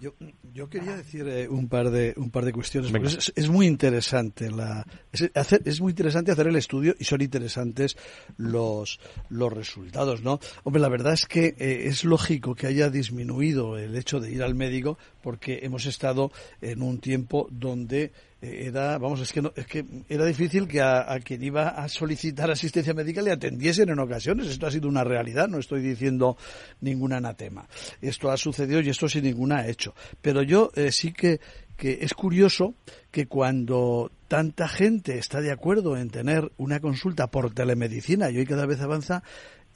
Yo, 0.00 0.68
quería 0.68 0.96
decir 0.96 1.26
eh, 1.28 1.48
un 1.48 1.68
par 1.68 1.90
de 1.90 2.14
un 2.16 2.30
par 2.30 2.44
de 2.44 2.52
cuestiones. 2.52 3.32
es, 3.34 3.48
muy 3.48 3.66
interesante 3.66 4.50
la 4.50 4.86
es, 5.12 5.30
hacer, 5.34 5.62
es 5.64 5.80
muy 5.80 5.90
interesante 5.90 6.32
hacer 6.32 6.46
el 6.46 6.56
estudio 6.56 6.94
y 6.98 7.04
son 7.04 7.20
interesantes 7.20 7.96
los 8.36 9.00
los 9.28 9.52
resultados, 9.52 10.22
¿no? 10.22 10.40
Hombre, 10.64 10.80
la 10.80 10.88
verdad 10.88 11.12
es 11.12 11.26
que 11.26 11.54
eh, 11.58 11.86
es 11.86 12.04
lógico 12.04 12.54
que 12.54 12.66
haya 12.66 12.90
disminuido 12.90 13.78
el 13.78 13.96
hecho 13.96 14.20
de 14.20 14.32
ir 14.32 14.42
al 14.42 14.54
médico 14.54 14.98
porque 15.22 15.60
hemos 15.62 15.86
estado 15.86 16.32
en 16.60 16.82
un 16.82 16.98
tiempo 16.98 17.48
donde 17.50 18.12
era, 18.42 18.98
vamos, 18.98 19.20
es 19.20 19.32
que, 19.32 19.40
no, 19.40 19.52
es 19.54 19.66
que 19.66 19.84
era 20.08 20.24
difícil 20.24 20.66
que 20.66 20.80
a, 20.80 21.16
quien 21.24 21.42
iba 21.44 21.68
a 21.68 21.88
solicitar 21.88 22.50
asistencia 22.50 22.92
médica 22.92 23.22
le 23.22 23.30
atendiesen 23.30 23.88
en 23.88 24.00
ocasiones. 24.00 24.48
Esto 24.48 24.66
ha 24.66 24.70
sido 24.70 24.88
una 24.88 25.04
realidad, 25.04 25.46
no 25.46 25.58
estoy 25.58 25.80
diciendo 25.80 26.36
ningún 26.80 27.12
anatema. 27.12 27.68
Esto 28.00 28.32
ha 28.32 28.36
sucedido 28.36 28.80
y 28.80 28.88
esto 28.88 29.08
sin 29.08 29.24
ninguna 29.24 29.68
hecho. 29.68 29.94
Pero 30.20 30.42
yo 30.42 30.72
eh, 30.74 30.90
sí 30.90 31.12
que, 31.12 31.40
que 31.76 31.98
es 32.02 32.14
curioso 32.14 32.74
que 33.12 33.26
cuando 33.26 34.10
tanta 34.26 34.66
gente 34.66 35.18
está 35.18 35.40
de 35.40 35.52
acuerdo 35.52 35.96
en 35.96 36.10
tener 36.10 36.50
una 36.56 36.80
consulta 36.80 37.28
por 37.28 37.54
telemedicina 37.54 38.28
y 38.30 38.38
hoy 38.38 38.46
cada 38.46 38.66
vez 38.66 38.80
avanza, 38.80 39.22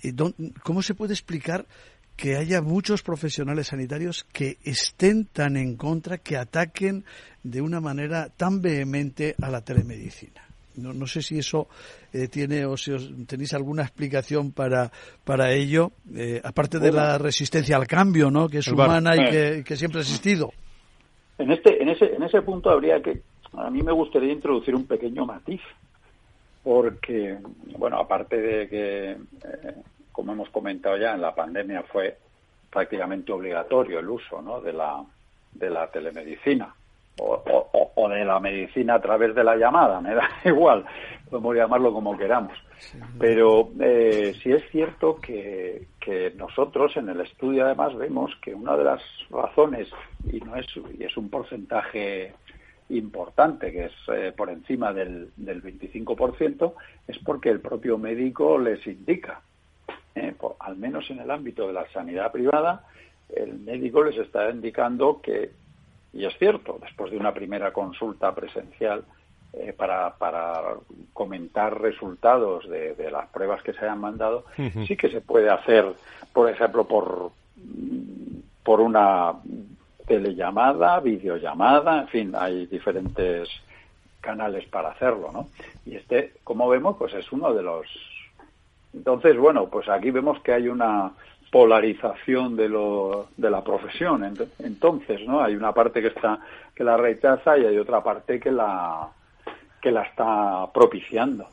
eh, 0.03 0.13
¿cómo 0.65 0.83
se 0.83 0.95
puede 0.95 1.15
explicar 1.15 1.67
que 2.17 2.37
haya 2.37 2.63
muchos 2.63 3.03
profesionales 3.03 3.69
sanitarios 3.69 4.25
que 4.33 4.57
estén 4.65 5.27
tan 5.27 5.57
en 5.57 5.77
contra, 5.77 6.19
que 6.19 6.37
ataquen 6.37 7.05
de 7.43 7.61
una 7.61 7.81
manera 7.81 8.29
tan 8.31 8.63
vehemente 8.63 9.35
a 9.41 9.51
la 9.51 9.61
telemedicina. 9.61 10.43
No, 10.77 10.93
no 10.93 11.07
sé 11.07 11.23
si 11.23 11.39
eso 11.39 11.69
eh, 12.13 12.29
tiene 12.29 12.67
o 12.67 12.77
si 12.77 12.93
tenéis 13.27 13.55
alguna 13.55 13.83
explicación 13.83 14.53
para, 14.53 14.91
para 15.25 15.53
ello, 15.53 15.93
eh, 16.15 16.41
aparte 16.43 16.79
de 16.79 16.93
la 16.93 17.17
resistencia 17.19 17.77
al 17.77 17.87
cambio, 17.87 18.31
¿no? 18.31 18.49
que 18.49 18.59
es 18.59 18.69
humana 18.69 19.15
y 19.17 19.31
que, 19.31 19.65
que, 19.65 19.77
siempre 19.77 20.01
ha 20.01 20.03
existido. 20.03 20.51
En, 21.39 21.51
este, 21.51 21.83
en, 21.83 21.89
ese, 21.89 22.15
en 22.15 22.23
ese 22.23 22.43
punto 22.43 22.71
habría 22.71 23.01
que, 23.01 23.23
a 23.55 23.71
mí 23.71 23.83
me 23.83 23.93
gustaría 23.93 24.33
introducir 24.33 24.75
un 24.75 24.87
pequeño 24.87 25.25
matiz, 25.25 25.61
porque, 26.63 27.39
bueno, 27.79 27.99
aparte 27.99 28.37
de 28.37 28.69
que 28.69 29.11
eh, 29.13 29.75
como 30.17 30.33
hemos 30.33 30.49
comentado 30.49 30.97
ya, 30.97 31.13
en 31.13 31.21
la 31.21 31.35
pandemia 31.35 31.83
fue 31.83 32.17
prácticamente 32.71 33.33
obligatorio 33.33 33.99
el 33.99 34.09
uso 34.09 34.41
¿no? 34.41 34.63
de, 34.63 34.73
la, 34.73 35.05
de 35.53 35.69
la 35.69 35.91
telemedicina 35.91 36.75
o, 37.19 38.09
de 38.09 38.25
la 38.25 38.41
medicina 38.41 38.95
a 38.95 39.01
través 39.01 39.35
de 39.35 39.45
la 39.45 39.57
llamada, 39.57 40.01
me 40.01 40.15
da 40.15 40.29
igual, 40.45 40.87
podemos 41.29 41.55
llamarlo 41.55 41.93
como 41.93 42.17
queramos. 42.17 42.57
Pero 43.19 43.71
eh, 43.81 44.35
sí 44.43 44.53
es 44.53 44.63
cierto 44.71 45.17
que, 45.17 45.87
que 46.01 46.33
nosotros 46.37 46.97
en 46.97 47.11
el 47.11 47.21
estudio 47.21 47.65
además 47.65 47.95
vemos 47.97 48.35
que 48.43 48.55
una 48.55 48.75
de 48.75 48.85
las 48.85 49.03
razones, 49.31 49.89
y, 50.31 50.41
no 50.41 50.57
es, 50.57 50.67
y 50.99 51.05
es 51.05 51.15
un 51.17 51.29
porcentaje 51.29 52.33
importante, 52.89 53.71
que 53.71 53.87
es 53.87 53.93
eh, 54.15 54.33
por 54.35 54.49
encima 54.49 54.93
del, 54.95 55.31
del 55.37 55.63
25%, 55.63 56.73
es 57.09 57.19
porque 57.19 57.51
el 57.51 57.61
propio 57.61 57.99
médico 57.99 58.59
les 58.59 58.87
indica 58.87 59.43
eh, 60.17 60.35
al 60.61 60.77
menos 60.77 61.09
en 61.11 61.21
el 61.21 61.31
ámbito 61.31 61.67
de 61.67 61.75
la 61.75 61.87
sanidad 61.93 62.33
privada, 62.33 62.85
el 63.29 63.59
médico 63.59 64.03
les 64.03 64.17
está 64.17 64.51
indicando 64.51 65.21
que, 65.21 65.51
y 66.15 66.25
es 66.25 66.37
cierto, 66.39 66.79
después 66.81 67.11
de 67.11 67.19
una 67.19 67.35
primera 67.35 67.73
consulta 67.73 68.35
presencial, 68.35 69.05
eh, 69.53 69.73
para, 69.73 70.15
comentar 71.13 71.81
resultados 71.81 72.69
de, 72.69 73.11
las 73.11 73.29
pruebas 73.29 73.63
que 73.63 73.73
se 73.73 73.81
hayan 73.81 74.01
mandado, 74.01 74.45
sí 74.87 74.97
que 74.97 75.11
se 75.11 75.21
puede 75.21 75.51
hacer, 75.51 75.87
por 76.33 76.51
ejemplo, 76.51 76.85
por, 76.85 77.31
por 78.63 78.81
una 78.81 79.33
telellamada, 80.07 81.01
videollamada, 81.01 82.01
en 82.03 82.09
fin, 82.09 82.33
hay 82.37 82.67
diferentes 82.67 83.49
canales 84.21 84.67
para 84.67 84.91
hacerlo, 84.91 85.31
¿no? 85.33 85.49
Y 85.85 85.97
este, 85.97 86.35
como 86.45 86.69
vemos, 86.69 86.97
pues 86.99 87.15
es 87.15 87.31
uno 87.33 87.55
de 87.55 87.63
los 87.63 87.87
entonces, 88.97 89.37
bueno, 89.37 89.69
pues 89.69 89.89
aquí 89.89 90.11
vemos 90.11 90.41
que 90.43 90.53
hay 90.53 90.69
una 90.69 91.13
polarización 91.53 92.57
de, 92.57 92.69
lo, 92.69 93.29
de 93.37 93.51
la 93.51 93.63
profesión. 93.63 94.25
Entonces, 94.59 95.21
¿no? 95.27 95.43
Hay 95.43 95.55
una 95.55 95.73
parte 95.73 96.01
que 96.01 96.09
está 96.09 96.41
que 96.75 96.83
la 96.83 96.97
rechaza 96.97 97.57
y 97.59 97.65
hay 97.65 97.79
otra 97.79 98.03
parte 98.03 98.41
que 98.41 98.51
la 98.51 99.09
que 99.81 99.91
la 99.91 100.03
está 100.03 100.67
propiciando. 100.73 101.47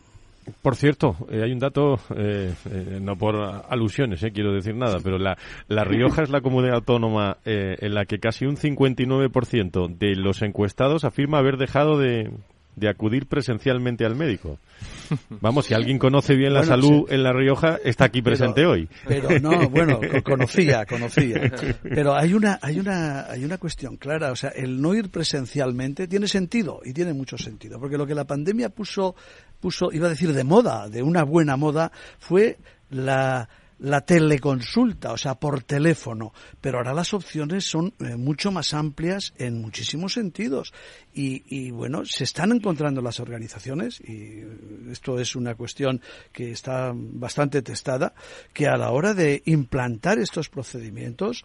Por 0.61 0.75
cierto, 0.75 1.15
eh, 1.29 1.41
hay 1.43 1.51
un 1.53 1.59
dato, 1.59 1.95
eh, 2.17 2.53
eh, 2.69 2.99
no 3.01 3.15
por 3.15 3.35
alusiones, 3.69 4.25
quiero 4.33 4.53
decir 4.53 4.75
nada, 4.75 4.97
pero 5.01 5.17
la, 5.17 5.37
la 5.67 5.83
Rioja 5.85 6.23
es 6.23 6.29
la 6.29 6.41
comunidad 6.41 6.75
autónoma 6.75 7.37
en 7.45 7.93
la 7.93 8.05
que 8.05 8.19
casi 8.19 8.45
un 8.45 8.57
59% 8.57 9.87
de 9.87 10.15
los 10.15 10.41
encuestados 10.41 11.05
afirma 11.05 11.37
haber 11.37 11.55
dejado 11.57 11.97
de, 11.97 12.29
de 12.75 12.89
acudir 12.89 13.27
presencialmente 13.27 14.05
al 14.05 14.15
médico. 14.15 14.57
Vamos, 15.41 15.65
si 15.65 15.73
alguien 15.73 15.99
conoce 15.99 16.35
bien 16.35 16.53
la 16.53 16.63
salud 16.63 17.05
en 17.09 17.23
La 17.23 17.33
Rioja, 17.33 17.79
está 17.83 18.05
aquí 18.05 18.21
presente 18.21 18.65
hoy. 18.65 18.89
Pero 19.07 19.29
no, 19.39 19.69
bueno, 19.69 19.99
conocía, 20.23 20.85
conocía. 20.85 21.51
Pero 21.83 22.15
hay 22.15 22.33
una, 22.33 22.59
hay 22.61 22.79
una, 22.79 23.29
hay 23.29 23.45
una 23.45 23.57
cuestión 23.57 23.97
clara, 23.97 24.31
o 24.31 24.35
sea, 24.35 24.49
el 24.49 24.81
no 24.81 24.93
ir 24.93 25.09
presencialmente 25.09 26.07
tiene 26.07 26.27
sentido 26.27 26.81
y 26.83 26.93
tiene 26.93 27.13
mucho 27.13 27.37
sentido, 27.37 27.79
porque 27.79 27.97
lo 27.97 28.05
que 28.05 28.15
la 28.15 28.25
pandemia 28.25 28.69
puso, 28.69 29.15
puso, 29.59 29.91
iba 29.91 30.07
a 30.07 30.09
decir 30.09 30.33
de 30.33 30.43
moda, 30.43 30.89
de 30.89 31.03
una 31.03 31.23
buena 31.23 31.57
moda, 31.57 31.91
fue 32.19 32.57
la 32.89 33.49
la 33.83 33.99
teleconsulta, 34.01 35.11
o 35.11 35.17
sea, 35.17 35.35
por 35.35 35.63
teléfono, 35.63 36.33
pero 36.61 36.77
ahora 36.77 36.93
las 36.93 37.13
opciones 37.13 37.65
son 37.65 37.93
eh, 37.99 38.15
mucho 38.15 38.49
más 38.49 38.73
amplias 38.73 39.33
en 39.37 39.61
muchísimos 39.61 40.13
sentidos. 40.13 40.73
Y, 41.13 41.69
bueno, 41.71 42.05
se 42.05 42.23
están 42.23 42.53
encontrando 42.53 43.01
las 43.01 43.19
organizaciones, 43.19 43.99
y 43.99 44.41
esto 44.89 45.19
es 45.19 45.35
una 45.35 45.55
cuestión 45.55 46.01
que 46.31 46.51
está 46.51 46.93
bastante 46.95 47.61
testada, 47.61 48.13
que 48.53 48.67
a 48.67 48.77
la 48.77 48.89
hora 48.91 49.13
de 49.13 49.43
implantar 49.45 50.17
estos 50.17 50.49
procedimientos, 50.49 51.43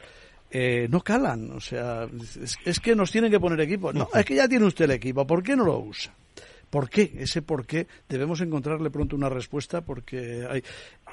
eh, 0.51 0.87
no 0.89 1.01
calan. 1.01 1.51
O 1.51 1.61
sea, 1.61 2.07
es, 2.65 2.81
que 2.81 2.95
nos 2.95 3.11
tienen 3.11 3.33
que 3.33 3.41
poner 3.41 3.61
equipo. 3.61 3.93
No, 3.93 4.09
es 4.15 4.25
que 4.25 4.37
ya 4.37 4.49
tiene 4.49 4.65
usted 4.65 4.85
el 4.85 4.93
equipo, 4.93 5.27
¿por 5.27 5.43
qué 5.43 5.57
no 5.57 5.65
lo 5.65 5.79
usa? 5.81 6.15
¿Por 6.71 6.91
qué? 6.91 7.13
Ese 7.19 7.41
por 7.41 7.67
qué 7.67 7.87
debemos 8.09 8.41
encontrarle 8.41 8.91
pronto 8.91 9.17
una 9.17 9.29
respuesta 9.29 9.81
porque 9.81 10.47
hay, 10.49 10.63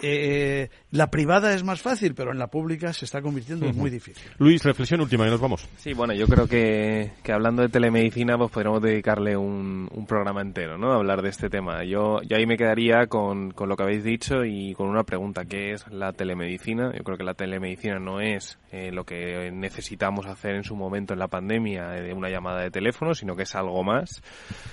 eh, 0.02 0.70
la 0.91 1.10
privada 1.10 1.54
es 1.54 1.64
más 1.64 1.82
fácil, 1.82 2.14
pero 2.16 2.32
en 2.32 2.39
la 2.39 2.48
pública 2.48 2.93
se 2.93 3.06
está 3.06 3.22
convirtiendo 3.22 3.66
en 3.66 3.76
muy 3.76 3.89
difícil. 3.89 4.24
Luis, 4.38 4.64
reflexión 4.64 5.02
última 5.02 5.28
y 5.28 5.30
nos 5.30 5.39
vamos. 5.39 5.68
Sí, 5.78 5.93
bueno, 5.93 6.14
yo 6.14 6.28
creo 6.28 6.48
que, 6.48 7.12
que 7.24 7.32
hablando 7.32 7.62
de 7.62 7.70
telemedicina, 7.70 8.38
pues 8.38 8.52
podríamos 8.52 8.82
dedicarle 8.82 9.38
un, 9.38 9.89
un, 9.91 10.06
programa 10.06 10.41
entero, 10.41 10.78
¿no? 10.78 10.91
A 10.91 10.96
hablar 10.96 11.22
de 11.22 11.30
este 11.30 11.50
tema. 11.50 11.84
Yo, 11.84 12.22
yo 12.24 12.38
ahí 12.38 12.46
me 12.46 12.58
quedaría 12.58 13.08
con, 13.08 13.52
con 13.52 13.70
lo 13.70 13.76
que 13.76 13.84
habéis 13.84 14.04
dicho 14.04 14.43
y 14.46 14.74
con 14.74 14.88
una 14.88 15.04
pregunta, 15.04 15.46
¿qué 15.46 15.72
es 15.72 15.88
la 15.88 16.14
telemedicina? 16.14 16.91
Yo 16.96 17.04
creo 17.04 17.18
que 17.18 17.24
la 17.24 17.34
telemedicina 17.34 18.00
no 18.00 18.20
es 18.20 18.58
eh, 18.72 18.91
lo 18.91 19.06
que 19.06 19.52
necesitamos 19.52 20.26
hacer 20.28 20.56
en 20.56 20.64
su 20.64 20.76
momento 20.76 21.14
en 21.14 21.20
la 21.20 21.28
pandemia 21.28 21.88
de 21.89 22.14
una 22.14 22.30
llamada 22.30 22.62
de 22.62 22.72
teléfono, 22.72 23.14
sino 23.14 23.36
que 23.36 23.43
es 23.43 23.56
algo 23.56 23.84
más. 23.84 24.22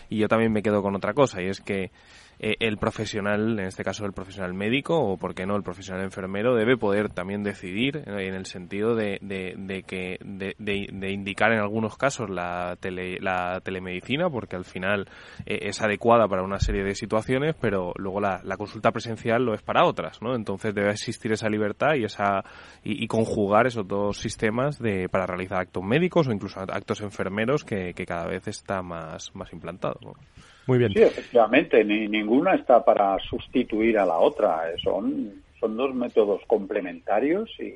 Y 0.08 0.18
yo 0.18 0.28
también 0.28 0.52
me 0.52 0.62
quedo 0.62 0.82
con 0.82 0.94
otra 0.94 1.14
cosa, 1.14 1.40
y 1.42 1.46
es 1.46 1.60
que 1.60 1.90
eh, 2.44 2.56
el 2.58 2.76
profesional, 2.76 3.60
en 3.60 3.66
este 3.66 3.84
caso 3.84 4.04
el 4.04 4.12
profesional 4.12 4.52
médico 4.52 4.98
o, 4.98 5.16
por 5.16 5.32
qué 5.32 5.46
no, 5.46 5.54
el 5.54 5.62
profesional 5.62 6.02
enfermero, 6.02 6.56
debe 6.56 6.76
poder 6.76 7.08
también 7.08 7.44
decidir 7.44 7.98
eh, 7.98 8.26
en 8.26 8.34
el 8.34 8.46
sentido 8.46 8.96
de, 8.96 9.18
de, 9.22 9.84
que, 9.84 10.18
de, 10.20 11.10
indicar 11.12 11.52
en 11.52 11.60
algunos 11.60 11.96
casos 11.96 12.28
la, 12.28 12.76
tele, 12.80 13.20
la 13.20 13.60
telemedicina, 13.60 14.28
porque 14.28 14.56
al 14.56 14.64
final 14.64 15.08
eh, 15.46 15.60
es 15.62 15.80
adecuada 15.82 16.26
para 16.26 16.42
una 16.42 16.58
serie 16.58 16.82
de 16.82 16.96
situaciones, 16.96 17.54
pero 17.60 17.92
luego 17.94 18.20
la, 18.20 18.40
la, 18.42 18.56
consulta 18.56 18.90
presencial 18.90 19.44
lo 19.44 19.54
es 19.54 19.62
para 19.62 19.84
otras, 19.84 20.20
¿no? 20.20 20.34
Entonces 20.34 20.74
debe 20.74 20.90
existir 20.90 21.30
esa 21.30 21.48
libertad 21.48 21.94
y 21.94 22.04
esa 22.04 22.42
y, 22.82 23.06
conjugar 23.06 23.68
esos 23.68 23.86
dos 23.86 24.18
sistemas 24.18 24.80
de, 24.80 25.08
para 25.08 25.26
realizar 25.26 25.60
actos 25.60 25.84
médicos 25.84 26.26
o 26.26 26.32
incluso 26.32 26.58
actos 26.58 27.02
enfermeros 27.02 27.62
que, 27.62 27.94
que 27.94 28.04
cada 28.04 28.26
vez 28.26 28.48
está 28.48 28.82
más, 28.82 29.32
más 29.36 29.52
implantado. 29.52 30.00
Muy 30.66 30.78
bien. 30.78 30.92
Sí, 30.92 31.02
efectivamente, 31.02 31.84
ni, 31.84 32.08
ninguna 32.08 32.54
está 32.54 32.84
para 32.84 33.18
sustituir 33.18 33.98
a 33.98 34.06
la 34.06 34.18
otra. 34.18 34.70
Eh, 34.70 34.76
son, 34.82 35.42
son 35.58 35.76
dos 35.76 35.94
métodos 35.94 36.42
complementarios 36.46 37.50
y, 37.58 37.74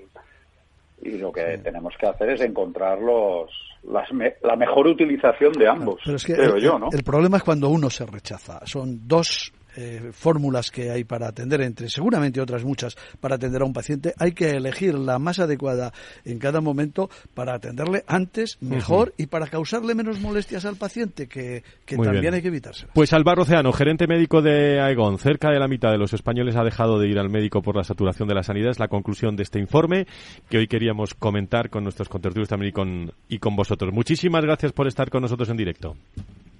y 1.08 1.18
lo 1.18 1.32
que 1.32 1.58
tenemos 1.58 1.94
que 1.98 2.06
hacer 2.06 2.30
es 2.30 2.40
encontrar 2.40 3.00
los, 3.00 3.50
las 3.84 4.08
la 4.42 4.56
mejor 4.56 4.86
utilización 4.86 5.52
de 5.52 5.68
ambos, 5.68 6.00
creo 6.24 6.58
yo, 6.58 6.78
¿no? 6.78 6.88
El 6.92 7.02
problema 7.02 7.38
es 7.38 7.42
cuando 7.42 7.68
uno 7.68 7.90
se 7.90 8.06
rechaza. 8.06 8.60
Son 8.66 9.06
dos 9.06 9.52
eh, 9.76 10.10
fórmulas 10.12 10.70
que 10.70 10.90
hay 10.90 11.04
para 11.04 11.28
atender, 11.28 11.60
entre 11.60 11.88
seguramente 11.88 12.40
otras 12.40 12.64
muchas, 12.64 12.96
para 13.20 13.36
atender 13.36 13.60
a 13.62 13.66
un 13.66 13.72
paciente, 13.72 14.14
hay 14.18 14.32
que 14.32 14.50
elegir 14.50 14.94
la 14.94 15.18
más 15.18 15.38
adecuada 15.38 15.92
en 16.24 16.38
cada 16.38 16.62
momento 16.62 17.10
para 17.34 17.54
atenderle 17.54 18.02
antes, 18.06 18.56
mejor 18.62 19.12
y 19.18 19.26
para 19.26 19.46
causarle 19.48 19.94
menos 19.94 20.20
molestias 20.20 20.64
al 20.64 20.76
paciente, 20.76 21.28
que, 21.28 21.62
también 21.86 22.34
hay 22.34 22.42
que 22.42 22.48
evitarse. 22.48 22.86
Pues 22.94 23.12
Álvaro 23.12 23.42
Oceano, 23.42 23.72
gerente 23.72 24.06
médico 24.06 24.40
de 24.40 24.80
Aegon, 24.80 25.18
cerca 25.18 25.50
de 25.50 25.58
la 25.58 25.68
mitad 25.68 25.90
de 25.90 25.98
los 25.98 26.14
españoles 26.14 26.56
ha 26.56 26.64
dejado 26.64 26.98
de 26.98 27.08
ir 27.08 27.18
al 27.18 27.28
médico 27.28 27.60
por 27.60 27.76
la 27.76 27.84
saturación 27.84 28.28
de 28.28 28.34
la 28.34 28.42
sanidad. 28.42 28.70
Es 28.70 28.78
la 28.78 28.88
conclusión 28.88 29.36
de 29.36 29.42
este 29.42 29.58
informe 29.58 30.06
que 30.48 30.58
hoy 30.58 30.68
queríamos 30.68 31.14
comentar 31.14 31.70
con 31.70 31.84
nuestros 31.84 32.08
contertulios 32.08 32.48
también 32.48 32.70
y 32.70 32.72
con, 32.72 33.12
y 33.28 33.38
con 33.38 33.56
vosotros. 33.56 33.92
Muchísimas 33.92 34.44
gracias 34.44 34.72
por 34.72 34.86
estar 34.86 35.10
con 35.10 35.22
nosotros 35.22 35.48
en 35.50 35.56
directo. 35.56 35.96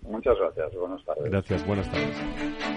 Muchas 0.03 0.37
gracias. 0.39 0.75
Buenas 0.75 1.05
tardes. 1.05 1.31
Gracias. 1.31 1.67
Buenas 1.67 1.91
tardes. 1.91 2.76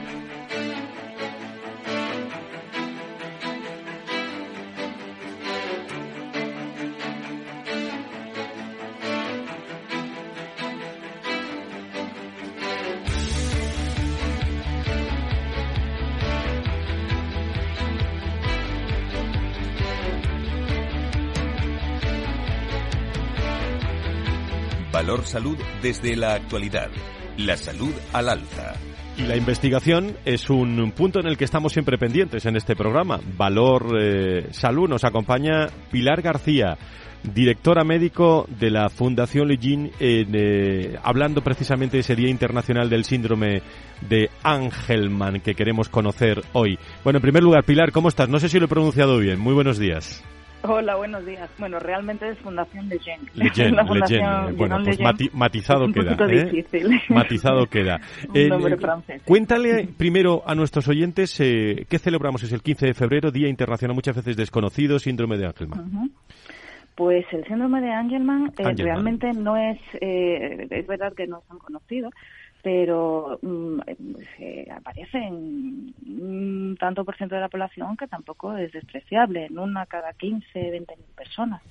Valor 25.10 25.26
Salud 25.26 25.58
desde 25.82 26.16
la 26.16 26.36
actualidad. 26.36 26.88
La 27.36 27.58
salud 27.58 27.92
al 28.14 28.30
alza. 28.30 28.76
Y 29.18 29.24
la 29.24 29.36
investigación 29.36 30.16
es 30.24 30.52
un 30.52 30.92
punto 30.96 31.20
en 31.20 31.26
el 31.26 31.36
que 31.36 31.46
estamos 31.46 31.74
siempre 31.74 31.98
pendientes 31.98 32.46
en 32.46 32.56
este 32.56 32.76
programa. 32.76 33.20
Valor 33.36 33.88
eh, 34.00 34.50
Salud 34.52 34.88
nos 34.88 35.04
acompaña 35.04 35.66
Pilar 35.90 36.22
García, 36.22 36.78
directora 37.24 37.84
médico 37.84 38.46
de 38.60 38.70
la 38.70 38.88
Fundación 38.90 39.48
Legin, 39.48 39.90
eh, 40.00 40.96
hablando 41.02 41.42
precisamente 41.42 41.98
de 41.98 42.02
ese 42.02 42.16
Día 42.16 42.30
Internacional 42.30 42.88
del 42.88 43.04
Síndrome 43.04 43.64
de 44.08 44.30
Angelman 44.44 45.42
que 45.42 45.56
queremos 45.56 45.90
conocer 45.90 46.44
hoy. 46.54 46.78
Bueno, 47.04 47.18
en 47.18 47.24
primer 47.24 47.42
lugar, 47.42 47.64
Pilar, 47.64 47.92
¿cómo 47.92 48.10
estás? 48.10 48.30
No 48.30 48.40
sé 48.40 48.48
si 48.48 48.60
lo 48.60 48.66
he 48.66 48.70
pronunciado 48.70 49.18
bien. 49.18 49.40
Muy 49.40 49.56
buenos 49.56 49.80
días. 49.80 50.24
Hola, 50.64 50.96
buenos 50.96 51.26
días. 51.26 51.50
Bueno, 51.58 51.80
realmente 51.80 52.28
es 52.30 52.38
Fundación 52.40 52.90
Leyen. 52.90 53.22
Leyen, 53.34 53.76
Leyen. 53.76 54.58
Bueno, 54.58 54.80
pues 54.84 55.00
matizado 55.34 55.88
queda. 55.92 56.18
¿eh? 56.28 56.66
Matizado 57.10 57.66
queda. 57.68 58.02
Nombre 58.34 58.78
francés. 58.78 59.22
Cuéntale 59.24 59.88
primero 59.98 60.44
a 60.46 60.56
nuestros 60.56 60.88
oyentes 60.90 61.40
eh, 61.40 61.86
qué 61.90 61.98
celebramos. 61.98 62.44
Es 62.44 62.52
el 62.52 62.62
15 62.62 62.88
de 62.88 62.94
febrero, 62.94 63.32
Día 63.32 63.48
Internacional 63.48 63.96
muchas 63.96 64.16
veces 64.16 64.36
desconocido, 64.36 65.00
Síndrome 65.00 65.38
de 65.38 65.46
Angelman. 65.46 66.12
Pues 66.96 67.26
el 67.32 67.46
síndrome 67.46 67.80
de 67.80 67.94
Angelman, 67.94 68.52
eh, 68.58 68.74
realmente 68.76 69.32
no 69.32 69.56
es, 69.56 69.80
eh, 70.02 70.68
es 70.70 70.86
verdad 70.86 71.14
que 71.16 71.28
no 71.28 71.38
es 71.38 71.48
tan 71.48 71.58
conocido, 71.60 72.10
pero 72.62 73.40
mm, 73.42 73.80
se 74.38 74.68
aparece 74.72 75.18
en 75.18 75.94
un 76.06 76.78
tanto 76.80 77.06
por 77.06 77.16
ciento 77.16 77.36
de 77.36 77.42
la 77.42 77.50
población 77.50 77.96
que 77.96 78.08
tampoco 78.08 78.58
es 78.58 78.72
despreciable, 78.72 79.46
en 79.46 79.60
una 79.60 79.86
cada 79.86 80.14
15, 80.14 80.72
20 80.72 80.96
mil 80.98 81.06
personas. 81.16 81.62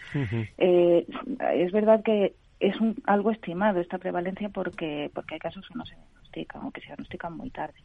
eh, 0.59 1.07
es 1.55 1.73
verdad 1.73 2.03
que 2.03 2.35
es 2.61 2.81
un, 2.81 2.97
algo 3.05 3.31
estimado 3.31 3.81
esta 3.81 3.99
prevalencia 3.99 4.49
porque, 4.49 5.11
porque 5.15 5.35
hay 5.35 5.41
casos 5.41 5.67
que 5.69 5.75
no 5.75 5.85
se 5.85 5.95
diagnostican 5.95 6.65
o 6.65 6.71
que 6.71 6.81
se 6.81 6.87
diagnostican 6.87 7.37
muy 7.37 7.51
tarde. 7.51 7.79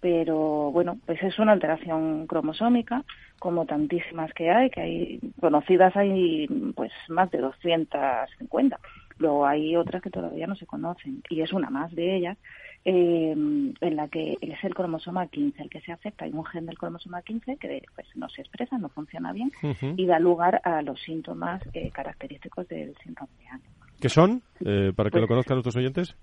Pero 0.00 0.70
bueno, 0.72 0.98
pues 1.06 1.22
es 1.22 1.38
una 1.38 1.52
alteración 1.52 2.26
cromosómica, 2.26 3.02
como 3.38 3.66
tantísimas 3.66 4.32
que 4.34 4.50
hay, 4.50 4.70
que 4.70 4.80
hay 4.80 5.20
conocidas 5.40 5.96
hay 5.96 6.46
pues 6.74 6.92
más 7.08 7.30
de 7.30 7.38
250 7.38 8.78
Luego 9.18 9.46
hay 9.46 9.76
otras 9.76 10.02
que 10.02 10.10
todavía 10.10 10.46
no 10.46 10.56
se 10.56 10.66
conocen 10.66 11.22
y 11.28 11.40
es 11.40 11.52
una 11.52 11.70
más 11.70 11.94
de 11.94 12.16
ellas 12.16 12.36
eh, 12.84 13.32
en 13.32 13.96
la 13.96 14.08
que 14.08 14.36
es 14.40 14.62
el 14.62 14.74
cromosoma 14.74 15.26
15 15.26 15.62
el 15.62 15.70
que 15.70 15.80
se 15.80 15.92
afecta. 15.92 16.24
Hay 16.24 16.32
un 16.32 16.44
gen 16.44 16.66
del 16.66 16.78
cromosoma 16.78 17.22
15 17.22 17.56
que 17.56 17.82
pues, 17.94 18.06
no 18.14 18.28
se 18.28 18.42
expresa, 18.42 18.78
no 18.78 18.88
funciona 18.88 19.32
bien 19.32 19.50
y 19.96 20.06
da 20.06 20.18
lugar 20.18 20.60
a 20.64 20.82
los 20.82 21.00
síntomas 21.02 21.62
eh, 21.72 21.90
característicos 21.90 22.68
del 22.68 22.94
síndrome 23.02 23.32
de 23.38 23.48
Angelman. 23.48 23.88
¿Qué 24.00 24.08
son? 24.08 24.42
Eh, 24.60 24.92
para 24.94 25.08
que 25.08 25.14
pues 25.14 25.22
lo 25.22 25.28
conozcan 25.28 25.56
nuestros 25.56 25.76
oyentes. 25.76 26.16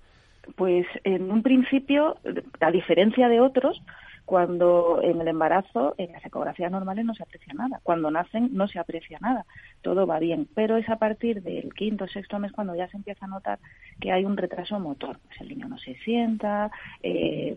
Pues 0.56 0.86
en 1.04 1.32
un 1.32 1.42
principio, 1.42 2.18
a 2.60 2.72
diferencia 2.72 3.30
de 3.30 3.40
otros, 3.40 3.82
cuando 4.26 5.02
en 5.02 5.20
el 5.20 5.28
embarazo, 5.28 5.96
en 5.98 6.12
las 6.12 6.26
ecografías 6.26 6.72
normales 6.72 7.06
no 7.06 7.14
se 7.14 7.24
aprecia 7.24 7.54
nada. 7.54 7.80
Cuando 7.84 8.10
nacen 8.10 8.50
no 8.54 8.68
se 8.68 8.80
aprecia 8.80 9.20
nada. 9.22 9.46
Todo 9.84 10.08
va 10.08 10.18
bien. 10.18 10.48
Pero 10.56 10.78
es 10.78 10.90
a 10.90 10.96
partir 10.96 11.44
del 11.44 11.74
quinto 11.74 12.06
o 12.06 12.08
sexto 12.08 12.40
mes 12.40 12.52
cuando 12.54 12.76
ya 12.76 12.88
se 12.88 12.98
empieza 12.98 13.26
a 13.26 13.30
notar 13.30 13.60
que 14.00 14.12
hay 14.12 14.26
un 14.26 14.38
retraso 14.38 14.80
motor. 14.80 15.20
Pues 15.28 15.42
el 15.42 15.50
niño 15.50 15.68
no 15.68 15.78
se 15.78 15.96
sienta, 16.06 16.72
eh, 17.04 17.54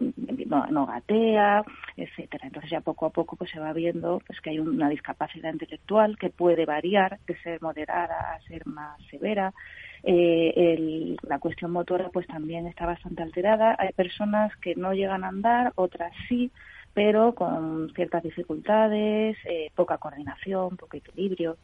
no, 0.46 0.86
gatea, 0.86 1.64
etcétera. 1.96 2.48
Entonces 2.48 2.70
ya 2.70 2.80
poco 2.80 3.06
a 3.06 3.10
poco 3.10 3.36
pues 3.36 3.50
se 3.50 3.60
va 3.60 3.72
viendo 3.72 4.20
pues 4.26 4.40
que 4.40 4.50
hay 4.50 4.58
una 4.58 4.88
discapacidad 4.90 5.52
intelectual 5.52 6.18
que 6.18 6.30
puede 6.30 6.66
variar 6.66 7.18
de 7.26 7.36
ser 7.38 7.62
moderada 7.62 8.34
a 8.34 8.40
ser 8.42 8.66
más 8.66 9.00
severa. 9.10 9.54
Eh, 10.02 11.16
la 11.22 11.38
cuestión 11.38 11.70
motora 11.70 12.10
pues 12.10 12.26
también 12.26 12.66
está 12.66 12.86
bastante 12.86 13.22
alterada. 13.22 13.76
Hay 13.78 13.92
personas 13.92 14.54
que 14.56 14.74
no 14.74 14.92
llegan 14.92 15.22
a 15.22 15.28
andar, 15.28 15.72
otras 15.76 16.12
sí, 16.28 16.50
pero 16.96 17.34
con 17.34 17.92
ciertas 17.94 18.22
dificultades, 18.22 19.36
eh, 19.44 19.70
poca 19.74 19.98
coordinación, 19.98 20.78
poco 20.78 20.96
equilibrio. 20.96 21.58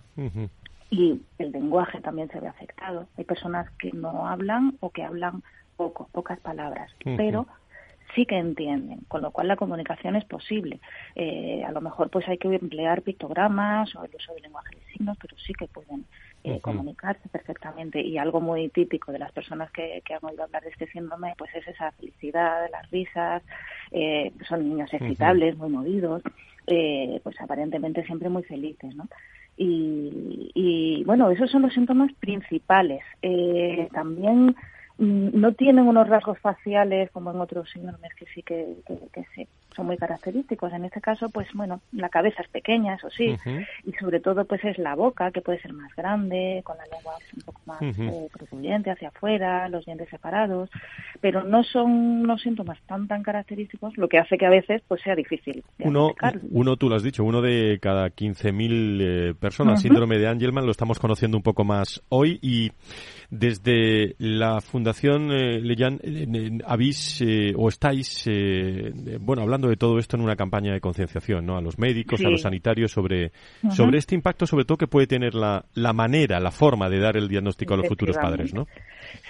Y 0.91 1.23
el 1.39 1.53
lenguaje 1.53 2.03
también 2.03 2.29
se 2.29 2.39
ve 2.39 2.49
afectado. 2.49 3.07
Hay 3.17 3.25
personas 3.25 3.71
que 3.79 3.91
no 3.93 4.29
hablan 4.29 4.77
o 4.81 4.91
que 4.91 5.03
hablan 5.03 5.43
poco, 5.79 6.07
pocas 6.13 6.39
palabras, 6.41 6.93
pero 7.17 7.47
sí 8.15 8.27
que 8.27 8.37
entienden, 8.37 9.01
con 9.09 9.23
lo 9.23 9.31
cual 9.31 9.49
la 9.49 9.57
comunicación 9.57 10.17
es 10.17 10.25
posible. 10.27 10.81
Eh, 11.15 11.65
a 11.67 11.73
lo 11.73 11.81
mejor 11.81 12.11
pues 12.11 12.29
hay 12.29 12.37
que 12.37 12.55
emplear 12.55 13.01
pictogramas 13.01 13.97
o 13.97 14.05
el 14.05 14.15
uso 14.15 14.35
de 14.35 14.43
lenguaje 14.43 14.77
de 14.77 14.93
signos, 14.93 15.17
pero 15.19 15.35
sí 15.39 15.55
que 15.55 15.67
pueden 15.67 16.05
eh, 16.45 16.61
comunicarse 16.61 17.29
perfectamente 17.29 18.01
y 18.01 18.19
algo 18.19 18.41
muy 18.41 18.69
típico 18.69 19.13
de 19.13 19.21
las 19.21 19.31
personas 19.31 19.71
que, 19.71 20.03
han 20.11 20.29
oído 20.29 20.43
hablar 20.43 20.65
de 20.65 20.71
este 20.71 20.89
síndrome 20.89 21.35
pues 21.39 21.55
es 21.55 21.69
esa 21.69 21.93
felicidad, 21.93 22.69
las 22.71 22.91
risas, 22.91 23.45
eh, 23.93 24.33
son 24.49 24.69
niños 24.69 24.93
excitables, 24.93 25.57
muy 25.57 25.71
movidos, 25.71 26.21
eh, 26.67 27.21
pues 27.23 27.41
aparentemente 27.41 28.05
siempre 28.07 28.29
muy 28.29 28.43
felices, 28.43 28.93
¿no? 28.97 29.07
Y, 29.57 30.51
y 30.55 31.05
bueno, 31.05 31.31
esos 31.31 31.49
son 31.49 31.63
los 31.63 31.75
síntomas 31.75 32.13
principales. 32.15 33.05
también 33.93 34.57
mm, 34.99 35.41
no 35.41 35.53
tienen 35.53 35.87
unos 35.87 36.09
rasgos 36.09 36.41
faciales 36.41 37.11
como 37.13 37.31
en 37.31 37.41
otros 37.41 37.71
síndromes 37.71 38.13
que 38.15 38.27
sí 38.35 38.43
que, 38.43 38.79
se 39.35 39.47
son 39.75 39.87
muy 39.87 39.97
característicos. 39.97 40.73
En 40.73 40.85
este 40.85 41.01
caso, 41.01 41.29
pues 41.31 41.49
bueno, 41.55 41.81
la 41.93 42.09
cabeza 42.09 42.43
es 42.43 42.49
pequeña, 42.49 42.95
eso 42.95 43.11
sí, 43.11 43.37
y 43.85 43.93
sobre 43.93 44.21
todo 44.21 44.45
pues 44.45 44.65
es 44.65 44.79
la 44.79 44.95
boca, 44.95 45.31
que 45.31 45.41
puede 45.41 45.61
ser 45.61 45.73
más 45.73 45.95
grande, 45.95 46.63
con 46.65 46.77
la 46.77 46.85
lengua 46.85 47.15
un 47.37 47.43
poco 47.43 47.61
más 47.67 47.83
uh 47.83 48.29
hacia 48.93 49.09
afuera, 49.09 49.69
los 49.69 49.85
dientes 49.85 50.09
separados, 50.09 50.71
pero 51.21 51.43
no 51.43 51.63
son 51.63 51.91
unos 51.91 52.43
síntomas 52.43 52.79
tan 52.87 53.07
tan 53.09 53.23
característicos, 53.23 53.97
lo 53.97 54.09
que 54.09 54.19
hace 54.19 54.37
que 54.37 54.47
a 54.47 54.51
veces 54.51 54.83
pues 54.89 55.01
sea 55.03 55.15
difícil. 55.15 55.63
Uno, 55.79 56.15
uno, 56.51 56.77
tú 56.77 56.89
lo 56.89 56.97
has 56.97 57.03
dicho, 57.03 57.25
uno 57.25 57.41
de 57.41 57.79
cada 57.81 58.09
15.000 58.09 58.99
eh, 59.01 59.35
personas, 59.35 59.81
síndrome 59.81 60.19
de 60.19 60.29
Angelman, 60.29 60.65
lo 60.65 60.73
estamos 60.73 60.99
conociendo 60.99 61.37
un 61.37 61.43
poco 61.43 61.65
más 61.65 62.03
hoy 62.09 62.39
y 62.43 62.71
desde 63.31 64.15
la 64.19 64.61
Fundación 64.61 65.31
eh, 65.33 65.61
Leyan 65.61 65.99
eh, 66.03 66.59
habéis 66.67 67.23
o 67.57 67.69
estáis, 67.69 68.29
bueno, 69.21 69.43
hablando 69.43 69.62
de 69.69 69.77
todo 69.77 69.99
esto 69.99 70.17
en 70.17 70.23
una 70.23 70.37
campaña 70.37 70.73
de 70.73 70.81
concienciación, 70.81 71.47
¿no? 71.47 71.57
A 71.57 71.61
los 71.61 71.79
médicos, 71.79 72.25
a 72.25 72.31
los 72.31 72.43
sanitarios 72.43 72.93
sobre, 72.93 73.33
sobre 73.71 73.99
este 73.99 74.15
impacto, 74.15 74.47
sobre 74.47 74.65
todo 74.65 74.79
que 74.79 74.87
puede 74.87 75.07
tener 75.07 75.35
la, 75.35 75.65
la 75.75 75.93
manera, 75.93 76.41
la 76.41 76.51
forma 76.51 76.89
de 76.89 76.99
dar 76.99 77.17
el 77.17 77.29
diagnóstico 77.29 77.75
a 77.75 77.77
los 77.77 77.89
futuros 77.89 78.17
padres, 78.17 78.55
¿no? 78.55 78.67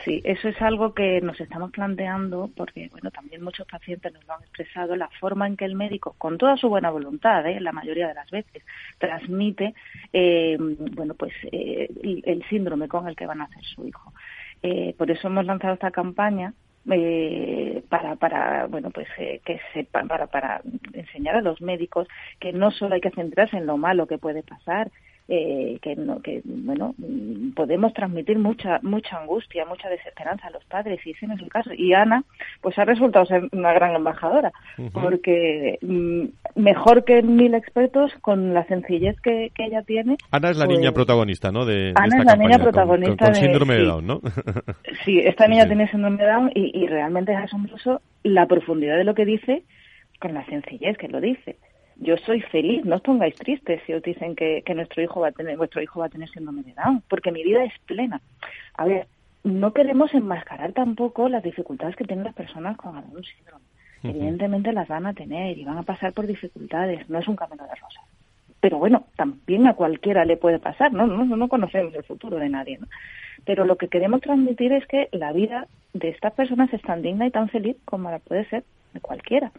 Sí, 0.05 0.21
eso 0.25 0.49
es 0.49 0.61
algo 0.61 0.95
que 0.95 1.21
nos 1.21 1.41
estamos 1.41 1.71
planteando 1.71 2.51
porque, 2.57 2.89
bueno, 2.91 3.11
también 3.11 3.43
muchos 3.43 3.67
pacientes 3.67 4.13
nos 4.13 4.27
lo 4.27 4.35
han 4.35 4.43
expresado, 4.43 4.97
la 4.97 5.09
forma 5.21 5.47
en 5.47 5.57
que 5.57 5.65
el 5.65 5.75
médico, 5.75 6.15
con 6.19 6.39
toda 6.39 6.57
su 6.57 6.69
buena 6.69 6.91
voluntad, 6.91 7.47
¿eh? 7.47 7.61
la 7.61 7.73
mayoría 7.73 8.09
de 8.09 8.15
las 8.15 8.31
veces, 8.31 8.63
transmite, 8.99 9.75
eh, 10.13 10.57
bueno, 10.59 11.15
pues 11.15 11.33
eh, 11.51 11.89
el, 12.25 12.45
síndrome 12.49 12.89
con 12.89 13.09
el 13.09 13.17
que 13.17 13.27
van 13.27 13.41
a 13.41 13.45
hacer 13.45 13.65
su 13.65 13.87
hijo. 13.87 14.13
Eh, 14.63 14.95
por 14.97 15.11
eso 15.11 15.29
hemos 15.29 15.45
lanzado 15.47 15.75
esta 15.75 15.91
campaña 15.91 16.55
eh, 16.91 17.83
para 17.89 18.17
para 18.17 18.67
bueno 18.67 18.91
pues 18.91 19.09
eh, 19.19 19.41
que 19.45 19.61
sepan 19.73 20.09
para 20.09 20.27
para 20.27 20.63
enseñar 20.93 21.37
a 21.37 21.41
los 21.41 21.61
médicos 21.61 22.09
que 22.41 22.53
no 22.53 22.71
solo 22.71 22.95
hay 22.95 23.01
que 23.01 23.11
centrarse 23.11 23.57
en 23.57 23.67
lo 23.67 23.77
malo 23.77 24.07
que 24.07 24.19
puede 24.19 24.43
pasar 24.43 24.91
eh, 25.29 25.79
que, 25.81 25.95
no, 25.95 26.21
que 26.21 26.43
bueno 26.45 26.95
podemos 27.55 27.95
transmitir 27.95 28.39
mucha 28.39 28.81
mucha 28.83 29.19
angustia 29.19 29.65
mucha 29.65 29.89
desesperanza 29.89 30.49
a 30.49 30.51
los 30.51 30.65
padres 30.65 31.01
y 31.07 31.11
ese 31.11 31.27
no 31.27 31.35
es 31.35 31.43
el 31.43 31.49
caso. 31.49 31.71
Y 31.73 31.95
Ana 31.95 32.25
pues 32.61 32.79
ha 32.79 32.85
resultado 32.85 33.25
ser 33.27 33.49
una 33.53 33.73
gran 33.73 33.95
embajadora 33.95 34.53
porque 34.93 35.79
mm, 35.81 36.25
mejor 36.61 37.05
que 37.05 37.23
mil 37.23 37.55
expertos 37.55 38.13
con 38.21 38.53
la 38.53 38.65
sencillez 38.67 39.21
que, 39.21 39.53
ella 39.59 39.83
tiene 39.83 40.17
Ana 40.33 40.51
es 40.51 40.57
la 40.57 40.67
niña 40.67 40.91
pues 40.91 41.07
protagonista 41.07 41.53
no 41.53 41.65
de, 41.65 41.93
Ana 41.95 42.19
es 42.19 42.25
la 42.25 42.37
niña 42.37 42.59
protagonista 42.59 43.27
con, 43.27 43.35
síndrome 43.37 43.75
de, 43.75 43.85
Down 43.85 44.07
no 44.07 44.21
sí 45.05 45.21
esta 45.21 45.47
niña 45.47 45.67
tiene 45.67 45.89
síndrome 45.89 46.17
de 46.17 46.29
Down 46.29 46.51
y, 46.53 46.83
y 46.83 46.89
realmente 46.89 47.33
es 47.33 47.39
asombroso 47.39 48.01
la 48.25 48.47
profundidad 48.47 48.97
de 48.97 49.05
lo 49.05 49.15
que 49.15 49.25
dice 49.25 49.63
con 50.19 50.35
la 50.35 50.45
sencillez 50.47 50.99
que 50.99 51.07
lo 51.07 51.21
dice 51.21 51.57
yo 52.03 52.17
soy 52.19 52.41
feliz, 52.41 52.85
no 52.85 52.97
os 52.97 53.03
pongáis 53.03 53.35
tristes 53.37 53.81
si 53.87 53.95
os 53.95 54.03
dicen 54.03 54.35
que, 54.35 54.63
nuestro 54.75 55.03
hijo 55.03 55.21
va 55.21 55.29
a 55.29 55.33
tener, 55.33 55.57
vuestro 55.57 55.81
hijo 55.81 56.01
va 56.01 56.07
a 56.07 56.09
tener 56.09 56.29
síndrome 56.31 56.63
de 56.63 56.75
Down, 56.75 57.03
porque 57.09 57.31
mi 57.31 57.45
vida 57.45 57.65
es 57.65 57.73
plena. 57.87 58.21
A 58.75 58.85
ver, 58.87 59.07
no 59.45 59.73
queremos 59.73 60.13
enmascarar 60.13 60.73
tampoco 60.73 61.29
las 61.29 61.43
dificultades 61.43 61.95
que 61.97 62.05
tienen 62.05 62.25
las 62.25 62.35
personas 62.35 62.77
con 62.77 62.97
algún 62.97 63.23
síndrome. 63.25 63.65
Evidentemente 64.03 64.73
las 64.73 64.89
van 64.89 65.07
a 65.07 65.15
tener 65.15 65.57
y 65.57 65.65
van 65.65 65.79
a 65.79 65.85
pasar 65.85 66.13
por 66.13 66.27
dificultades, 66.27 67.09
no 67.09 67.21
es 67.21 67.29
un 67.29 67.37
camino 67.37 67.63
de 67.63 67.75
rosas. 67.77 68.03
Pero 68.61 68.79
bueno, 68.79 69.05
también 69.17 69.69
a 69.69 69.75
cualquiera 69.75 70.25
le 70.25 70.37
puede 70.37 70.59
pasar, 70.59 70.93
¿no? 70.93 71.07
No, 71.07 71.25
no 71.25 71.49
conocemos 71.49 71.95
el 71.95 72.03
futuro 72.03 72.37
de 72.39 72.49
nadie, 72.49 72.79
¿no? 72.79 72.89
Pero 73.45 73.65
lo 73.65 73.77
que 73.77 73.89
queremos 73.89 74.21
transmitir 74.21 74.73
es 74.73 74.87
que 74.87 75.09
la 75.13 75.33
vida 75.33 75.69
de 75.93 76.09
estas 76.09 76.33
personas 76.33 76.73
es 76.73 76.83
tan 76.83 77.03
digna 77.03 77.27
y 77.27 77.31
tan 77.31 77.49
feliz 77.49 77.77
como 77.85 78.11
la 78.11 78.19
puede 78.19 78.45
ser 78.47 78.65
de 78.93 79.01
cualquiera. 79.01 79.53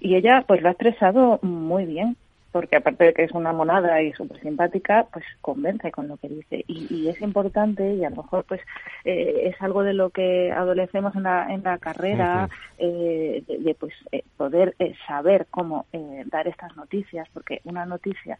Y 0.00 0.16
ella 0.16 0.44
pues 0.46 0.60
lo 0.62 0.68
ha 0.68 0.72
expresado 0.72 1.38
muy 1.42 1.86
bien, 1.86 2.16
porque 2.54 2.76
aparte 2.76 3.02
de 3.02 3.14
que 3.14 3.24
es 3.24 3.32
una 3.32 3.52
monada 3.52 4.00
y 4.00 4.12
súper 4.12 4.40
simpática, 4.40 5.08
pues 5.12 5.24
convence 5.40 5.90
con 5.90 6.06
lo 6.06 6.16
que 6.18 6.28
dice. 6.28 6.64
Y, 6.68 7.08
es 7.08 7.20
importante, 7.20 7.94
y 7.94 8.04
a 8.04 8.10
lo 8.10 8.22
mejor 8.22 8.44
pues 8.44 8.60
eh, 9.04 9.50
es 9.52 9.60
algo 9.60 9.82
de 9.82 9.92
lo 9.92 10.10
que 10.10 10.52
adolecemos 10.52 11.16
en 11.16 11.24
la, 11.24 11.52
en 11.52 11.64
la 11.64 11.78
carrera, 11.78 12.48
eh, 12.78 13.42
de, 13.48 13.74
pues 13.74 13.92
eh, 14.12 14.22
poder 14.36 14.76
saber 15.04 15.48
cómo 15.50 15.86
dar 16.26 16.46
estas 16.46 16.76
noticias, 16.76 17.26
porque 17.34 17.60
una 17.64 17.86
noticia 17.86 18.38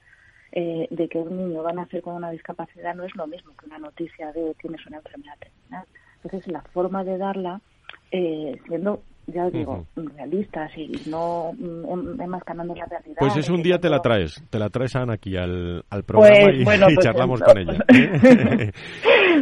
de 0.52 1.08
que 1.10 1.18
un 1.18 1.36
niño 1.36 1.64
va 1.64 1.70
a 1.70 1.72
nacer 1.72 2.00
con 2.00 2.14
una 2.14 2.30
discapacidad 2.30 2.94
no 2.94 3.02
es 3.02 3.16
lo 3.16 3.26
mismo 3.26 3.50
que 3.56 3.66
una 3.66 3.78
noticia 3.78 4.30
de 4.30 4.54
tienes 4.60 4.86
una 4.86 4.98
enfermedad 4.98 5.38
terminal. 5.40 5.86
Entonces 6.22 6.46
la 6.52 6.62
forma 6.72 7.02
de 7.02 7.18
darla 7.18 7.60
siendo 8.12 9.02
ya 9.26 9.48
digo, 9.50 9.86
realistas 9.96 10.70
y 10.76 10.92
no 11.08 11.52
mm, 11.56 12.20
enmascarando 12.20 12.74
la 12.74 12.86
realidad. 12.86 13.16
Pues 13.18 13.36
es 13.36 13.48
un 13.48 13.62
día 13.62 13.78
te 13.78 13.88
la 13.88 14.00
traes, 14.00 14.42
te 14.50 14.58
la 14.58 14.68
traes 14.68 14.94
Ana 14.96 15.14
aquí 15.14 15.36
al, 15.36 15.84
al 15.90 16.04
programa 16.04 16.36
pues, 16.44 16.60
y, 16.60 16.64
pues 16.64 16.98
charlamos 17.00 17.40
con 17.40 17.58
ella. 17.58 17.78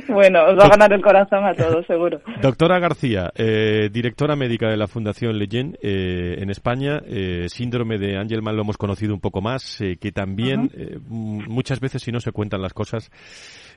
bueno, 0.09 0.45
os 0.47 0.59
va 0.59 0.65
a 0.65 0.69
ganar 0.69 0.93
el 0.93 1.03
corazón 1.03 1.45
a 1.45 1.55
todos, 1.55 1.87
seguro. 1.87 2.21
Doctora 2.43 2.79
García, 2.79 3.31
eh, 3.35 3.89
directora 3.93 4.37
médica 4.37 4.69
de 4.69 4.77
la 4.77 4.87
Fundación 4.87 5.39
Leyen 5.39 5.77
eh, 5.83 6.37
en 6.39 6.51
España, 6.51 7.01
eh, 7.07 7.47
síndrome 7.49 7.99
de 7.99 8.17
Angelman 8.17 8.57
lo 8.57 8.63
hemos 8.63 8.77
conocido 8.77 9.15
un 9.15 9.21
poco 9.21 9.41
más, 9.41 9.83
que 10.01 10.13
también 10.13 10.71
muchas 11.09 11.81
veces 11.81 12.03
si 12.03 12.13
no 12.13 12.21
se 12.21 12.33
cuentan 12.33 12.63
las 12.63 12.73
cosas 12.73 13.11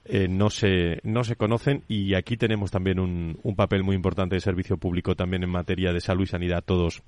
eh, 0.06 0.28
no, 0.28 0.50
se, 0.50 1.00
no 1.04 1.24
se 1.24 1.36
conocen 1.36 1.84
y 1.88 2.14
aquí 2.14 2.38
tenemos 2.38 2.72
también 2.72 3.00
un, 3.00 3.40
un 3.44 3.56
papel 3.56 3.84
muy 3.84 3.96
importante 3.96 4.36
de 4.36 4.42
servicio 4.42 4.78
público 4.78 5.16
también 5.16 5.44
en 5.44 5.50
materia 5.50 5.92
de 5.92 6.00
salud 6.00 6.24
y 6.24 6.28
sanidad 6.28 6.60
a 6.60 6.62
todos 6.62 7.04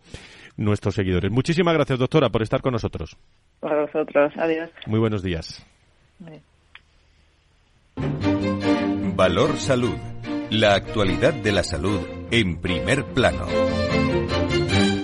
nuestros 0.58 0.96
seguidores. 0.96 1.32
Muchísimas 1.32 1.74
gracias, 1.74 2.00
doctora, 2.00 2.30
por 2.30 2.42
estar 2.42 2.62
con 2.62 2.74
nosotros. 2.74 3.16
Para 3.60 3.82
vosotros. 3.82 4.34
Adiós. 4.38 4.70
Muy 4.88 5.00
buenos 5.00 5.24
días. 5.24 5.66
Valor 9.16 9.58
Salud. 9.58 9.96
La 10.50 10.76
actualidad 10.76 11.34
de 11.34 11.52
la 11.52 11.64
salud 11.64 12.00
en 12.32 12.62
primer 12.62 13.04
plano. 13.06 13.48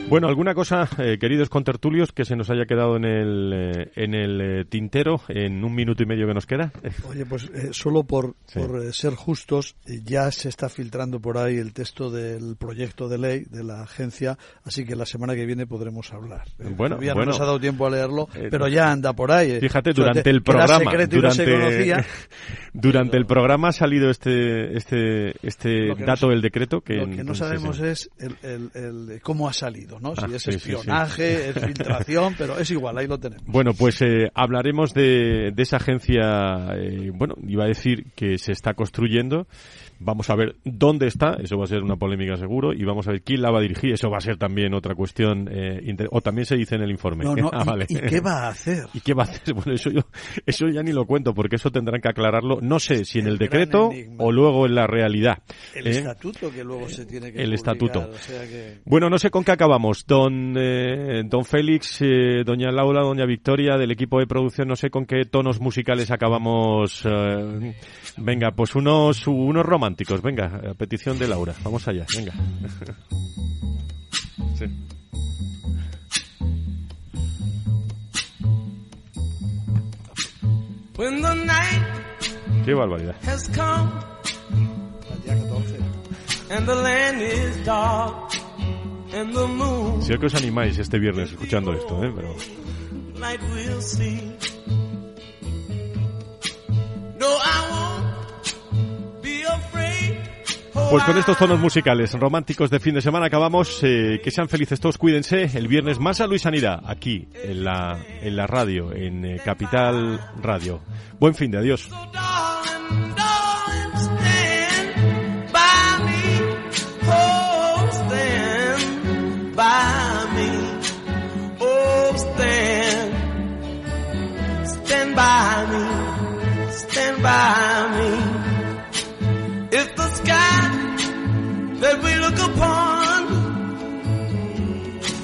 Bueno, 0.09 0.27
alguna 0.27 0.53
cosa, 0.53 0.87
eh, 0.99 1.17
queridos 1.17 1.49
contertulios, 1.49 2.11
que 2.11 2.23
se 2.23 2.35
nos 2.35 2.49
haya 2.49 2.65
quedado 2.65 2.97
en 2.97 3.05
el, 3.05 3.53
eh, 3.53 3.91
en 3.95 4.13
el 4.13 4.41
eh, 4.41 4.65
tintero 4.65 5.21
en 5.27 5.63
un 5.63 5.73
minuto 5.73 6.03
y 6.03 6.05
medio 6.05 6.27
que 6.27 6.33
nos 6.33 6.45
queda. 6.45 6.71
Oye, 7.09 7.25
pues 7.25 7.49
solo 7.71 8.03
por, 8.03 8.35
por 8.53 8.93
ser 8.93 9.15
justos, 9.15 9.75
ya 9.85 10.29
se 10.31 10.49
está 10.49 10.69
filtrando 10.69 11.19
por 11.19 11.37
ahí 11.37 11.57
el 11.57 11.73
texto 11.73 12.11
del 12.11 12.55
proyecto 12.57 13.07
de 13.09 13.17
ley 13.17 13.45
de 13.49 13.63
la 13.63 13.81
agencia, 13.81 14.37
así 14.63 14.85
que 14.85 14.95
la 14.95 15.05
semana 15.05 15.35
que 15.35 15.45
viene 15.45 15.65
podremos 15.65 16.13
hablar. 16.13 16.43
Bueno, 16.59 16.97
Todavía 16.97 17.15
no 17.15 17.25
nos 17.25 17.39
ha 17.39 17.45
dado 17.45 17.59
tiempo 17.59 17.87
a 17.87 17.89
leerlo, 17.89 18.27
pero 18.51 18.67
ya 18.67 18.91
anda 18.91 19.13
por 19.13 19.31
ahí. 19.31 19.59
Fíjate, 19.59 19.93
durante 19.93 20.29
el 20.29 20.43
programa, 20.43 20.91
durante, 21.07 22.05
durante 22.73 23.17
el 23.17 23.25
programa 23.25 23.69
ha 23.69 23.73
salido 23.73 24.09
este, 24.09 24.77
este, 24.77 25.33
este 25.41 25.95
dato 25.95 26.29
del 26.29 26.41
decreto 26.41 26.81
que, 26.81 26.95
lo 26.95 27.09
que 27.09 27.23
no 27.23 27.33
sabemos 27.33 27.79
es 27.79 28.09
el, 28.19 28.35
el, 28.43 28.71
el, 28.75 29.21
cómo 29.21 29.47
ha 29.47 29.53
salido. 29.53 29.92
¿No? 29.99 30.13
Si 30.23 30.25
ah, 30.25 30.35
es 30.35 30.47
espionaje, 30.47 31.49
es 31.49 31.55
filtración, 31.65 32.35
pero 32.37 32.57
es 32.57 32.69
igual, 32.71 32.97
ahí 32.97 33.07
lo 33.07 33.19
tenemos. 33.19 33.45
Bueno, 33.45 33.73
pues 33.73 34.01
eh, 34.01 34.29
hablaremos 34.33 34.93
de, 34.93 35.51
de, 35.53 35.63
esa 35.63 35.77
agencia, 35.77 36.75
eh, 36.75 37.11
bueno, 37.13 37.35
iba 37.47 37.65
a 37.65 37.67
decir 37.67 38.11
que 38.15 38.37
se 38.37 38.51
está 38.51 38.73
construyendo 38.73 39.47
Vamos 40.03 40.29
a 40.29 40.35
ver 40.35 40.55
dónde 40.63 41.07
está, 41.07 41.37
eso 41.41 41.57
va 41.57 41.63
a 41.63 41.67
ser 41.67 41.81
una 41.81 41.95
polémica 41.95 42.35
seguro, 42.35 42.73
y 42.73 42.83
vamos 42.83 43.07
a 43.07 43.11
ver 43.11 43.21
quién 43.21 43.41
la 43.41 43.51
va 43.51 43.59
a 43.59 43.61
dirigir, 43.61 43.93
eso 43.93 44.09
va 44.09 44.17
a 44.17 44.21
ser 44.21 44.37
también 44.37 44.73
otra 44.73 44.95
cuestión, 44.95 45.49
eh, 45.51 45.95
o 46.11 46.21
también 46.21 46.45
se 46.45 46.55
dice 46.55 46.75
en 46.75 46.81
el 46.81 46.91
informe. 46.91 47.23
Ah, 47.55 47.77
¿y, 47.87 47.95
qué 47.95 48.19
va 48.19 48.47
a 48.47 48.49
hacer? 48.49 48.85
¿Y 48.93 49.01
qué 49.01 49.13
va 49.13 49.23
a 49.23 49.25
hacer? 49.27 49.53
Bueno, 49.53 49.73
eso, 49.73 49.89
yo, 49.89 50.01
eso 50.45 50.67
ya 50.69 50.81
ni 50.81 50.91
lo 50.91 51.05
cuento, 51.05 51.33
porque 51.33 51.57
eso 51.57 51.71
tendrán 51.71 52.01
que 52.01 52.09
aclararlo, 52.09 52.59
no 52.61 52.79
sé 52.79 53.05
si 53.05 53.19
en 53.19 53.27
el, 53.27 53.37
decreto 53.37 53.91
o 54.17 54.31
luego 54.31 54.65
en 54.65 54.75
la 54.75 54.87
realidad. 54.87 55.39
El 55.75 55.87
¿eh? 55.87 55.91
estatuto 55.91 56.51
que 56.51 56.63
luego 56.63 56.89
se 56.89 57.05
tiene 57.05 57.31
que 57.31 57.41
El 57.41 57.53
estatuto. 57.53 58.09
Bueno, 58.85 59.09
no 59.09 59.17
sé 59.17 59.29
con 59.29 59.43
qué 59.43 59.51
acabamos. 59.51 60.05
Don, 60.07 60.55
eh, 60.57 61.21
don 61.25 61.45
Félix, 61.45 61.99
doña 62.45 62.71
Laura, 62.71 63.01
doña 63.01 63.25
Victoria, 63.25 63.77
del 63.77 63.91
equipo 63.91 64.19
de 64.19 64.27
producción, 64.27 64.67
no 64.67 64.75
sé 64.75 64.89
con 64.89 65.05
qué 65.05 65.25
tonos 65.25 65.59
musicales 65.59 66.11
acabamos. 66.11 67.07
venga, 68.17 68.51
pues 68.51 68.75
unos, 68.75 69.27
unos 69.27 69.65
románticos 69.93 70.21
Venga, 70.21 70.61
a 70.71 70.73
petición 70.73 71.19
de 71.19 71.27
Laura. 71.27 71.53
Vamos 71.63 71.87
allá, 71.87 72.05
venga. 72.15 72.33
Qué 82.65 82.73
barbaridad. 82.73 83.15
Si 90.01 90.13
que 90.17 90.25
os 90.25 90.35
animáis 90.35 90.77
este 90.79 90.97
viernes 90.97 91.31
escuchando 91.31 91.73
esto, 91.73 92.03
¿eh? 92.03 92.11
Pero... 92.15 92.35
Pues 100.89 101.03
con 101.05 101.17
estos 101.17 101.37
tonos 101.37 101.59
musicales 101.59 102.13
románticos 102.13 102.69
de 102.69 102.79
fin 102.79 102.93
de 102.93 103.01
semana 103.01 103.25
acabamos. 103.25 103.79
Eh, 103.81 104.21
que 104.23 104.29
sean 104.29 104.47
felices 104.47 104.79
todos, 104.79 104.97
cuídense. 104.97 105.49
El 105.57 105.67
viernes 105.67 105.99
más 105.99 106.17
salud 106.17 106.35
y 106.35 106.39
sanidad 106.39 106.81
aquí 106.85 107.27
en 107.43 107.63
la, 107.63 107.97
en 108.21 108.35
la 108.35 108.45
radio, 108.45 108.93
en 108.93 109.25
eh, 109.25 109.41
Capital 109.43 110.19
Radio. 110.41 110.81
Buen 111.19 111.33
fin 111.33 111.49
de 111.49 111.57
adiós. 111.57 111.89